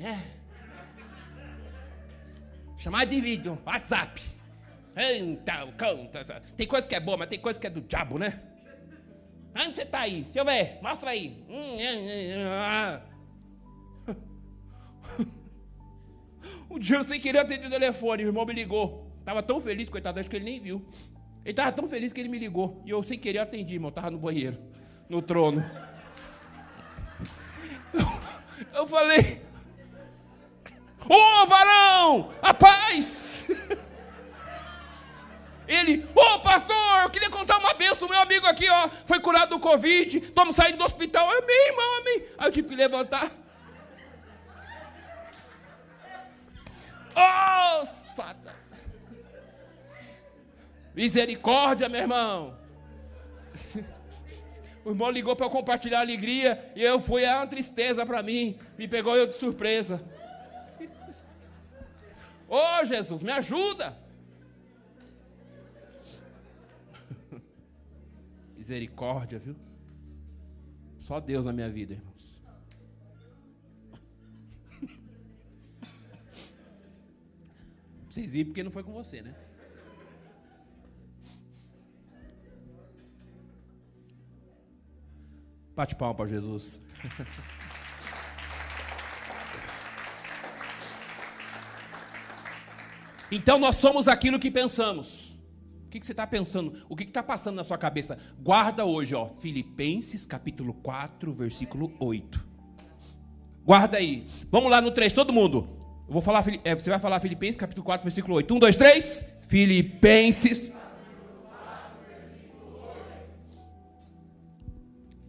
é. 0.00 0.41
Chamada 2.82 3.06
de 3.06 3.20
vídeo, 3.20 3.56
WhatsApp. 3.64 4.20
Então, 4.96 5.70
canta. 5.76 6.42
Tem 6.56 6.66
coisa 6.66 6.88
que 6.88 6.96
é 6.96 7.00
boa, 7.00 7.16
mas 7.16 7.28
tem 7.28 7.38
coisa 7.38 7.60
que 7.60 7.68
é 7.68 7.70
do 7.70 7.80
diabo, 7.80 8.18
né? 8.18 8.42
Onde 9.54 9.76
você 9.76 9.82
está 9.82 10.00
aí? 10.00 10.22
Deixa 10.22 10.40
eu 10.40 10.44
ver, 10.44 10.80
mostra 10.82 11.10
aí. 11.10 11.44
Um 16.68 16.78
dia 16.78 16.96
eu 16.96 17.04
sem 17.04 17.20
querer 17.20 17.38
atendi 17.38 17.66
o 17.66 17.70
telefone, 17.70 18.24
o 18.24 18.28
irmão 18.28 18.44
me 18.44 18.52
ligou. 18.52 19.06
Tava 19.24 19.44
tão 19.44 19.60
feliz, 19.60 19.88
coitado, 19.88 20.18
acho 20.18 20.28
que 20.28 20.34
ele 20.34 20.46
nem 20.46 20.58
viu. 20.58 20.84
Ele 21.44 21.54
tava 21.54 21.70
tão 21.70 21.86
feliz 21.86 22.12
que 22.12 22.20
ele 22.20 22.28
me 22.28 22.38
ligou. 22.38 22.82
E 22.84 22.90
eu 22.90 23.00
sem 23.04 23.16
querer 23.16 23.38
atendi, 23.38 23.74
irmão. 23.74 23.92
Tava 23.92 24.10
no 24.10 24.18
banheiro, 24.18 24.58
no 25.08 25.22
trono. 25.22 25.64
Eu 28.74 28.88
falei, 28.88 29.40
ô 31.12 31.42
oh, 31.42 31.46
varão, 31.46 32.32
a 32.40 32.54
paz! 32.54 33.46
Ele, 35.68 36.08
ô 36.14 36.20
oh, 36.20 36.40
pastor, 36.40 37.02
eu 37.02 37.10
queria 37.10 37.30
contar 37.30 37.58
uma 37.58 37.74
benção, 37.74 38.08
meu 38.08 38.18
amigo 38.18 38.46
aqui, 38.46 38.68
ó, 38.68 38.88
foi 39.06 39.20
curado 39.20 39.50
do 39.50 39.60
Covid, 39.60 40.18
estamos 40.18 40.56
saindo 40.56 40.78
do 40.78 40.84
hospital, 40.84 41.30
amém, 41.30 41.68
irmão, 41.68 41.98
amém. 41.98 42.24
Aí 42.38 42.48
eu 42.48 42.52
tive 42.52 42.68
que 42.68 42.74
levantar. 42.74 43.30
Oh, 47.14 47.84
Satan. 47.84 48.54
Misericórdia, 50.94 51.88
meu 51.88 52.00
irmão. 52.00 52.58
O 54.84 54.90
irmão 54.90 55.12
ligou 55.12 55.36
para 55.36 55.48
compartilhar 55.48 55.98
a 55.98 56.00
alegria 56.00 56.72
e 56.74 56.82
eu 56.82 56.98
fui 56.98 57.24
a 57.24 57.36
uma 57.36 57.46
tristeza 57.46 58.04
para 58.04 58.20
mim. 58.20 58.58
Me 58.76 58.88
pegou 58.88 59.16
eu 59.16 59.28
de 59.28 59.36
surpresa. 59.36 60.02
Ô 62.52 62.56
oh, 62.56 62.84
Jesus, 62.84 63.22
me 63.22 63.32
ajuda. 63.32 63.98
Misericórdia, 68.54 69.38
viu? 69.38 69.56
Só 70.98 71.18
Deus 71.18 71.46
na 71.46 71.52
minha 71.54 71.70
vida, 71.70 71.94
irmãos. 71.94 72.42
Vocês 78.06 78.34
ir 78.34 78.44
porque 78.44 78.62
não 78.62 78.70
foi 78.70 78.82
com 78.82 78.92
você, 78.92 79.22
né? 79.22 79.34
Bate 85.74 85.96
palma 85.96 86.14
para 86.14 86.26
Jesus. 86.26 86.82
Então 93.32 93.58
nós 93.58 93.76
somos 93.76 94.08
aquilo 94.08 94.38
que 94.38 94.50
pensamos. 94.50 95.38
que, 95.90 95.98
que 95.98 96.04
você 96.04 96.12
está 96.12 96.26
pensando? 96.26 96.84
O 96.86 96.94
que 96.94 97.04
está 97.04 97.22
passando 97.22 97.56
na 97.56 97.64
sua 97.64 97.78
cabeça? 97.78 98.18
Guarda 98.38 98.84
hoje, 98.84 99.14
ó, 99.14 99.26
Filipenses 99.26 100.26
capítulo 100.26 100.74
4, 100.74 101.32
versículo 101.32 101.94
8. 101.98 102.44
Guarda 103.64 103.96
aí. 103.96 104.26
Vamos 104.50 104.70
lá 104.70 104.82
no 104.82 104.90
3, 104.90 105.14
todo 105.14 105.32
mundo. 105.32 105.66
Eu 106.06 106.12
vou 106.12 106.20
falar, 106.20 106.44
é, 106.62 106.74
você 106.74 106.90
vai 106.90 106.98
falar 106.98 107.20
Filipenses 107.20 107.56
capítulo 107.56 107.84
4, 107.86 108.04
versículo 108.04 108.34
8. 108.34 108.54
1, 108.54 108.58
2, 108.58 108.76
3. 108.76 109.38
Filipenses. 109.48 110.70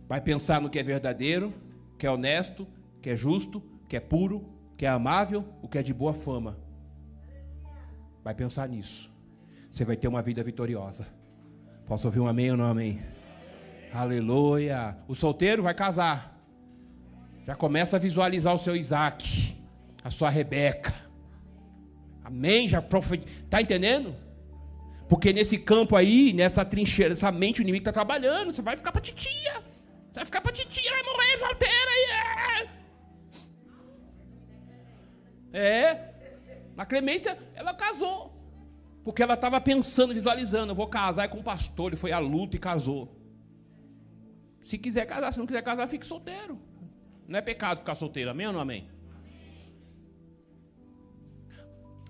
Vai 0.10 0.20
pensar 0.20 0.60
no 0.60 0.70
que 0.70 0.78
é 0.78 0.84
verdadeiro, 0.84 1.54
que 1.98 2.06
é 2.06 2.12
honesto, 2.12 2.68
que 3.02 3.10
é 3.10 3.16
justo, 3.16 3.64
que 3.88 3.96
é 3.96 4.00
puro, 4.02 4.50
que 4.78 4.86
é 4.86 4.90
amável, 4.90 5.46
o 5.62 5.70
que 5.70 5.78
é 5.78 5.84
de 5.84 5.94
boa 5.94 6.14
fama. 6.14 6.58
Vai 8.24 8.34
pensar 8.34 8.68
nisso. 8.70 9.12
Você 9.70 9.84
vai 9.84 9.98
ter 9.98 10.08
uma 10.08 10.22
vida 10.22 10.42
vitoriosa. 10.44 11.08
Posso 11.86 12.08
ouvir 12.08 12.20
um 12.20 12.28
amém 12.28 12.52
ou 12.52 12.58
não 12.58 12.66
amém? 12.66 13.02
Aleluia. 13.92 14.98
O 15.08 15.14
solteiro 15.14 15.64
vai 15.64 15.74
casar. 15.74 16.40
Já 17.46 17.56
começa 17.56 17.98
a 17.98 18.00
visualizar 18.00 18.54
o 18.54 18.58
seu 18.58 18.76
Isaac, 18.76 19.58
a 20.04 20.10
sua 20.10 20.30
Rebeca. 20.30 20.94
Amém? 22.24 22.70
Já 22.70 22.82
profet... 22.82 23.26
Tá 23.50 23.62
entendendo? 23.62 24.16
Porque 25.10 25.34
nesse 25.34 25.58
campo 25.58 25.96
aí, 25.96 26.32
nessa 26.32 26.64
trincheira, 26.64 27.12
essa 27.12 27.32
mente 27.32 27.60
o 27.60 27.64
inimigo 27.64 27.82
está 27.82 27.92
trabalhando. 27.92 28.54
Você 28.54 28.62
vai 28.62 28.78
ficar 28.78 28.92
para 28.92 29.02
titia. 29.02 29.62
Você 30.12 30.16
vai 30.16 30.26
ficar 30.26 30.42
para 30.42 30.52
titia, 30.54 30.92
vai 30.92 31.04
morrer 31.04 31.38
solteira. 31.40 31.92
Yeah. 32.08 32.72
É. 35.52 36.13
Na 36.76 36.86
Clemência, 36.86 37.38
ela 37.54 37.74
casou. 37.74 38.34
Porque 39.04 39.22
ela 39.22 39.34
estava 39.34 39.60
pensando, 39.60 40.14
visualizando, 40.14 40.72
eu 40.72 40.76
vou 40.76 40.88
casar 40.88 41.28
com 41.30 41.40
o 41.40 41.44
pastor, 41.44 41.88
ele 41.90 41.96
foi 41.96 42.12
à 42.12 42.20
luta 42.20 42.56
e 42.56 42.60
casou. 42.60 43.16
Se 44.64 44.78
quiser 44.78 45.06
casar, 45.06 45.34
se 45.34 45.40
não 45.40 45.46
quiser 45.46 45.62
casar, 45.62 45.88
fique 45.88 46.06
solteiro. 46.06 46.58
Não 47.28 47.38
é 47.38 47.42
pecado 47.42 47.80
ficar 47.80 47.96
solteiro, 47.96 48.32
amém 48.32 48.48
ou 48.48 48.54
não 48.54 48.62
amém? 48.62 48.90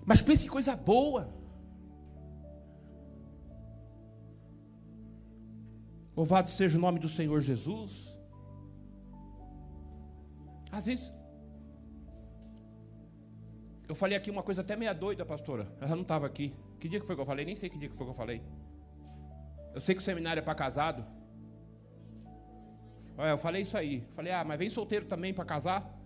Mas 0.06 0.22
pense 0.22 0.46
em 0.46 0.50
coisa 0.50 0.76
boa. 0.76 1.32
Louvado 6.16 6.48
seja 6.48 6.78
o 6.78 6.80
nome 6.80 7.00
do 7.00 7.08
Senhor 7.08 7.40
Jesus. 7.40 8.16
Às 10.70 10.86
vezes, 10.86 11.12
eu 13.88 13.94
falei 13.94 14.16
aqui 14.16 14.30
uma 14.30 14.42
coisa 14.42 14.62
até 14.62 14.76
meia 14.76 14.92
doida, 14.92 15.24
pastora. 15.24 15.68
Ela 15.80 15.94
não 15.94 16.02
estava 16.02 16.26
aqui. 16.26 16.54
Que 16.80 16.88
dia 16.88 17.00
que 17.00 17.06
foi 17.06 17.14
que 17.14 17.20
eu 17.20 17.26
falei? 17.26 17.44
Nem 17.44 17.56
sei 17.56 17.68
que 17.68 17.78
dia 17.78 17.88
que 17.88 17.96
foi 17.96 18.06
que 18.06 18.10
eu 18.10 18.16
falei. 18.16 18.42
Eu 19.74 19.80
sei 19.80 19.94
que 19.94 20.00
o 20.00 20.04
seminário 20.04 20.40
é 20.40 20.42
para 20.42 20.54
casado. 20.54 21.04
Olha, 23.16 23.30
eu 23.30 23.38
falei 23.38 23.62
isso 23.62 23.76
aí. 23.76 24.04
Falei, 24.14 24.32
ah, 24.32 24.44
mas 24.44 24.58
vem 24.58 24.70
solteiro 24.70 25.06
também 25.06 25.34
para 25.34 25.44
casar? 25.44 26.00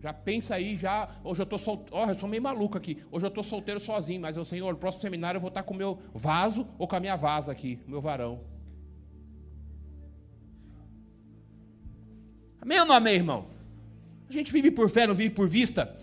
Já 0.00 0.12
pensa 0.12 0.54
aí, 0.54 0.76
já. 0.76 1.08
Hoje 1.24 1.42
eu 1.42 1.46
tô 1.46 1.56
solteiro. 1.58 1.96
Olha, 1.96 2.10
eu 2.10 2.14
sou 2.14 2.28
meio 2.28 2.42
maluco 2.42 2.76
aqui. 2.76 3.02
Hoje 3.10 3.26
eu 3.26 3.30
tô 3.30 3.42
solteiro 3.42 3.80
sozinho, 3.80 4.20
mas 4.20 4.36
o 4.36 4.44
Senhor, 4.44 4.72
no 4.72 4.78
próximo 4.78 5.02
seminário 5.02 5.38
eu 5.38 5.40
vou 5.40 5.48
estar 5.48 5.62
com 5.62 5.72
o 5.72 5.76
meu 5.76 5.98
vaso 6.14 6.66
ou 6.78 6.86
com 6.86 6.96
a 6.96 7.00
minha 7.00 7.16
vaza 7.16 7.52
aqui, 7.52 7.78
meu 7.86 8.00
varão. 8.00 8.40
Amém 12.60 12.80
ou 12.80 12.86
não 12.86 12.94
amém, 12.94 13.14
irmão? 13.14 13.46
A 14.28 14.32
gente 14.32 14.52
vive 14.52 14.70
por 14.70 14.90
fé, 14.90 15.06
não 15.06 15.14
vive 15.14 15.34
por 15.34 15.48
vista. 15.48 15.96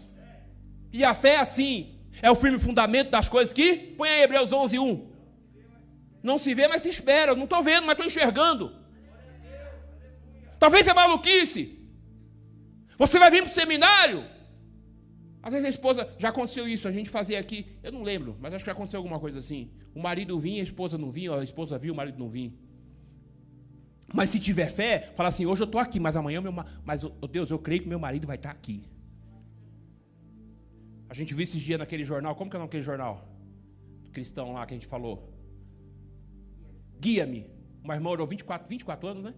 E 0.93 1.03
a 1.03 1.15
fé 1.15 1.31
é 1.31 1.39
assim. 1.39 1.95
É 2.21 2.29
o 2.29 2.35
firme 2.35 2.59
fundamento 2.59 3.09
das 3.09 3.27
coisas 3.27 3.51
que. 3.51 3.75
Põe 3.97 4.09
aí 4.09 4.21
Hebreus 4.21 4.53
11, 4.53 4.77
1. 4.77 5.11
Não 6.21 6.37
se 6.37 6.53
vê, 6.53 6.67
mas 6.67 6.83
se 6.83 6.89
espera. 6.89 7.31
Eu 7.31 7.35
não 7.35 7.45
estou 7.45 7.61
vendo, 7.63 7.85
mas 7.85 7.93
estou 7.93 8.05
enxergando. 8.05 8.71
Talvez 10.59 10.87
é 10.87 10.93
maluquice. 10.93 11.79
Você 12.97 13.17
vai 13.17 13.31
vir 13.31 13.41
para 13.43 13.51
o 13.51 13.53
seminário. 13.53 14.23
Às 15.41 15.51
vezes 15.51 15.65
a 15.65 15.69
esposa, 15.69 16.09
já 16.17 16.29
aconteceu 16.29 16.65
isso, 16.65 16.87
a 16.87 16.91
gente 16.91 17.09
fazia 17.09 17.37
aqui, 17.37 17.65
eu 17.83 17.91
não 17.91 18.01
lembro, 18.01 18.37
mas 18.39 18.53
acho 18.53 18.63
que 18.63 18.71
aconteceu 18.71 18.97
alguma 18.97 19.19
coisa 19.19 19.39
assim. 19.39 19.69
O 19.93 20.01
marido 20.01 20.39
vinha, 20.39 20.61
a 20.61 20.63
esposa 20.63 20.97
não 20.97 21.11
vinha, 21.11 21.35
a 21.35 21.43
esposa 21.43 21.77
viu, 21.77 21.93
o 21.93 21.97
marido 21.97 22.17
não 22.17 22.29
vinha. 22.29 22.53
Mas 24.13 24.29
se 24.29 24.39
tiver 24.39 24.67
fé, 24.67 25.11
fala 25.15 25.27
assim: 25.27 25.45
hoje 25.45 25.63
eu 25.63 25.65
estou 25.65 25.81
aqui, 25.81 25.99
mas 25.99 26.15
amanhã 26.15 26.39
meu 26.39 26.53
mas 26.85 27.03
oh 27.03 27.27
Deus, 27.27 27.51
eu 27.51 27.59
creio 27.59 27.81
que 27.81 27.89
meu 27.89 27.99
marido 27.99 28.25
vai 28.25 28.37
estar 28.37 28.51
aqui. 28.51 28.85
A 31.13 31.15
gente 31.15 31.31
viu 31.31 31.43
esses 31.43 31.61
dias 31.61 31.77
naquele 31.77 32.03
jornal, 32.03 32.33
como 32.33 32.49
que 32.49 32.57
é 32.57 32.59
daquele 32.59 32.81
jornal? 32.81 33.23
Do 34.03 34.09
cristão 34.09 34.51
lá 34.51 34.65
que 34.65 34.73
a 34.73 34.77
gente 34.77 34.87
falou. 34.87 35.31
Guia-me. 36.99 37.45
Uma 37.83 37.93
irmã 37.93 38.09
orou 38.09 38.25
24, 38.25 38.67
24 38.67 39.09
anos, 39.09 39.23
né? 39.25 39.35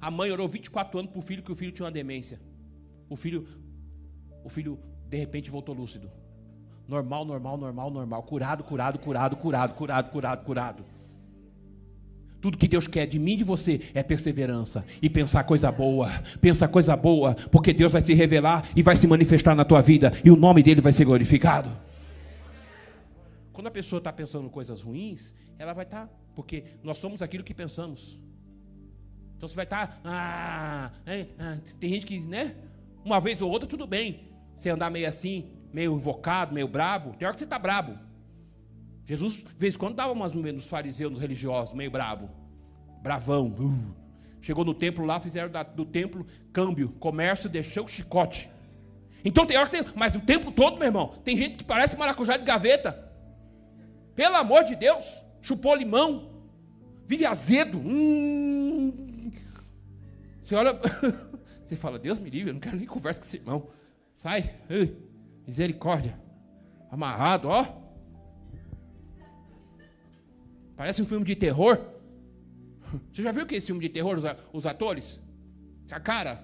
A 0.00 0.10
mãe 0.10 0.30
orou 0.30 0.48
24 0.48 0.98
anos 0.98 1.10
para 1.10 1.18
o 1.18 1.22
filho, 1.22 1.42
que 1.42 1.52
o 1.52 1.54
filho 1.54 1.72
tinha 1.72 1.84
uma 1.84 1.92
demência. 1.92 2.40
O 3.06 3.16
filho, 3.16 3.46
o 4.42 4.48
filho, 4.48 4.80
de 5.06 5.18
repente, 5.18 5.50
voltou 5.50 5.74
lúcido. 5.74 6.10
Normal, 6.88 7.26
normal, 7.26 7.58
normal, 7.58 7.90
normal. 7.90 8.22
Curado, 8.22 8.64
curado, 8.64 8.98
curado, 8.98 9.36
curado, 9.36 9.74
curado, 9.74 10.10
curado, 10.10 10.42
curado. 10.42 10.84
Tudo 12.44 12.58
que 12.58 12.68
Deus 12.68 12.86
quer 12.86 13.06
de 13.06 13.18
mim 13.18 13.32
e 13.32 13.36
de 13.36 13.44
você 13.44 13.80
é 13.94 14.02
perseverança 14.02 14.84
e 15.00 15.08
pensar 15.08 15.44
coisa 15.44 15.72
boa. 15.72 16.10
Pensa 16.42 16.68
coisa 16.68 16.94
boa, 16.94 17.34
porque 17.50 17.72
Deus 17.72 17.90
vai 17.90 18.02
se 18.02 18.12
revelar 18.12 18.68
e 18.76 18.82
vai 18.82 18.98
se 18.98 19.06
manifestar 19.06 19.54
na 19.54 19.64
tua 19.64 19.80
vida 19.80 20.12
e 20.22 20.30
o 20.30 20.36
nome 20.36 20.62
dele 20.62 20.82
vai 20.82 20.92
ser 20.92 21.06
glorificado. 21.06 21.70
Quando 23.50 23.68
a 23.68 23.70
pessoa 23.70 23.96
está 23.96 24.12
pensando 24.12 24.50
coisas 24.50 24.82
ruins, 24.82 25.34
ela 25.58 25.72
vai 25.72 25.86
estar, 25.86 26.06
tá, 26.06 26.12
porque 26.34 26.64
nós 26.82 26.98
somos 26.98 27.22
aquilo 27.22 27.42
que 27.42 27.54
pensamos. 27.54 28.20
Então 29.38 29.48
você 29.48 29.56
vai 29.56 29.64
estar, 29.64 29.86
tá, 29.86 30.00
ah, 30.04 30.92
é, 31.06 31.28
ah, 31.38 31.56
tem 31.80 31.88
gente 31.88 32.04
que, 32.04 32.20
né? 32.20 32.56
Uma 33.02 33.20
vez 33.20 33.40
ou 33.40 33.50
outra, 33.50 33.66
tudo 33.66 33.86
bem. 33.86 34.28
Você 34.54 34.68
andar 34.68 34.90
meio 34.90 35.08
assim, 35.08 35.48
meio 35.72 35.96
invocado, 35.96 36.52
meio 36.52 36.68
brabo, 36.68 37.14
tem 37.16 37.26
hora 37.26 37.32
que 37.32 37.40
você 37.40 37.44
está 37.44 37.58
brabo. 37.58 37.98
Jesus, 39.04 39.34
de 39.34 39.44
vez 39.58 39.74
em 39.74 39.78
quando, 39.78 39.94
dava 39.94 40.12
umas 40.12 40.32
nos 40.32 40.66
fariseus, 40.66 41.12
nos 41.12 41.20
religiosos, 41.20 41.74
meio 41.74 41.90
brabo. 41.90 42.30
Bravão. 43.02 43.48
Uh. 43.58 43.94
Chegou 44.40 44.64
no 44.64 44.74
templo 44.74 45.04
lá, 45.04 45.20
fizeram 45.20 45.50
da, 45.50 45.62
do 45.62 45.84
templo 45.84 46.26
câmbio, 46.52 46.90
comércio, 47.00 47.48
deixou 47.48 47.84
o 47.84 47.88
chicote. 47.88 48.48
Então 49.24 49.46
tem 49.46 49.56
hora 49.56 49.68
que 49.68 49.82
tem, 49.82 49.92
mas 49.94 50.14
o 50.14 50.20
tempo 50.20 50.52
todo, 50.52 50.78
meu 50.78 50.86
irmão, 50.86 51.14
tem 51.24 51.36
gente 51.36 51.56
que 51.56 51.64
parece 51.64 51.96
maracujá 51.96 52.36
de 52.36 52.44
gaveta. 52.44 53.10
Pelo 54.14 54.36
amor 54.36 54.64
de 54.64 54.76
Deus, 54.76 55.24
chupou 55.40 55.74
limão, 55.74 56.30
vive 57.06 57.24
azedo. 57.24 57.78
Hum. 57.78 59.32
Você 60.42 60.54
olha, 60.54 60.78
você 61.64 61.74
fala, 61.74 61.98
Deus 61.98 62.18
me 62.18 62.28
livre, 62.28 62.50
eu 62.50 62.54
não 62.54 62.60
quero 62.60 62.76
nem 62.76 62.86
conversa 62.86 63.20
com 63.20 63.26
esse 63.26 63.38
irmão. 63.38 63.68
Sai, 64.14 64.50
Ei, 64.68 64.94
misericórdia. 65.46 66.18
Amarrado, 66.90 67.48
ó. 67.48 67.83
Parece 70.76 71.02
um 71.02 71.06
filme 71.06 71.24
de 71.24 71.36
terror. 71.36 71.78
Você 73.12 73.22
já 73.22 73.32
viu 73.32 73.46
que 73.46 73.54
esse 73.54 73.66
filme 73.66 73.80
de 73.80 73.88
terror, 73.88 74.16
os, 74.16 74.24
os 74.52 74.66
atores? 74.66 75.20
A 75.90 76.00
cara. 76.00 76.42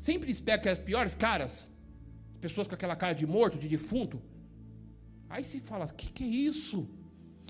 Sempre 0.00 0.30
espera 0.30 0.70
as 0.70 0.78
piores 0.78 1.14
caras. 1.14 1.68
As 2.32 2.38
pessoas 2.38 2.66
com 2.66 2.74
aquela 2.74 2.94
cara 2.94 3.14
de 3.14 3.26
morto, 3.26 3.56
de 3.56 3.68
defunto. 3.68 4.20
Aí 5.30 5.42
se 5.42 5.60
fala, 5.60 5.86
o 5.86 5.94
que, 5.94 6.12
que 6.12 6.24
é 6.24 6.26
isso? 6.26 6.88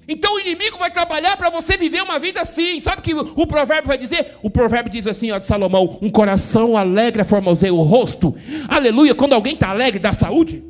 Então 0.06 0.34
o 0.34 0.40
inimigo 0.40 0.78
vai 0.78 0.90
trabalhar 0.90 1.36
para 1.36 1.50
você 1.50 1.76
viver 1.76 2.02
uma 2.02 2.18
vida 2.18 2.40
assim. 2.40 2.78
Sabe 2.80 3.00
o 3.00 3.02
que 3.02 3.14
o 3.14 3.46
provérbio 3.46 3.88
vai 3.88 3.98
dizer? 3.98 4.36
O 4.42 4.50
provérbio 4.50 4.92
diz 4.92 5.06
assim, 5.06 5.30
ó, 5.30 5.38
de 5.38 5.46
Salomão: 5.46 5.98
um 6.00 6.10
coração 6.10 6.76
alegre 6.76 7.24
formoseia 7.24 7.72
o 7.72 7.82
rosto. 7.82 8.34
Aleluia, 8.68 9.14
quando 9.14 9.32
alguém 9.32 9.54
está 9.54 9.70
alegre, 9.70 9.98
dá 9.98 10.12
saúde. 10.12 10.62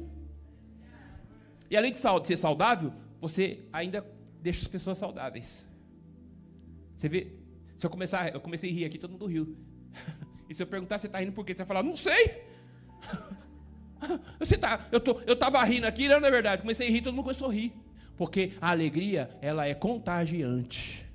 E 1.71 1.77
além 1.77 1.93
de 1.93 1.99
ser 1.99 2.37
saudável, 2.37 2.93
você 3.21 3.61
ainda 3.73 4.07
deixa 4.45 4.61
as 4.61 4.69
pessoas 4.69 4.99
saudáveis. 4.99 5.65
Você 6.95 7.09
vê, 7.09 7.33
se 7.79 7.87
eu 7.87 7.89
começar, 7.89 8.33
eu 8.35 8.41
comecei 8.41 8.71
a 8.71 8.73
rir 8.75 8.85
aqui, 8.85 8.99
todo 8.99 9.11
mundo 9.11 9.27
riu. 9.27 9.57
E 10.47 10.55
se 10.55 10.63
eu 10.63 10.67
perguntar, 10.67 10.99
você 10.99 11.07
está 11.07 11.19
rindo 11.21 11.33
por 11.33 11.43
quê? 11.43 11.55
Você 11.55 11.65
vai 11.65 11.67
falar, 11.67 11.83
não 11.83 11.97
sei. 11.97 12.43
Você 14.39 14.59
tá, 14.59 14.87
eu 14.93 15.01
tô, 15.01 15.19
eu 15.21 15.33
estava 15.33 15.65
rindo 15.65 15.87
aqui, 15.87 16.07
não 16.07 16.17
é 16.17 16.31
verdade. 16.31 16.61
Comecei 16.61 16.87
a 16.87 16.91
rir, 16.91 17.01
todo 17.01 17.15
mundo 17.15 17.25
começou 17.25 17.49
a 17.49 17.55
rir. 17.55 17.73
Porque 18.15 18.53
a 18.61 18.69
alegria, 18.69 19.31
ela 19.41 19.67
é 19.67 19.73
contagiante. 19.73 21.09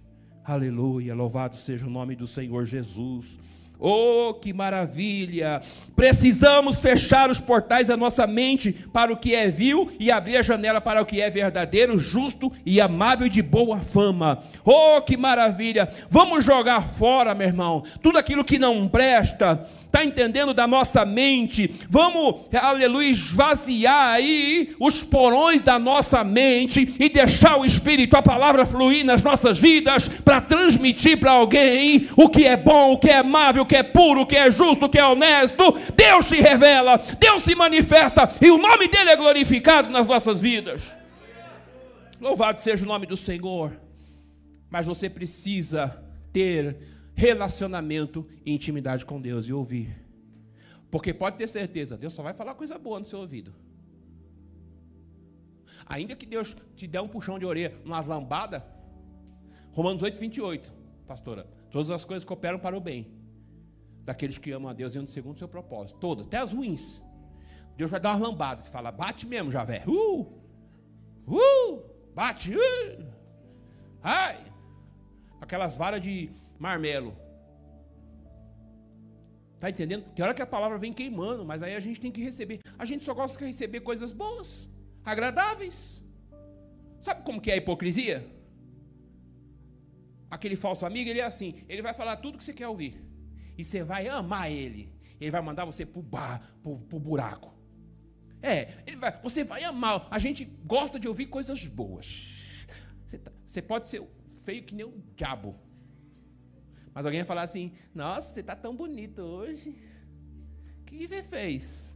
Aleluia, 0.43 1.13
louvado 1.13 1.55
seja 1.55 1.85
o 1.85 1.91
nome 1.91 2.15
do 2.15 2.25
Senhor 2.25 2.65
Jesus. 2.65 3.37
Oh, 3.79 4.33
que 4.33 4.51
maravilha! 4.51 5.61
Precisamos 5.95 6.81
fechar 6.81 7.29
os 7.29 7.39
portais 7.39 7.87
da 7.87 7.95
nossa 7.95 8.27
mente 8.27 8.73
para 8.91 9.13
o 9.13 9.15
que 9.15 9.33
é 9.33 9.49
vil 9.49 9.89
e 9.97 10.11
abrir 10.11 10.35
a 10.35 10.41
janela 10.41 10.81
para 10.81 11.01
o 11.01 11.05
que 11.05 11.21
é 11.21 11.29
verdadeiro, 11.29 11.97
justo 11.97 12.51
e 12.65 12.81
amável 12.81 13.27
e 13.27 13.29
de 13.29 13.41
boa 13.41 13.79
fama. 13.79 14.43
Oh, 14.65 15.01
que 15.01 15.15
maravilha! 15.15 15.87
Vamos 16.09 16.43
jogar 16.43 16.89
fora, 16.89 17.33
meu 17.33 17.47
irmão, 17.47 17.83
tudo 18.01 18.17
aquilo 18.17 18.43
que 18.43 18.59
não 18.59 18.85
presta. 18.87 19.65
Está 19.89 20.05
entendendo 20.05 20.53
da 20.53 20.67
nossa 20.67 21.03
mente? 21.03 21.73
Vamos, 21.89 22.45
aleluia, 22.53 23.09
esvaziar 23.09 24.13
aí 24.13 24.75
os 24.79 25.01
porões 25.01 25.63
da 25.63 25.79
nossa 25.79 26.23
mente 26.23 26.93
e 26.99 27.09
deixar 27.09 27.57
o 27.57 27.65
Espírito, 27.65 28.15
a 28.15 28.21
palavra 28.21 28.67
fluir 28.67 29.03
nas 29.03 29.23
nossas 29.23 29.57
vidas 29.57 30.07
para 30.07 30.39
transmitir 30.41 31.19
para 31.19 31.31
alguém 31.31 32.07
o 32.15 32.29
que 32.29 32.45
é 32.45 32.55
bom, 32.55 32.93
o 32.93 32.99
que 32.99 33.09
é 33.09 33.17
amável, 33.17 33.63
o 33.63 33.65
que 33.65 33.75
é 33.75 33.81
puro, 33.81 34.21
o 34.21 34.25
que 34.27 34.35
é 34.35 34.51
justo, 34.51 34.85
o 34.85 34.89
que 34.89 34.99
é 34.99 35.05
honesto. 35.05 35.73
Deus 35.95 36.27
se 36.27 36.39
revela, 36.39 37.01
Deus 37.19 37.41
se 37.41 37.55
manifesta 37.55 38.31
e 38.39 38.51
o 38.51 38.59
nome 38.59 38.87
dele 38.87 39.09
é 39.09 39.15
glorificado 39.15 39.89
nas 39.89 40.07
nossas 40.07 40.39
vidas. 40.39 40.95
Louvado 42.21 42.59
seja 42.59 42.85
o 42.85 42.87
nome 42.87 43.07
do 43.07 43.17
Senhor. 43.17 43.75
Mas 44.69 44.85
você 44.85 45.09
precisa 45.09 45.99
ter 46.31 46.77
relacionamento 47.19 48.25
e 48.45 48.53
intimidade 48.53 49.05
com 49.05 49.19
Deus 49.19 49.45
e 49.45 49.51
ouvir. 49.51 49.93
Porque 50.89 51.13
pode 51.13 51.37
ter 51.37 51.47
certeza, 51.47 51.97
Deus 51.97 52.13
só 52.13 52.23
vai 52.23 52.33
falar 52.33 52.55
coisa 52.55 52.79
boa 52.79 52.97
no 52.97 53.05
seu 53.05 53.19
ouvido. 53.19 53.53
Ainda 55.85 56.15
que 56.15 56.25
Deus 56.25 56.55
te 56.77 56.87
der 56.87 57.01
um 57.01 57.09
puxão 57.09 57.37
de 57.37 57.45
orelha, 57.45 57.75
uma 57.83 57.99
lambada, 57.99 58.65
Romanos 59.73 60.01
8, 60.01 60.17
28, 60.17 60.73
pastora, 61.05 61.45
todas 61.69 61.91
as 61.91 62.05
coisas 62.05 62.23
cooperam 62.23 62.57
para 62.57 62.77
o 62.77 62.79
bem 62.79 63.05
daqueles 64.05 64.37
que 64.37 64.51
amam 64.51 64.69
a 64.69 64.73
Deus 64.73 64.95
e 64.95 64.99
andam 64.99 65.11
segundo 65.11 65.35
o 65.35 65.39
seu 65.39 65.47
propósito. 65.49 65.99
Todas, 65.99 66.25
até 66.25 66.37
as 66.37 66.53
ruins. 66.53 67.03
Deus 67.75 67.91
vai 67.91 67.99
dar 67.99 68.15
uma 68.15 68.29
lambada. 68.29 68.61
Você 68.61 68.71
fala, 68.71 68.93
bate 68.93 69.27
mesmo, 69.27 69.51
Javé. 69.51 69.83
Uh! 69.85 70.21
Uh! 71.27 71.83
Bate! 72.15 72.55
Uh! 72.55 73.05
Ai! 74.01 74.39
Aquelas 75.41 75.75
varas 75.75 76.01
de 76.01 76.29
marmelo. 76.59 77.17
Está 79.55 79.69
entendendo? 79.69 80.05
Tem 80.13 80.23
hora 80.23 80.33
que 80.33 80.41
a 80.41 80.45
palavra 80.45 80.77
vem 80.77 80.93
queimando, 80.93 81.45
mas 81.45 81.63
aí 81.63 81.75
a 81.75 81.79
gente 81.79 81.99
tem 81.99 82.11
que 82.11 82.21
receber. 82.21 82.59
A 82.77 82.85
gente 82.85 83.03
só 83.03 83.13
gosta 83.13 83.39
de 83.39 83.45
receber 83.45 83.81
coisas 83.81 84.13
boas, 84.13 84.69
agradáveis. 85.03 86.01
Sabe 87.01 87.23
como 87.23 87.41
que 87.41 87.49
é 87.49 87.55
a 87.55 87.57
hipocrisia? 87.57 88.25
Aquele 90.29 90.55
falso 90.55 90.85
amigo, 90.85 91.09
ele 91.09 91.19
é 91.19 91.25
assim, 91.25 91.63
ele 91.67 91.81
vai 91.81 91.93
falar 91.93 92.17
tudo 92.17 92.37
que 92.37 92.43
você 92.43 92.53
quer 92.53 92.67
ouvir. 92.67 93.01
E 93.57 93.63
você 93.63 93.83
vai 93.83 94.07
amar 94.07 94.51
ele. 94.51 94.93
Ele 95.19 95.31
vai 95.31 95.41
mandar 95.41 95.65
você 95.65 95.85
pro 95.85 96.01
bar, 96.01 96.41
pro, 96.61 96.77
pro 96.77 96.99
buraco. 96.99 97.53
É, 98.41 98.81
ele 98.87 98.95
vai, 98.95 99.19
você 99.21 99.43
vai 99.43 99.63
amar. 99.63 100.07
A 100.09 100.19
gente 100.19 100.45
gosta 100.45 100.97
de 100.97 101.07
ouvir 101.07 101.25
coisas 101.25 101.65
boas. 101.65 102.33
Você, 103.05 103.17
tá, 103.17 103.31
você 103.45 103.61
pode 103.61 103.87
ser 103.87 104.01
feio 104.43 104.63
que 104.63 104.73
nem 104.73 104.85
o 104.85 105.03
diabo. 105.15 105.59
Mas 106.93 107.05
alguém 107.05 107.21
vai 107.21 107.27
falar 107.27 107.43
assim: 107.43 107.73
Nossa, 107.93 108.33
você 108.33 108.39
está 108.39 108.55
tão 108.55 108.75
bonito 108.75 109.21
hoje. 109.21 109.75
O 110.81 110.83
que 110.85 111.07
você 111.07 111.21
fez? 111.23 111.95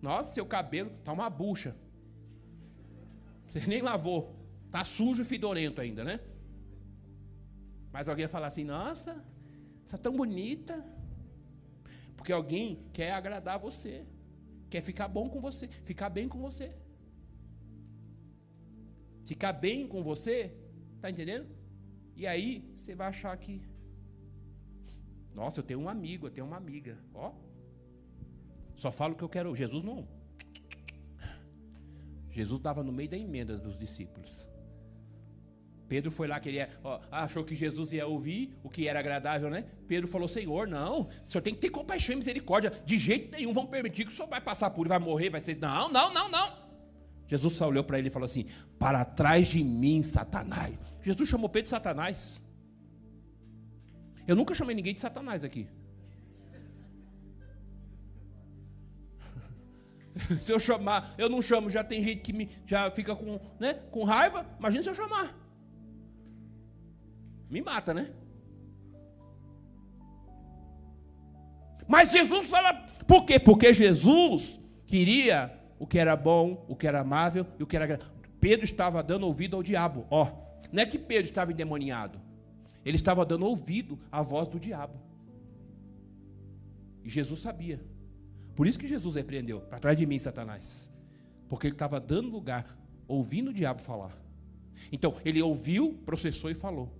Nossa, 0.00 0.34
seu 0.34 0.44
cabelo 0.44 0.90
está 0.98 1.12
uma 1.12 1.30
bucha. 1.30 1.76
Você 3.46 3.60
nem 3.66 3.80
lavou. 3.80 4.36
Está 4.66 4.84
sujo 4.84 5.22
e 5.22 5.24
fedorento 5.24 5.80
ainda, 5.80 6.02
né? 6.02 6.20
Mas 7.92 8.08
alguém 8.08 8.26
vai 8.26 8.32
falar 8.32 8.46
assim: 8.48 8.64
Nossa, 8.64 9.14
você 9.14 9.84
está 9.84 9.98
tão 9.98 10.16
bonita. 10.16 10.84
Porque 12.16 12.32
alguém 12.32 12.84
quer 12.92 13.12
agradar 13.12 13.58
você. 13.58 14.06
Quer 14.70 14.80
ficar 14.80 15.08
bom 15.08 15.28
com 15.28 15.40
você. 15.40 15.68
Ficar 15.68 16.08
bem 16.08 16.28
com 16.28 16.40
você. 16.40 16.74
Ficar 19.24 19.52
bem 19.52 19.86
com 19.86 20.02
você. 20.02 20.54
Está 20.96 21.10
entendendo? 21.10 21.46
E 22.16 22.26
aí 22.26 22.72
você 22.76 22.94
vai 22.94 23.08
achar 23.08 23.36
que 23.36 23.60
nossa, 25.34 25.60
eu 25.60 25.64
tenho 25.64 25.80
um 25.80 25.88
amigo, 25.88 26.26
eu 26.26 26.30
tenho 26.30 26.46
uma 26.46 26.56
amiga. 26.56 26.98
Ó. 27.14 27.32
Só 28.74 28.90
falo 28.90 29.14
o 29.14 29.16
que 29.16 29.24
eu 29.24 29.28
quero. 29.28 29.54
Jesus 29.54 29.82
não. 29.82 30.06
Jesus 32.30 32.58
estava 32.58 32.82
no 32.82 32.92
meio 32.92 33.08
da 33.08 33.16
emenda 33.16 33.56
dos 33.56 33.78
discípulos. 33.78 34.48
Pedro 35.88 36.10
foi 36.10 36.26
lá, 36.26 36.40
queria, 36.40 36.70
ó, 36.82 37.00
achou 37.10 37.44
que 37.44 37.54
Jesus 37.54 37.92
ia 37.92 38.06
ouvir 38.06 38.56
o 38.62 38.70
que 38.70 38.88
era 38.88 38.98
agradável, 38.98 39.50
né? 39.50 39.66
Pedro 39.86 40.08
falou: 40.08 40.26
Senhor, 40.26 40.66
não, 40.66 41.02
o 41.02 41.08
senhor 41.26 41.42
tem 41.42 41.54
que 41.54 41.60
ter 41.60 41.68
compaixão 41.68 42.14
e 42.14 42.16
misericórdia. 42.16 42.72
De 42.86 42.96
jeito 42.96 43.30
nenhum 43.30 43.52
vão 43.52 43.66
permitir 43.66 44.06
que 44.06 44.10
o 44.10 44.14
senhor 44.14 44.28
vai 44.28 44.40
passar 44.40 44.70
por 44.70 44.88
vai 44.88 44.98
morrer, 44.98 45.28
vai 45.28 45.40
ser. 45.40 45.58
Não, 45.58 45.90
não, 45.90 46.12
não, 46.12 46.30
não. 46.30 46.62
Jesus 47.28 47.54
só 47.54 47.68
olhou 47.68 47.84
para 47.84 47.98
ele 47.98 48.08
e 48.08 48.10
falou 48.10 48.24
assim: 48.24 48.46
Para 48.78 49.04
trás 49.04 49.48
de 49.48 49.62
mim, 49.62 50.02
Satanás. 50.02 50.74
Jesus 51.02 51.28
chamou 51.28 51.48
Pedro 51.50 51.64
de 51.64 51.70
Satanás. 51.70 52.42
Eu 54.26 54.36
nunca 54.36 54.54
chamei 54.54 54.74
ninguém 54.74 54.94
de 54.94 55.00
Satanás 55.00 55.44
aqui. 55.44 55.68
se 60.40 60.52
eu 60.52 60.60
chamar, 60.60 61.14
eu 61.16 61.28
não 61.28 61.40
chamo, 61.42 61.70
já 61.70 61.82
tem 61.82 62.02
gente 62.02 62.20
que 62.20 62.32
me, 62.32 62.50
já 62.66 62.90
fica 62.90 63.16
com, 63.16 63.40
né, 63.58 63.74
com 63.90 64.04
raiva. 64.04 64.46
Imagina 64.58 64.82
se 64.82 64.90
eu 64.90 64.94
chamar. 64.94 65.34
Me 67.48 67.60
mata, 67.60 67.92
né? 67.92 68.10
Mas 71.86 72.12
Jesus 72.12 72.46
fala, 72.48 72.72
por 73.06 73.24
quê? 73.24 73.38
Porque 73.38 73.74
Jesus 73.74 74.60
queria 74.86 75.52
o 75.78 75.86
que 75.86 75.98
era 75.98 76.16
bom, 76.16 76.64
o 76.68 76.76
que 76.76 76.86
era 76.86 77.00
amável 77.00 77.46
e 77.58 77.62
o 77.62 77.66
que 77.66 77.76
era. 77.76 77.98
Pedro 78.40 78.64
estava 78.64 79.02
dando 79.02 79.26
ouvido 79.26 79.56
ao 79.56 79.62
diabo. 79.62 80.06
Ó, 80.10 80.30
não 80.70 80.82
é 80.82 80.86
que 80.86 80.98
Pedro 80.98 81.24
estava 81.24 81.52
endemoniado. 81.52 82.20
Ele 82.84 82.96
estava 82.96 83.24
dando 83.24 83.46
ouvido 83.46 83.98
à 84.10 84.22
voz 84.22 84.48
do 84.48 84.58
diabo. 84.58 84.98
E 87.04 87.08
Jesus 87.08 87.40
sabia. 87.40 87.80
Por 88.54 88.66
isso 88.66 88.78
que 88.78 88.88
Jesus 88.88 89.14
repreendeu: 89.14 89.60
para 89.60 89.78
trás 89.78 89.96
de 89.96 90.06
mim, 90.06 90.18
Satanás. 90.18 90.90
Porque 91.48 91.66
ele 91.66 91.74
estava 91.74 92.00
dando 92.00 92.28
lugar, 92.28 92.78
ouvindo 93.06 93.50
o 93.50 93.54
diabo 93.54 93.82
falar. 93.82 94.16
Então, 94.90 95.14
ele 95.24 95.40
ouviu, 95.42 95.94
processou 96.04 96.50
e 96.50 96.54
falou. 96.54 96.90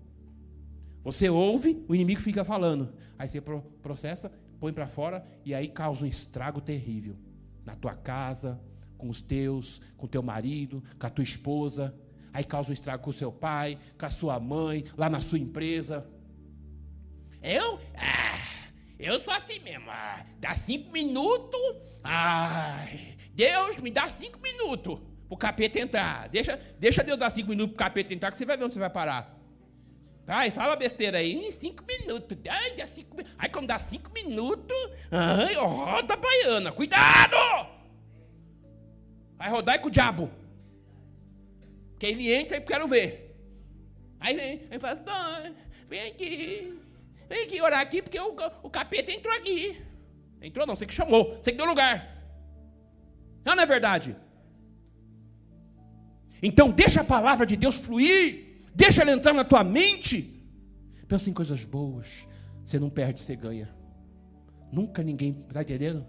Você 1.02 1.28
ouve, 1.28 1.84
o 1.88 1.94
inimigo 1.94 2.20
fica 2.20 2.44
falando. 2.44 2.92
Aí 3.18 3.28
você 3.28 3.40
processa, 3.40 4.30
põe 4.60 4.72
para 4.72 4.86
fora 4.86 5.24
e 5.44 5.54
aí 5.54 5.68
causa 5.68 6.04
um 6.04 6.08
estrago 6.08 6.60
terrível 6.60 7.16
na 7.64 7.74
tua 7.74 7.94
casa, 7.94 8.60
com 8.96 9.08
os 9.08 9.20
teus, 9.20 9.80
com 9.96 10.06
teu 10.06 10.22
marido, 10.22 10.82
com 10.98 11.06
a 11.06 11.10
tua 11.10 11.24
esposa 11.24 11.94
aí 12.32 12.44
causa 12.44 12.70
um 12.70 12.72
estrago 12.72 13.02
com 13.02 13.10
o 13.10 13.12
seu 13.12 13.30
pai, 13.30 13.78
com 13.98 14.06
a 14.06 14.10
sua 14.10 14.40
mãe, 14.40 14.84
lá 14.96 15.10
na 15.10 15.20
sua 15.20 15.38
empresa. 15.38 16.06
Eu? 17.42 17.78
Ah, 17.96 18.38
eu 18.98 19.22
sou 19.22 19.32
assim 19.32 19.58
mesmo. 19.60 19.90
Ah, 19.90 20.24
dá 20.38 20.54
cinco 20.54 20.92
minutos. 20.92 21.60
Ai, 22.02 23.16
Deus 23.34 23.76
me 23.78 23.90
dá 23.90 24.08
cinco 24.08 24.38
minutos 24.40 25.00
pro 25.28 25.36
capeta 25.36 25.80
entrar. 25.80 26.28
Deixa, 26.28 26.58
deixa 26.78 27.02
Deus 27.02 27.18
dar 27.18 27.30
cinco 27.30 27.50
minutos 27.50 27.74
pro 27.74 27.84
capeta 27.84 28.14
entrar, 28.14 28.30
que 28.30 28.38
você 28.38 28.44
vai 28.44 28.56
ver 28.56 28.64
onde 28.64 28.72
você 28.72 28.78
vai 28.78 28.90
parar. 28.90 29.38
Ai, 30.26 30.50
fala 30.50 30.76
besteira 30.76 31.18
aí. 31.18 31.32
Em 31.32 31.50
cinco 31.50 31.84
minutos. 31.84 32.38
Ai, 32.48 32.76
dá 32.76 32.86
cinco, 32.86 33.16
aí 33.38 33.48
quando 33.48 33.66
dá 33.66 33.78
cinco 33.78 34.10
minutos, 34.12 34.90
ai, 35.10 35.54
roda 35.54 36.16
baiana. 36.16 36.70
Cuidado! 36.70 37.36
Vai 39.36 39.50
rodar 39.50 39.80
com 39.80 39.88
o 39.88 39.90
diabo. 39.90 40.30
Que 42.02 42.06
ele 42.06 42.32
entra 42.32 42.56
e 42.56 42.60
quero 42.60 42.88
ver. 42.88 43.32
Aí 44.18 44.34
vem, 44.34 44.66
vem 44.66 44.78
pastor, 44.80 45.54
vem 45.88 46.08
aqui, 46.08 46.76
vem 47.28 47.44
aqui 47.44 47.62
orar 47.62 47.78
aqui, 47.78 48.02
porque 48.02 48.18
o, 48.18 48.34
o 48.64 48.68
capeta 48.68 49.12
entrou 49.12 49.32
aqui. 49.32 49.80
Entrou 50.40 50.66
não, 50.66 50.74
você 50.74 50.84
que 50.84 50.92
chamou, 50.92 51.36
você 51.36 51.52
que 51.52 51.56
deu 51.56 51.64
lugar. 51.64 52.20
Não, 53.44 53.54
não 53.54 53.62
é 53.62 53.66
verdade? 53.66 54.16
Então 56.42 56.72
deixa 56.72 57.02
a 57.02 57.04
palavra 57.04 57.46
de 57.46 57.56
Deus 57.56 57.78
fluir, 57.78 58.66
deixa 58.74 59.02
ela 59.02 59.12
entrar 59.12 59.32
na 59.32 59.44
tua 59.44 59.62
mente. 59.62 60.42
Pensa 61.06 61.30
em 61.30 61.32
coisas 61.32 61.64
boas. 61.64 62.26
Você 62.64 62.80
não 62.80 62.90
perde, 62.90 63.22
você 63.22 63.36
ganha. 63.36 63.72
Nunca 64.72 65.04
ninguém, 65.04 65.38
está 65.38 65.62
entendendo? 65.62 66.04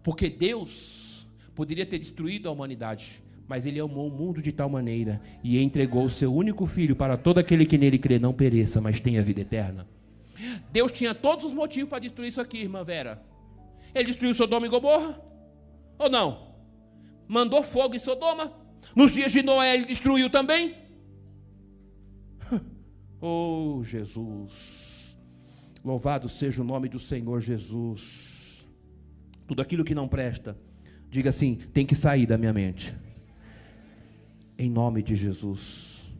Porque 0.00 0.30
Deus 0.30 1.26
poderia 1.56 1.84
ter 1.84 1.98
destruído 1.98 2.48
a 2.48 2.52
humanidade, 2.52 3.20
mas 3.48 3.64
ele 3.64 3.80
amou 3.80 4.06
o 4.06 4.10
mundo 4.10 4.42
de 4.42 4.52
tal 4.52 4.68
maneira 4.68 5.20
e 5.42 5.60
entregou 5.60 6.04
o 6.04 6.10
seu 6.10 6.32
único 6.32 6.66
filho 6.66 6.94
para 6.94 7.16
todo 7.16 7.38
aquele 7.38 7.64
que 7.64 7.78
nele 7.78 7.98
crê 7.98 8.18
não 8.18 8.34
pereça, 8.34 8.78
mas 8.78 9.00
tenha 9.00 9.22
vida 9.22 9.40
eterna. 9.40 9.88
Deus 10.70 10.92
tinha 10.92 11.14
todos 11.14 11.46
os 11.46 11.54
motivos 11.54 11.88
para 11.88 11.98
destruir 12.00 12.28
isso 12.28 12.40
aqui, 12.40 12.58
irmã 12.58 12.84
Vera. 12.84 13.22
Ele 13.94 14.04
destruiu 14.04 14.34
Sodoma 14.34 14.66
e 14.66 14.68
Gomorra? 14.68 15.18
Ou 15.98 16.10
não? 16.10 16.52
Mandou 17.26 17.62
fogo 17.62 17.96
em 17.96 17.98
Sodoma? 17.98 18.52
Nos 18.94 19.12
dias 19.12 19.32
de 19.32 19.42
Noé 19.42 19.74
ele 19.74 19.86
destruiu 19.86 20.28
também? 20.28 20.74
Oh, 23.20 23.80
Jesus. 23.82 25.18
Louvado 25.84 26.28
seja 26.28 26.62
o 26.62 26.64
nome 26.64 26.88
do 26.88 27.00
Senhor 27.00 27.40
Jesus. 27.40 28.64
Tudo 29.44 29.60
aquilo 29.60 29.82
que 29.82 29.92
não 29.92 30.06
presta, 30.06 30.56
diga 31.10 31.30
assim: 31.30 31.56
tem 31.72 31.84
que 31.84 31.96
sair 31.96 32.26
da 32.26 32.38
minha 32.38 32.52
mente 32.52 32.94
em 34.58 34.68
nome 34.68 35.02
de 35.02 35.14
Jesus. 35.14 36.12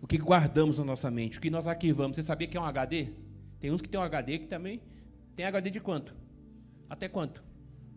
O 0.00 0.06
que 0.06 0.16
guardamos 0.16 0.78
na 0.78 0.84
nossa 0.84 1.10
mente, 1.10 1.38
o 1.38 1.40
que 1.40 1.50
nós 1.50 1.66
arquivamos. 1.66 2.16
Você 2.16 2.22
sabia 2.22 2.46
que 2.46 2.56
é 2.56 2.60
um 2.60 2.64
HD? 2.64 3.08
Tem 3.58 3.72
uns 3.72 3.82
que 3.82 3.88
tem 3.88 3.98
um 3.98 4.02
HD 4.04 4.38
que 4.38 4.46
também 4.46 4.80
tem 5.34 5.44
HD 5.44 5.70
de 5.70 5.80
quanto? 5.80 6.14
Até 6.88 7.08
quanto? 7.08 7.42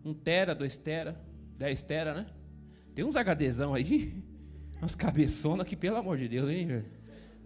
Um 0.04 0.12
tera, 0.12 0.54
dois 0.54 0.76
tera, 0.76 1.18
dez 1.56 1.80
tera, 1.80 2.12
né? 2.12 2.26
Tem 2.92 3.04
uns 3.04 3.14
HDzão 3.14 3.72
aí, 3.72 4.12
umas 4.82 4.96
cabeçonas 4.96 5.66
que, 5.66 5.76
pelo 5.76 5.96
amor 5.96 6.18
de 6.18 6.28
Deus, 6.28 6.50
hein, 6.50 6.66
velho? 6.66 6.84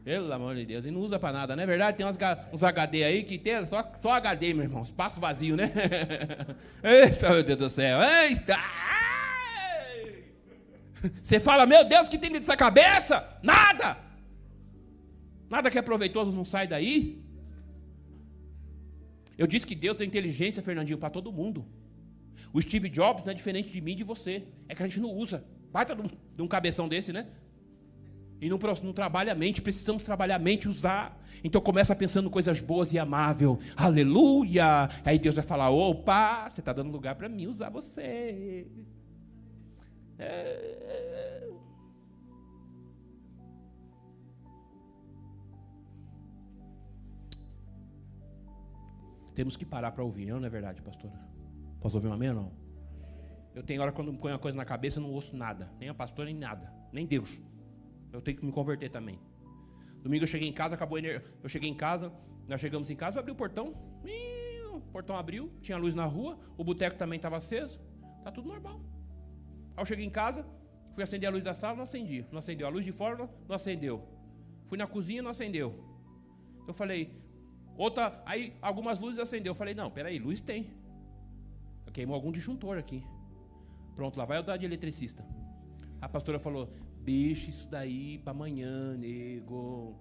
Pelo 0.02 0.32
amor 0.32 0.54
de 0.54 0.64
Deus, 0.64 0.86
e 0.86 0.90
não 0.90 1.00
usa 1.00 1.18
pra 1.18 1.32
nada, 1.32 1.54
não 1.54 1.62
é 1.64 1.66
verdade? 1.66 1.96
Tem 1.96 2.06
uns, 2.06 2.16
uns 2.52 2.62
HD 2.62 3.02
aí 3.02 3.24
que 3.24 3.36
tem 3.36 3.64
só, 3.66 3.92
só 4.00 4.12
HD, 4.12 4.54
meu 4.54 4.62
irmão, 4.62 4.84
espaço 4.84 5.20
vazio, 5.20 5.56
né? 5.56 5.70
Eita, 6.82 7.30
meu 7.30 7.42
Deus 7.42 7.58
do 7.58 7.68
céu, 7.68 7.98
eita! 8.00 8.56
Você 11.22 11.38
fala, 11.38 11.66
meu 11.66 11.84
Deus, 11.84 12.07
o 12.07 12.11
que 12.11 12.18
tem 12.18 12.30
dentro 12.30 12.47
dessa 12.47 12.57
cabeça? 12.57 13.38
Nada! 13.42 13.99
Nada 15.49 15.70
que 15.70 15.78
é 15.78 15.82
proveitoso 15.82 16.34
não 16.34 16.44
sai 16.44 16.66
daí. 16.66 17.22
Eu 19.38 19.47
disse 19.47 19.66
que 19.66 19.74
Deus 19.74 19.97
dá 19.97 20.05
inteligência, 20.05 20.62
Fernandinho, 20.62 20.99
para 20.99 21.11
todo 21.11 21.32
mundo. 21.32 21.64
O 22.53 22.61
Steve 22.61 22.88
Jobs 22.88 23.24
não 23.24 23.32
é 23.32 23.34
diferente 23.34 23.70
de 23.70 23.80
mim 23.80 23.92
e 23.92 23.97
de 23.97 24.05
você. 24.05 24.44
É 24.68 24.74
que 24.74 24.82
a 24.82 24.88
gente 24.88 25.01
não 25.01 25.11
usa. 25.11 25.44
Baita 25.70 25.94
de 25.94 26.03
um, 26.03 26.07
de 26.07 26.42
um 26.42 26.49
cabeção 26.49 26.88
desse, 26.88 27.12
né? 27.12 27.26
E 28.40 28.49
não, 28.49 28.59
não, 28.82 28.92
trabalha 28.92 29.32
a 29.32 29.34
mente, 29.34 29.62
precisamos 29.62 30.03
trabalhar 30.03 30.36
a 30.36 30.38
mente, 30.38 30.68
usar. 30.68 31.22
Então 31.42 31.61
começa 31.61 31.94
pensando 31.94 32.30
coisas 32.30 32.61
boas 32.61 32.92
e 32.92 32.99
amável. 32.99 33.59
Aleluia! 33.74 34.88
Aí 35.05 35.18
Deus 35.18 35.34
vai 35.34 35.44
falar: 35.44 35.70
opa, 35.70 36.49
você 36.49 36.61
está 36.61 36.72
dando 36.72 36.90
lugar 36.90 37.14
para 37.14 37.28
mim 37.28 37.47
usar 37.47 37.70
você. 37.70 38.66
É... 40.18 41.50
Temos 49.34 49.54
que 49.54 49.66
parar 49.66 49.92
para 49.92 50.02
ouvir, 50.02 50.28
não 50.28 50.42
é 50.44 50.48
verdade, 50.48 50.80
pastora? 50.80 51.14
Posso 51.78 51.98
ouvir 51.98 52.08
um 52.08 52.12
amém 52.14 52.30
ou 52.30 52.34
não? 52.34 52.52
Eu 53.54 53.62
tenho 53.62 53.82
hora 53.82 53.92
quando 53.92 54.10
me 54.12 54.18
põe 54.18 54.32
uma 54.32 54.38
coisa 54.38 54.56
na 54.56 54.64
cabeça, 54.64 54.98
eu 54.98 55.02
não 55.02 55.12
ouço 55.12 55.36
nada. 55.36 55.70
Nem 55.78 55.90
a 55.90 55.94
pastora, 55.94 56.26
nem 56.26 56.34
nada. 56.34 56.72
Nem 56.90 57.06
Deus. 57.06 57.42
Eu 58.12 58.22
tenho 58.22 58.38
que 58.38 58.46
me 58.46 58.52
converter 58.52 58.90
também. 58.90 59.18
Domingo 60.02 60.24
eu 60.24 60.28
cheguei 60.28 60.48
em 60.48 60.52
casa, 60.52 60.74
acabou 60.74 60.96
a 60.96 60.98
energia. 61.00 61.24
Eu 61.42 61.48
cheguei 61.48 61.68
em 61.68 61.74
casa, 61.74 62.10
nós 62.48 62.60
chegamos 62.60 62.88
em 62.90 62.96
casa, 62.96 63.16
eu 63.16 63.20
abri 63.20 63.32
o 63.32 63.34
portão. 63.34 63.74
O 64.72 64.80
portão 64.92 65.16
abriu, 65.16 65.52
tinha 65.60 65.76
luz 65.76 65.94
na 65.94 66.04
rua, 66.04 66.38
o 66.56 66.64
boteco 66.64 66.96
também 66.96 67.16
estava 67.16 67.36
aceso. 67.36 67.78
Tá 68.22 68.30
tudo 68.30 68.48
normal. 68.48 68.80
Aí 69.76 69.82
eu 69.82 69.86
cheguei 69.86 70.04
em 70.04 70.10
casa, 70.10 70.46
fui 70.92 71.02
acender 71.02 71.28
a 71.28 71.32
luz 71.32 71.44
da 71.44 71.54
sala, 71.54 71.76
não 71.76 71.82
acendia. 71.82 72.26
Não 72.32 72.38
acendeu. 72.38 72.66
A 72.66 72.70
luz 72.70 72.84
de 72.84 72.92
fora, 72.92 73.28
não 73.48 73.54
acendeu. 73.54 74.02
Fui 74.66 74.78
na 74.78 74.86
cozinha, 74.86 75.22
não 75.22 75.30
acendeu. 75.30 75.84
Eu 76.66 76.74
falei, 76.74 77.14
Outra, 77.76 78.22
aí 78.24 78.54
algumas 78.62 78.98
luzes 78.98 79.18
acendeu. 79.18 79.50
Eu 79.50 79.54
falei, 79.54 79.74
não, 79.74 79.90
peraí, 79.90 80.18
luz 80.18 80.40
tem. 80.40 80.70
Queimou 81.92 82.14
algum 82.14 82.32
disjuntor 82.32 82.78
aqui. 82.78 83.02
Pronto, 83.94 84.18
lá 84.18 84.24
vai 84.24 84.38
eu 84.38 84.42
dar 84.42 84.56
de 84.56 84.66
eletricista. 84.66 85.24
A 86.00 86.08
pastora 86.08 86.38
falou, 86.38 86.70
bicho, 87.00 87.48
isso 87.48 87.68
daí 87.68 88.18
para 88.18 88.32
amanhã, 88.32 88.94
nego. 88.96 89.96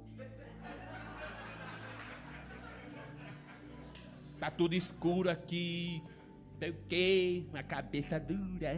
Tá 4.40 4.52
tudo 4.52 4.76
escuro 4.76 5.30
aqui. 5.30 6.04
Sei 6.58 6.70
o 6.70 6.76
quê? 6.88 7.44
Uma 7.50 7.64
cabeça 7.64 8.20
dura. 8.20 8.74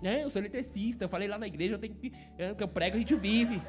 Não, 0.00 0.10
eu 0.10 0.30
sou 0.30 0.40
eletricista. 0.40 1.04
Eu 1.04 1.08
falei 1.08 1.28
lá 1.28 1.38
na 1.38 1.46
igreja, 1.46 1.74
eu 1.74 1.78
tenho 1.78 1.94
que. 1.94 2.12
Eu, 2.38 2.54
eu 2.58 2.68
prego, 2.68 2.96
a 2.96 2.98
gente 2.98 3.14
vive. 3.14 3.60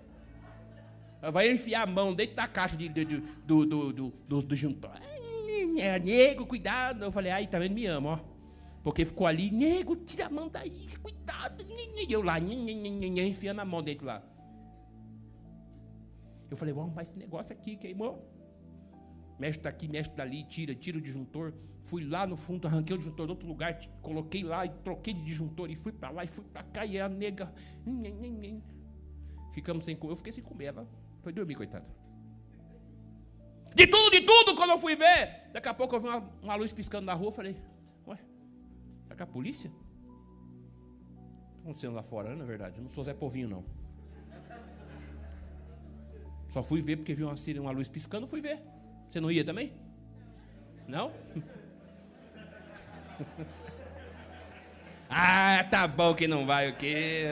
Vai 1.32 1.50
enfiar 1.50 1.82
a 1.82 1.86
mão 1.86 2.14
dentro 2.14 2.36
da 2.36 2.46
caixa 2.46 2.76
de, 2.76 2.88
de, 2.88 3.04
de 3.04 3.16
do, 3.46 3.64
do, 3.64 3.92
do, 3.92 4.12
do, 4.28 4.42
do 4.42 4.56
juntor. 4.56 5.00
É, 5.78 5.98
nego, 5.98 6.46
cuidado. 6.46 7.04
Eu 7.04 7.12
falei, 7.12 7.32
ai, 7.32 7.46
tá 7.46 7.58
vendo? 7.58 7.72
Me 7.72 7.86
ama, 7.86 8.10
ó. 8.10 8.38
Porque 8.82 9.04
ficou 9.04 9.26
ali, 9.26 9.50
nego, 9.50 9.96
tira 9.96 10.26
a 10.26 10.30
mão 10.30 10.48
daí, 10.48 10.86
cuidado. 11.02 11.64
E 11.68 12.12
eu 12.12 12.22
lá, 12.22 12.38
enfiando 12.38 13.60
a 13.60 13.64
mão 13.64 13.82
dentro 13.82 14.06
lá. 14.06 14.22
Eu 16.50 16.56
falei, 16.56 16.72
vamos 16.72 16.88
arrumar 16.88 17.02
esse 17.02 17.18
negócio 17.18 17.52
aqui, 17.52 17.76
queimou. 17.76 18.37
Mexe 19.38 19.60
daqui, 19.60 19.86
mexe 19.88 20.10
dali, 20.10 20.44
tira, 20.44 20.74
tira 20.74 20.98
o 20.98 21.00
disjuntor. 21.00 21.52
Fui 21.84 22.04
lá 22.04 22.26
no 22.26 22.36
fundo, 22.36 22.66
arranquei 22.66 22.94
o 22.94 22.98
disjuntor 22.98 23.26
de 23.26 23.32
outro 23.32 23.48
lugar, 23.48 23.78
coloquei 24.02 24.42
lá 24.42 24.66
e 24.66 24.68
troquei 24.68 25.14
de 25.14 25.24
disjuntor 25.24 25.70
e 25.70 25.76
fui 25.76 25.92
para 25.92 26.10
lá 26.10 26.24
e 26.24 26.26
fui 26.26 26.44
para 26.44 26.62
cá 26.64 26.84
e 26.84 27.00
a 27.00 27.08
nega. 27.08 27.52
Ficamos 29.54 29.84
sem 29.84 29.96
comer, 29.96 30.12
eu 30.12 30.16
fiquei 30.16 30.32
sem 30.32 30.42
comer. 30.42 30.66
Ela 30.66 30.88
foi 31.22 31.32
dormir, 31.32 31.54
coitado. 31.54 31.86
De 33.74 33.86
tudo, 33.86 34.10
de 34.10 34.20
tudo, 34.22 34.56
quando 34.56 34.70
eu 34.70 34.78
fui 34.78 34.96
ver. 34.96 35.48
Daqui 35.52 35.68
a 35.68 35.74
pouco 35.74 35.94
eu 35.96 36.00
vi 36.00 36.08
uma, 36.08 36.18
uma 36.42 36.54
luz 36.56 36.72
piscando 36.72 37.06
na 37.06 37.14
rua. 37.14 37.30
Falei, 37.30 37.56
ué, 38.06 38.18
será 39.04 39.16
que 39.16 39.22
é 39.22 39.24
a 39.24 39.26
polícia? 39.26 39.68
Está 39.68 41.60
acontecendo 41.62 41.94
lá 41.94 42.02
fora, 42.02 42.30
né, 42.30 42.34
na 42.34 42.44
verdade. 42.44 42.76
Eu 42.76 42.82
não 42.82 42.90
sou 42.90 43.04
Zé 43.04 43.14
Povinho, 43.14 43.48
não. 43.48 43.64
Só 46.48 46.62
fui 46.62 46.80
ver 46.80 46.96
porque 46.96 47.14
vi 47.14 47.24
uma, 47.24 47.34
uma 47.60 47.70
luz 47.70 47.88
piscando, 47.88 48.26
fui 48.26 48.40
ver. 48.40 48.60
Você 49.08 49.20
não 49.20 49.30
ia 49.30 49.44
também? 49.44 49.72
Não? 50.86 51.12
ah, 55.08 55.64
tá 55.70 55.88
bom 55.88 56.14
que 56.14 56.28
não 56.28 56.44
vai 56.44 56.70
o 56.70 56.76
quê? 56.76 57.24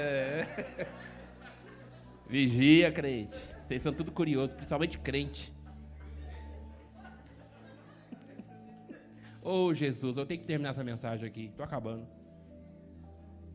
Vigia, 2.28 2.90
crente. 2.90 3.36
Vocês 3.66 3.82
são 3.82 3.92
tudo 3.92 4.10
curiosos, 4.10 4.54
principalmente 4.54 4.98
crente. 4.98 5.52
oh, 9.42 9.72
Jesus, 9.72 10.16
eu 10.16 10.26
tenho 10.26 10.40
que 10.40 10.46
terminar 10.46 10.70
essa 10.70 10.82
mensagem 10.82 11.28
aqui. 11.28 11.46
Estou 11.46 11.64
acabando. 11.64 12.06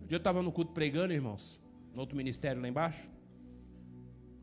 Um 0.01 0.07
dia 0.07 0.15
eu 0.15 0.17
estava 0.17 0.41
no 0.41 0.51
culto 0.51 0.73
pregando, 0.73 1.11
irmãos, 1.13 1.59
no 1.93 1.99
outro 1.99 2.15
ministério 2.15 2.61
lá 2.61 2.67
embaixo. 2.67 3.09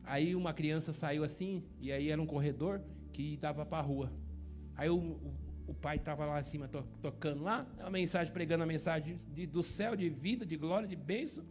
Aí 0.05 0.35
uma 0.35 0.53
criança 0.53 0.93
saiu 0.93 1.23
assim, 1.23 1.63
e 1.81 1.93
aí 1.93 2.11
era 2.11 2.21
um 2.21 2.27
corredor 2.27 2.83
que 3.19 3.37
dava 3.37 3.67
para 3.67 3.79
a 3.79 3.83
rua. 3.83 4.13
Aí 4.77 4.89
o, 4.89 4.97
o, 4.97 5.35
o 5.67 5.75
pai 5.75 5.97
estava 5.97 6.25
lá 6.25 6.39
acima 6.39 6.69
to, 6.69 6.85
tocando 7.03 7.43
lá, 7.43 7.67
a 7.81 7.91
mensagem, 7.91 8.33
pregando 8.33 8.63
a 8.63 8.67
mensagem 8.67 9.17
de, 9.35 9.45
do 9.45 9.63
céu, 9.63 9.97
de 9.97 10.09
vida, 10.09 10.47
de 10.47 10.57
glória, 10.57 10.87
de 10.87 10.95
bênção 10.95 11.45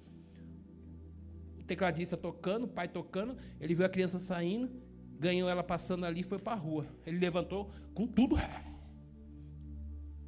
tecladista 1.68 2.16
tocando, 2.16 2.64
o 2.64 2.68
pai 2.68 2.88
tocando, 2.88 3.38
ele 3.60 3.76
viu 3.76 3.86
a 3.86 3.90
criança 3.90 4.18
saindo, 4.18 4.72
ganhou 5.20 5.50
ela 5.50 5.62
passando 5.62 6.06
ali 6.06 6.22
e 6.22 6.24
foi 6.24 6.40
para 6.40 6.54
a 6.54 6.56
rua. 6.56 6.88
Ele 7.06 7.20
levantou 7.20 7.70
com 7.94 8.08
tudo 8.08 8.38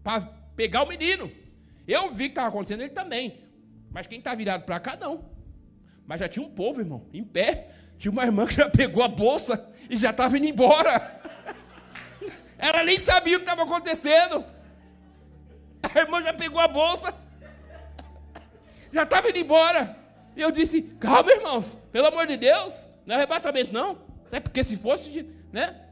para 0.04 0.22
pegar 0.56 0.84
o 0.84 0.88
menino. 0.88 1.32
Eu 1.88 2.14
vi 2.14 2.26
que 2.26 2.32
estava 2.32 2.50
acontecendo, 2.50 2.82
ele 2.82 2.90
também. 2.90 3.40
Mas 3.90 4.06
quem 4.06 4.20
está 4.20 4.36
virado 4.36 4.66
para 4.66 4.80
cá, 4.80 4.98
não. 4.98 5.26
Mas 6.06 6.20
já 6.20 6.28
tinha 6.28 6.46
um 6.46 6.50
povo, 6.50 6.82
irmão, 6.82 7.08
em 7.14 7.24
pé. 7.24 7.72
Tinha 7.98 8.12
uma 8.12 8.26
irmã 8.26 8.46
que 8.46 8.56
já 8.56 8.70
pegou 8.70 9.02
a 9.02 9.08
bolsa 9.08 9.68
e 9.90 9.96
já 9.96 10.12
estava 10.12 10.38
indo 10.38 10.48
embora. 10.48 11.19
Ela 12.60 12.84
nem 12.84 13.00
sabia 13.00 13.38
o 13.38 13.40
que 13.40 13.46
estava 13.46 13.64
acontecendo. 13.64 14.44
A 15.82 16.00
irmã 16.00 16.22
já 16.22 16.34
pegou 16.34 16.60
a 16.60 16.68
bolsa. 16.68 17.16
Já 18.92 19.04
estava 19.04 19.30
indo 19.30 19.40
embora. 19.40 19.98
E 20.36 20.42
eu 20.42 20.52
disse: 20.52 20.82
calma, 20.82 21.32
irmãos, 21.32 21.78
pelo 21.90 22.08
amor 22.08 22.28
de 22.28 22.36
Deus, 22.36 22.90
não 23.06 23.16
é 23.16 23.18
arrebatamento, 23.18 23.74
não. 23.74 23.98
É 24.30 24.42
porque 24.42 24.62
se 24.64 24.76
fosse, 24.76 25.26
né? 25.54 25.86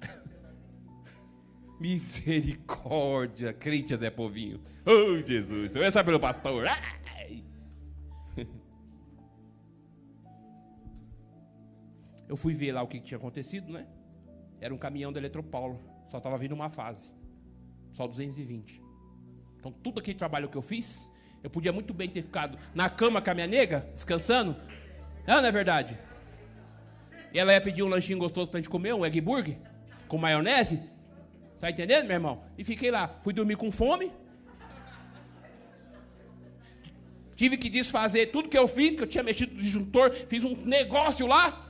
Misericórdia, 1.80 3.52
crente 3.52 3.96
Zé 3.96 4.10
Povinho. 4.10 4.60
Oh, 4.84 5.24
Jesus, 5.24 5.76
eu 5.76 5.82
ia 5.82 5.90
saber 5.92 6.06
pelo 6.06 6.20
pastor. 6.20 6.66
Ai. 6.66 7.44
Eu 12.28 12.36
fui 12.36 12.54
ver 12.54 12.72
lá 12.72 12.82
o 12.82 12.88
que 12.88 12.98
tinha 12.98 13.18
acontecido, 13.18 13.70
né? 13.70 13.86
Era 14.60 14.74
um 14.74 14.78
caminhão 14.78 15.12
da 15.12 15.20
Eletropaulo. 15.20 15.80
Só 16.06 16.18
estava 16.18 16.38
vindo 16.38 16.52
uma 16.52 16.70
fase. 16.70 17.10
Só 17.92 18.06
220. 18.06 18.82
Então, 19.58 19.72
tudo 19.72 20.00
aquele 20.00 20.18
trabalho 20.18 20.48
que 20.48 20.56
eu 20.56 20.62
fiz, 20.62 21.10
eu 21.42 21.50
podia 21.50 21.72
muito 21.72 21.94
bem 21.94 22.08
ter 22.08 22.22
ficado 22.22 22.58
na 22.74 22.88
cama 22.90 23.20
com 23.22 23.30
a 23.30 23.34
minha 23.34 23.46
nega, 23.46 23.88
descansando. 23.94 24.56
Não, 25.26 25.40
não 25.40 25.48
é 25.48 25.52
verdade? 25.52 25.98
E 27.32 27.38
ela 27.38 27.52
ia 27.52 27.60
pedir 27.60 27.82
um 27.82 27.88
lanchinho 27.88 28.18
gostoso 28.18 28.50
pra 28.50 28.58
gente 28.58 28.70
comer, 28.70 28.94
um 28.94 29.04
egg 29.04 29.20
burger, 29.20 29.56
com 30.06 30.18
maionese. 30.18 30.80
Tá 31.58 31.70
entendendo, 31.70 32.06
meu 32.06 32.14
irmão? 32.14 32.44
E 32.58 32.64
fiquei 32.64 32.90
lá. 32.90 33.08
Fui 33.22 33.32
dormir 33.32 33.56
com 33.56 33.70
fome. 33.70 34.12
Tive 37.36 37.56
que 37.56 37.68
desfazer 37.68 38.26
tudo 38.26 38.48
que 38.48 38.56
eu 38.56 38.68
fiz, 38.68 38.94
que 38.94 39.02
eu 39.02 39.06
tinha 39.06 39.24
mexido 39.24 39.54
no 39.54 39.60
disjuntor, 39.60 40.12
fiz 40.12 40.44
um 40.44 40.54
negócio 40.64 41.26
lá. 41.26 41.63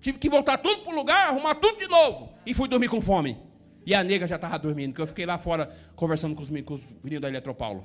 Tive 0.00 0.18
que 0.18 0.28
voltar 0.28 0.58
tudo 0.58 0.82
pro 0.82 0.94
lugar, 0.94 1.28
arrumar 1.28 1.54
tudo 1.56 1.78
de 1.78 1.88
novo. 1.88 2.32
E 2.46 2.54
fui 2.54 2.68
dormir 2.68 2.88
com 2.88 3.00
fome. 3.00 3.38
E 3.84 3.94
a 3.94 4.04
nega 4.04 4.26
já 4.26 4.36
estava 4.36 4.58
dormindo, 4.58 4.94
que 4.94 5.00
eu 5.00 5.06
fiquei 5.06 5.24
lá 5.24 5.38
fora 5.38 5.74
conversando 5.96 6.34
com 6.34 6.42
os, 6.42 6.48
com 6.48 6.74
os 6.74 6.82
meninos 7.02 7.22
da 7.22 7.28
Eletropaulo. 7.28 7.84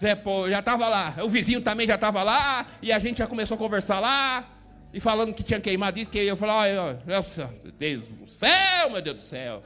Zé 0.00 0.14
Pô 0.14 0.50
já 0.50 0.58
estava 0.58 0.88
lá, 0.88 1.14
o 1.22 1.28
vizinho 1.28 1.60
também 1.60 1.86
já 1.86 1.94
estava 1.94 2.22
lá, 2.22 2.66
e 2.82 2.92
a 2.92 2.98
gente 2.98 3.18
já 3.18 3.26
começou 3.26 3.54
a 3.54 3.58
conversar 3.58 4.00
lá. 4.00 4.50
E 4.92 5.00
falando 5.00 5.34
que 5.34 5.42
tinha 5.42 5.60
queimado 5.60 5.98
isso, 5.98 6.10
que 6.10 6.18
eu 6.18 6.36
falei, 6.36 6.72
oh, 6.76 7.06
meu 7.06 7.72
Deus 7.72 8.06
do 8.06 8.28
céu, 8.28 8.90
meu 8.90 9.02
Deus 9.02 9.16
do 9.16 9.22
céu. 9.22 9.62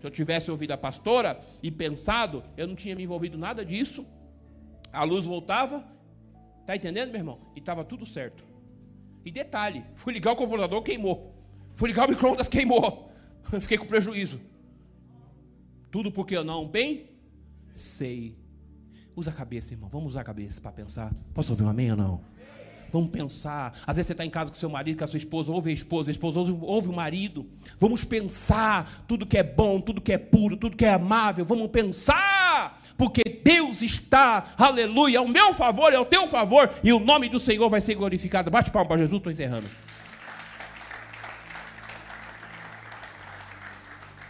Se 0.00 0.06
eu 0.06 0.10
tivesse 0.10 0.50
ouvido 0.50 0.72
a 0.72 0.76
pastora 0.76 1.40
e 1.62 1.70
pensado, 1.70 2.42
eu 2.56 2.66
não 2.66 2.74
tinha 2.74 2.94
me 2.94 3.02
envolvido 3.02 3.36
nada 3.36 3.64
disso. 3.64 4.06
A 4.92 5.04
luz 5.04 5.24
voltava, 5.24 5.84
tá 6.66 6.74
entendendo, 6.74 7.10
meu 7.10 7.20
irmão? 7.20 7.40
E 7.54 7.58
estava 7.58 7.84
tudo 7.84 8.06
certo. 8.06 8.44
E 9.24 9.30
detalhe, 9.30 9.84
fui 9.94 10.12
ligar 10.12 10.32
o 10.32 10.36
computador, 10.36 10.82
queimou. 10.82 11.34
Fui 11.74 11.88
ligar 11.88 12.06
o 12.06 12.10
micro-ondas, 12.10 12.48
queimou. 12.48 13.12
Fiquei 13.60 13.78
com 13.78 13.86
prejuízo. 13.86 14.40
Tudo 15.90 16.10
porque 16.10 16.36
eu 16.36 16.44
não 16.44 16.68
pensei. 16.68 18.36
Usa 19.14 19.30
a 19.30 19.34
cabeça, 19.34 19.74
irmão. 19.74 19.88
Vamos 19.88 20.08
usar 20.10 20.20
a 20.20 20.24
cabeça 20.24 20.60
para 20.60 20.72
pensar. 20.72 21.12
Posso 21.34 21.52
ouvir 21.52 21.64
um 21.64 21.68
amém 21.68 21.90
ou 21.90 21.96
não? 21.96 22.20
Vamos 22.90 23.10
pensar. 23.10 23.74
Às 23.86 23.96
vezes 23.96 24.06
você 24.06 24.12
está 24.12 24.24
em 24.24 24.30
casa 24.30 24.50
com 24.50 24.56
seu 24.56 24.70
marido, 24.70 24.98
com 24.98 25.04
a 25.04 25.06
sua 25.06 25.18
esposa, 25.18 25.52
ouve 25.52 25.70
a 25.70 25.72
esposa, 25.72 26.10
a 26.10 26.12
esposa 26.12 26.40
ouve, 26.40 26.56
ouve 26.62 26.88
o 26.88 26.92
marido. 26.92 27.46
Vamos 27.78 28.04
pensar 28.04 29.04
tudo 29.06 29.26
que 29.26 29.36
é 29.36 29.42
bom, 29.42 29.80
tudo 29.80 30.00
que 30.00 30.12
é 30.12 30.18
puro, 30.18 30.56
tudo 30.56 30.76
que 30.76 30.84
é 30.84 30.94
amável. 30.94 31.44
Vamos 31.44 31.68
pensar, 31.70 32.77
porque 32.98 33.22
Deus 33.22 33.80
está, 33.80 34.54
aleluia, 34.58 35.20
ao 35.20 35.28
meu 35.28 35.54
favor 35.54 35.94
ao 35.94 36.04
teu 36.04 36.28
favor, 36.28 36.68
e 36.82 36.92
o 36.92 36.98
nome 36.98 37.28
do 37.28 37.38
Senhor 37.38 37.70
vai 37.70 37.80
ser 37.80 37.94
glorificado. 37.94 38.50
Bate 38.50 38.72
palma 38.72 38.88
para 38.88 39.02
Jesus, 39.02 39.18
estou 39.18 39.30
encerrando. 39.30 39.68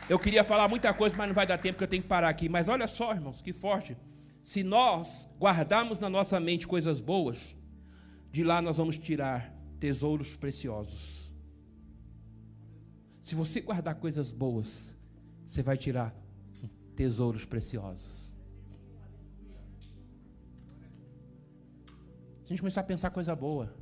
Eu 0.06 0.18
queria 0.18 0.44
falar 0.44 0.68
muita 0.68 0.92
coisa, 0.92 1.16
mas 1.16 1.28
não 1.28 1.34
vai 1.34 1.46
dar 1.46 1.56
tempo 1.56 1.78
que 1.78 1.84
eu 1.84 1.88
tenho 1.88 2.02
que 2.02 2.08
parar 2.08 2.28
aqui. 2.28 2.46
Mas 2.46 2.68
olha 2.68 2.86
só, 2.86 3.12
irmãos, 3.12 3.40
que 3.40 3.54
forte. 3.54 3.96
Se 4.42 4.62
nós 4.62 5.26
guardarmos 5.40 5.98
na 5.98 6.10
nossa 6.10 6.38
mente 6.38 6.66
coisas 6.66 7.00
boas, 7.00 7.56
de 8.30 8.44
lá 8.44 8.60
nós 8.60 8.76
vamos 8.76 8.98
tirar 8.98 9.50
tesouros 9.80 10.36
preciosos. 10.36 11.32
Se 13.22 13.34
você 13.34 13.62
guardar 13.62 13.94
coisas 13.94 14.30
boas, 14.30 14.94
você 15.46 15.62
vai 15.62 15.76
tirar 15.76 16.14
tesouros 16.94 17.46
preciosos. 17.46 18.27
A 22.48 22.54
gente 22.54 22.62
começar 22.62 22.80
a 22.80 22.84
pensar 22.84 23.10
coisa 23.10 23.36
boa, 23.36 23.74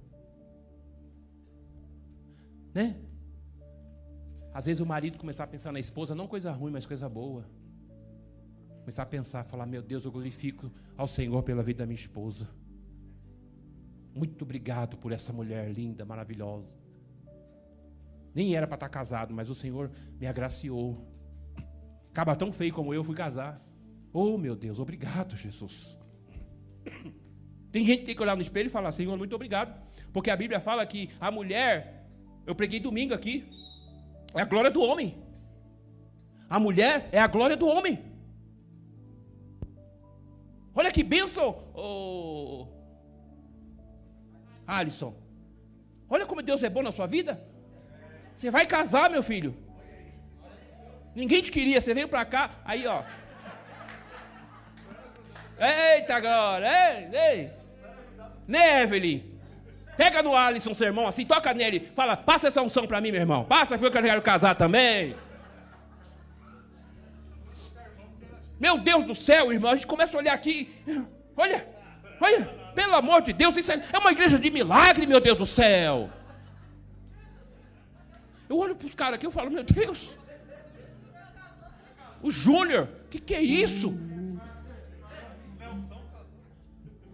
né? 2.74 2.96
Às 4.52 4.66
vezes 4.66 4.80
o 4.80 4.86
marido 4.86 5.18
começar 5.18 5.44
a 5.44 5.46
pensar 5.46 5.70
na 5.70 5.78
esposa, 5.78 6.14
não 6.14 6.26
coisa 6.26 6.50
ruim, 6.50 6.72
mas 6.72 6.84
coisa 6.84 7.08
boa. 7.08 7.44
Começar 8.80 9.04
a 9.04 9.06
pensar, 9.06 9.44
falar: 9.44 9.66
Meu 9.66 9.82
Deus, 9.82 10.04
eu 10.04 10.10
glorifico 10.10 10.72
ao 10.96 11.06
Senhor 11.06 11.42
pela 11.42 11.62
vida 11.62 11.80
da 11.80 11.86
minha 11.86 11.94
esposa. 11.94 12.48
Muito 14.14 14.42
obrigado 14.42 14.96
por 14.96 15.12
essa 15.12 15.32
mulher 15.32 15.70
linda, 15.70 16.04
maravilhosa. 16.04 16.76
Nem 18.34 18.56
era 18.56 18.66
para 18.66 18.76
estar 18.76 18.88
casado, 18.88 19.32
mas 19.32 19.48
o 19.48 19.54
Senhor 19.54 19.90
me 20.18 20.26
agraciou. 20.26 21.06
Acaba 22.10 22.34
tão 22.34 22.50
feio 22.50 22.72
como 22.72 22.92
eu, 22.92 23.04
fui 23.04 23.14
casar. 23.14 23.62
Oh, 24.12 24.36
meu 24.36 24.56
Deus, 24.56 24.80
obrigado, 24.80 25.36
Jesus. 25.36 25.96
Tem 27.76 27.84
gente 27.84 27.98
que 27.98 28.04
tem 28.06 28.16
que 28.16 28.22
olhar 28.22 28.34
no 28.34 28.40
espelho 28.40 28.68
e 28.68 28.70
falar: 28.70 28.90
Senhor, 28.90 29.14
muito 29.18 29.34
obrigado. 29.34 29.78
Porque 30.10 30.30
a 30.30 30.36
Bíblia 30.36 30.58
fala 30.58 30.86
que 30.86 31.10
a 31.20 31.30
mulher, 31.30 32.06
eu 32.46 32.54
preguei 32.54 32.80
domingo 32.80 33.12
aqui, 33.12 33.44
é 34.34 34.40
a 34.40 34.46
glória 34.46 34.70
do 34.70 34.80
homem. 34.80 35.14
A 36.48 36.58
mulher 36.58 37.06
é 37.12 37.20
a 37.20 37.26
glória 37.26 37.54
do 37.54 37.68
homem. 37.68 38.02
Olha 40.74 40.90
que 40.90 41.02
bênção, 41.02 41.70
oh, 41.74 42.66
Alisson. 44.66 45.14
Olha 46.08 46.24
como 46.24 46.40
Deus 46.40 46.64
é 46.64 46.70
bom 46.70 46.82
na 46.82 46.92
sua 46.92 47.06
vida. 47.06 47.46
Você 48.38 48.50
vai 48.50 48.64
casar, 48.64 49.10
meu 49.10 49.22
filho. 49.22 49.54
Ninguém 51.14 51.42
te 51.42 51.52
queria, 51.52 51.78
você 51.78 51.92
veio 51.92 52.08
para 52.08 52.24
cá, 52.24 52.52
aí 52.64 52.86
ó. 52.86 53.02
Eita 55.60 56.20
glória, 56.20 56.70
ei, 57.12 57.20
ei. 57.20 57.65
Né, 58.46 58.82
Evelyn? 58.82 59.36
Pega 59.96 60.22
no 60.22 60.36
Alisson 60.36 60.70
um 60.70 60.74
sermão 60.74 61.06
assim, 61.06 61.24
toca 61.24 61.54
nele, 61.54 61.80
fala, 61.94 62.16
passa 62.16 62.48
essa 62.48 62.60
unção 62.60 62.86
para 62.86 63.00
mim, 63.00 63.10
meu 63.10 63.20
irmão. 63.20 63.44
Passa 63.44 63.78
porque 63.78 63.96
eu 63.96 64.02
quero 64.02 64.22
casar 64.22 64.54
também. 64.54 65.16
Meu 68.60 68.78
Deus 68.78 69.04
do 69.04 69.14
céu, 69.14 69.52
irmão, 69.52 69.70
a 69.70 69.74
gente 69.74 69.86
começa 69.86 70.16
a 70.16 70.20
olhar 70.20 70.34
aqui. 70.34 70.74
Olha, 71.36 71.66
olha. 72.20 72.66
Pelo 72.74 72.94
amor 72.94 73.22
de 73.22 73.32
Deus, 73.32 73.56
isso 73.56 73.72
é, 73.72 73.82
é 73.90 73.98
uma 73.98 74.12
igreja 74.12 74.38
de 74.38 74.50
milagre, 74.50 75.06
meu 75.06 75.18
Deus 75.18 75.38
do 75.38 75.46
céu. 75.46 76.10
Eu 78.46 78.58
olho 78.58 78.76
para 78.76 78.86
os 78.86 78.94
caras 78.94 79.14
aqui 79.14 79.26
e 79.26 79.30
falo, 79.30 79.50
meu 79.50 79.64
Deus. 79.64 80.16
O 82.22 82.30
Júnior, 82.30 82.88
o 83.06 83.08
que, 83.08 83.18
que 83.18 83.34
é 83.34 83.40
isso? 83.40 83.88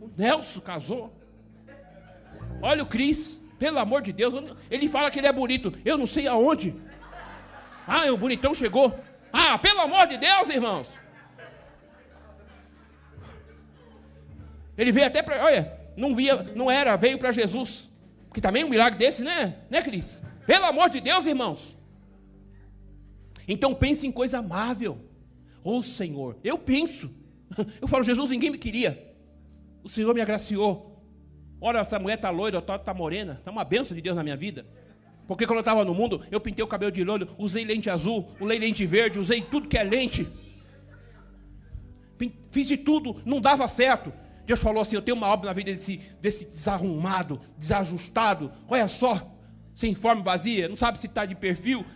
O 0.01 0.11
Nelson 0.17 0.61
casou. 0.61 1.22
Olha 2.63 2.85
o 2.85 2.87
Cris, 2.87 3.43
pelo 3.59 3.79
amor 3.79 4.01
de 4.03 4.13
Deus, 4.13 4.35
ele 4.71 4.89
fala 4.89 5.11
que 5.11 5.19
ele 5.19 5.27
é 5.27 5.33
bonito. 5.33 5.73
Eu 5.85 5.99
não 5.99 6.07
sei 6.07 6.29
aonde. 6.29 6.75
Ah, 7.87 8.11
o 8.13 8.17
bonitão 8.17 8.55
chegou. 8.55 8.99
Ah, 9.33 9.59
pelo 9.59 9.81
amor 9.81 10.07
de 10.07 10.17
Deus, 10.17 10.49
irmãos. 10.49 10.89
Ele 14.79 14.93
veio 14.93 15.07
até 15.07 15.23
para, 15.23 15.45
olha, 15.45 15.79
não 15.97 16.15
via, 16.15 16.43
não 16.55 16.71
era, 16.71 16.97
veio 16.97 17.19
para 17.19 17.33
Jesus. 17.33 17.91
Que 18.33 18.41
também 18.41 18.65
um 18.65 18.69
milagre 18.69 18.99
desse, 18.99 19.23
né? 19.23 19.57
Né, 19.69 19.83
Cris? 19.83 20.23
Pelo 20.47 20.65
amor 20.65 20.89
de 20.89 21.01
Deus, 21.01 21.27
irmãos. 21.27 21.77
Então 23.47 23.75
pense 23.75 24.07
em 24.07 24.13
coisa 24.13 24.39
amável. 24.39 24.99
Ô 25.65 25.79
oh, 25.79 25.83
Senhor, 25.83 26.39
eu 26.43 26.57
penso. 26.57 27.11
Eu 27.81 27.87
falo, 27.87 28.03
Jesus, 28.03 28.31
ninguém 28.31 28.51
me 28.51 28.57
queria. 28.57 29.15
O 29.85 29.89
Senhor 29.89 30.15
me 30.15 30.23
agraciou. 30.23 30.92
Olha, 31.63 31.79
essa 31.79 31.97
mulher 31.97 32.17
está 32.17 32.29
loira, 32.29 32.59
está 32.59 32.93
morena. 32.93 33.35
Está 33.35 33.53
uma 33.53 33.63
benção 33.63 33.95
de 33.95 34.03
Deus 34.03 34.17
na 34.17 34.25
minha 34.25 34.37
vida. 34.37 34.67
Porque 35.29 35.47
quando 35.47 35.59
eu 35.59 35.61
estava 35.61 35.85
no 35.85 35.95
mundo, 35.95 36.21
eu 36.29 36.41
pintei 36.41 36.65
o 36.65 36.69
cabelo 36.69 36.91
de 36.91 37.05
loiro, 37.05 37.29
usei 37.39 37.65
lente 37.65 37.89
azul, 37.89 38.29
usei 38.41 38.59
lente 38.59 38.85
verde, 38.85 39.21
usei 39.21 39.41
tudo 39.41 39.69
que 39.69 39.79
é 39.79 39.85
lente. 39.85 40.29
Fiz 42.51 42.67
de 42.67 42.77
tudo, 42.77 43.23
não 43.25 43.41
dava 43.41 43.67
certo. 43.69 44.13
Deus 44.45 44.61
falou 44.61 44.83
assim: 44.83 44.97
Eu 44.97 45.03
tenho 45.03 45.17
uma 45.17 45.29
obra 45.29 45.47
na 45.47 45.53
vida 45.53 45.71
desse, 45.71 46.01
desse 46.21 46.47
desarrumado, 46.47 47.41
desajustado. 47.57 48.51
Olha 48.69 48.89
só, 48.89 49.33
sem 49.73 49.95
forma 49.95 50.23
vazia, 50.23 50.69
não 50.69 50.77
sabe 50.77 50.99
se 50.99 51.07
está 51.07 51.25
de 51.25 51.37
perfil, 51.37 51.87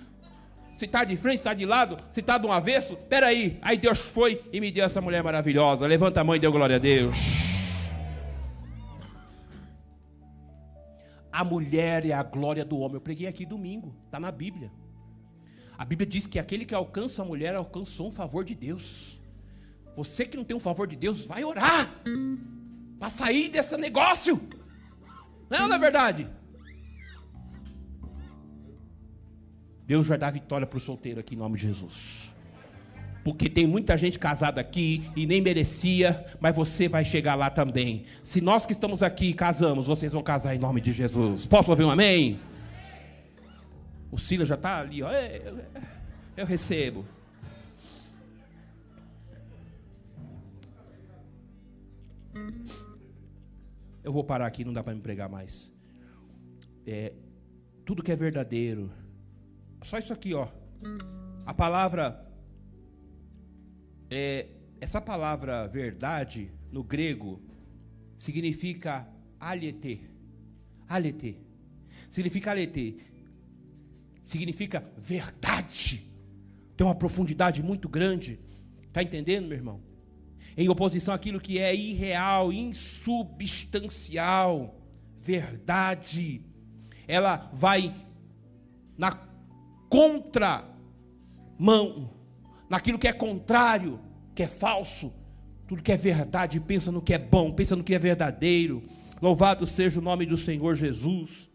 se 0.77 0.85
está 0.85 1.03
de 1.03 1.17
frente, 1.17 1.39
se 1.39 1.41
está 1.41 1.55
de 1.55 1.67
lado, 1.67 1.97
se 2.09 2.21
está 2.21 2.39
de 2.39 2.47
um 2.47 2.53
avesso. 2.53 2.95
Espera 2.95 3.27
aí. 3.27 3.61
Deus 3.81 3.99
foi 3.99 4.43
e 4.53 4.61
me 4.61 4.71
deu 4.71 4.85
essa 4.85 5.01
mulher 5.01 5.25
maravilhosa. 5.25 5.87
Levanta 5.87 6.21
a 6.21 6.25
mão 6.25 6.37
e 6.37 6.39
dê 6.39 6.49
glória 6.49 6.77
a 6.77 6.79
Deus. 6.79 7.56
A 11.37 11.45
mulher 11.45 12.07
é 12.07 12.14
a 12.14 12.22
glória 12.22 12.64
do 12.64 12.78
homem. 12.78 12.95
Eu 12.95 13.01
preguei 13.03 13.26
aqui 13.26 13.45
domingo, 13.45 13.95
está 14.07 14.18
na 14.18 14.32
Bíblia. 14.32 14.72
A 15.76 15.84
Bíblia 15.84 16.07
diz 16.09 16.26
que 16.26 16.39
aquele 16.39 16.64
que 16.64 16.74
alcança 16.74 17.20
a 17.20 17.26
mulher 17.26 17.55
alcançou 17.55 18.09
um 18.09 18.11
favor 18.11 18.43
de 18.43 18.55
Deus. 18.55 19.20
Você 19.95 20.24
que 20.24 20.34
não 20.34 20.45
tem 20.45 20.57
um 20.57 20.61
favor 20.61 20.87
de 20.87 20.97
Deus, 20.97 21.26
vai 21.26 21.45
orar 21.45 21.93
para 22.99 23.11
sair 23.11 23.51
desse 23.51 23.76
negócio. 23.76 24.41
Não, 25.51 25.66
é 25.66 25.68
não 25.68 25.76
é 25.76 25.78
verdade? 25.78 26.26
Deus 29.84 30.07
vai 30.07 30.16
dar 30.16 30.30
vitória 30.30 30.66
para 30.66 30.78
o 30.78 30.80
solteiro 30.80 31.20
aqui 31.20 31.34
em 31.34 31.39
nome 31.39 31.57
de 31.59 31.64
Jesus. 31.64 32.34
Porque 33.27 33.51
tem 33.51 33.66
muita 33.66 33.97
gente 33.97 34.20
casada 34.20 34.61
aqui 34.61 35.11
e 35.16 35.27
nem 35.27 35.41
merecia, 35.41 36.24
mas 36.39 36.55
você 36.55 36.89
vai 36.89 37.05
chegar 37.05 37.35
lá 37.35 37.51
também. 37.51 38.05
Se 38.22 38.41
nós 38.41 38.64
que 38.64 38.70
estamos 38.70 39.03
aqui 39.03 39.35
casamos, 39.35 39.89
vocês 39.89 40.12
vão 40.12 40.22
casar 40.22 40.55
em 40.55 40.61
nome 40.61 40.81
de 40.81 40.93
Jesus. 40.93 41.45
Posso 41.45 41.72
ouvir 41.72 41.83
um 41.83 41.91
amém? 41.91 42.39
O 44.12 44.16
Silas 44.16 44.47
já 44.47 44.55
está 44.55 44.79
ali, 44.79 45.03
ó. 45.03 45.11
Eu 46.37 46.47
recebo. 46.47 47.05
Eu 54.05 54.12
vou 54.12 54.22
parar 54.22 54.47
aqui, 54.47 54.64
não 54.64 54.72
dá 54.72 54.85
para 54.85 54.95
me 54.95 55.01
pregar 55.01 55.29
mais. 55.29 55.68
É, 56.87 57.12
tudo 57.85 58.05
que 58.05 58.12
é 58.12 58.14
verdadeiro. 58.14 58.89
Só 59.83 59.99
isso 59.99 60.12
aqui, 60.12 60.33
ó. 60.33 60.47
A 61.45 61.53
palavra. 61.53 62.24
É, 64.11 64.47
essa 64.81 65.01
palavra 65.01 65.67
verdade, 65.67 66.51
no 66.71 66.83
grego, 66.83 67.41
significa 68.17 69.07
alete. 69.39 70.01
Alete. 70.89 71.39
Significa 72.09 72.51
alete. 72.51 72.99
Significa 74.23 74.85
verdade. 74.97 76.07
Tem 76.77 76.87
uma 76.87 76.95
profundidade 76.95 77.63
muito 77.63 77.89
grande. 77.89 78.39
Está 78.89 79.03
entendendo, 79.03 79.49
meu 79.49 79.57
irmão? 79.57 79.87
em 80.57 80.69
oposição 80.71 81.13
àquilo 81.13 81.41
que 81.41 81.59
é 81.59 81.75
irreal, 81.75 82.53
insubstancial. 82.53 84.81
verdade. 85.19 86.41
Ela 87.07 87.51
vai 87.53 87.95
na 88.97 89.13
contramão, 89.91 90.71
naquilo 92.69 92.99
que 92.99 93.09
é 93.09 93.12
contrário, 93.12 94.01
que 94.35 94.43
é 94.43 94.49
falso. 94.49 95.12
Tudo 95.67 95.83
que 95.83 95.93
é 95.93 95.97
verdade, 95.97 96.61
pensa 96.61 96.93
no 96.93 97.03
que 97.03 97.12
é 97.12 97.19
bom, 97.19 97.53
pensa 97.53 97.75
no 97.75 97.83
que 97.83 97.95
é 97.95 97.99
verdadeiro. 97.99 98.83
Louvado 99.21 99.67
seja 99.67 99.99
o 99.99 100.03
nome 100.03 100.27
do 100.27 100.37
Senhor 100.37 100.75
Jesus. 100.75 101.49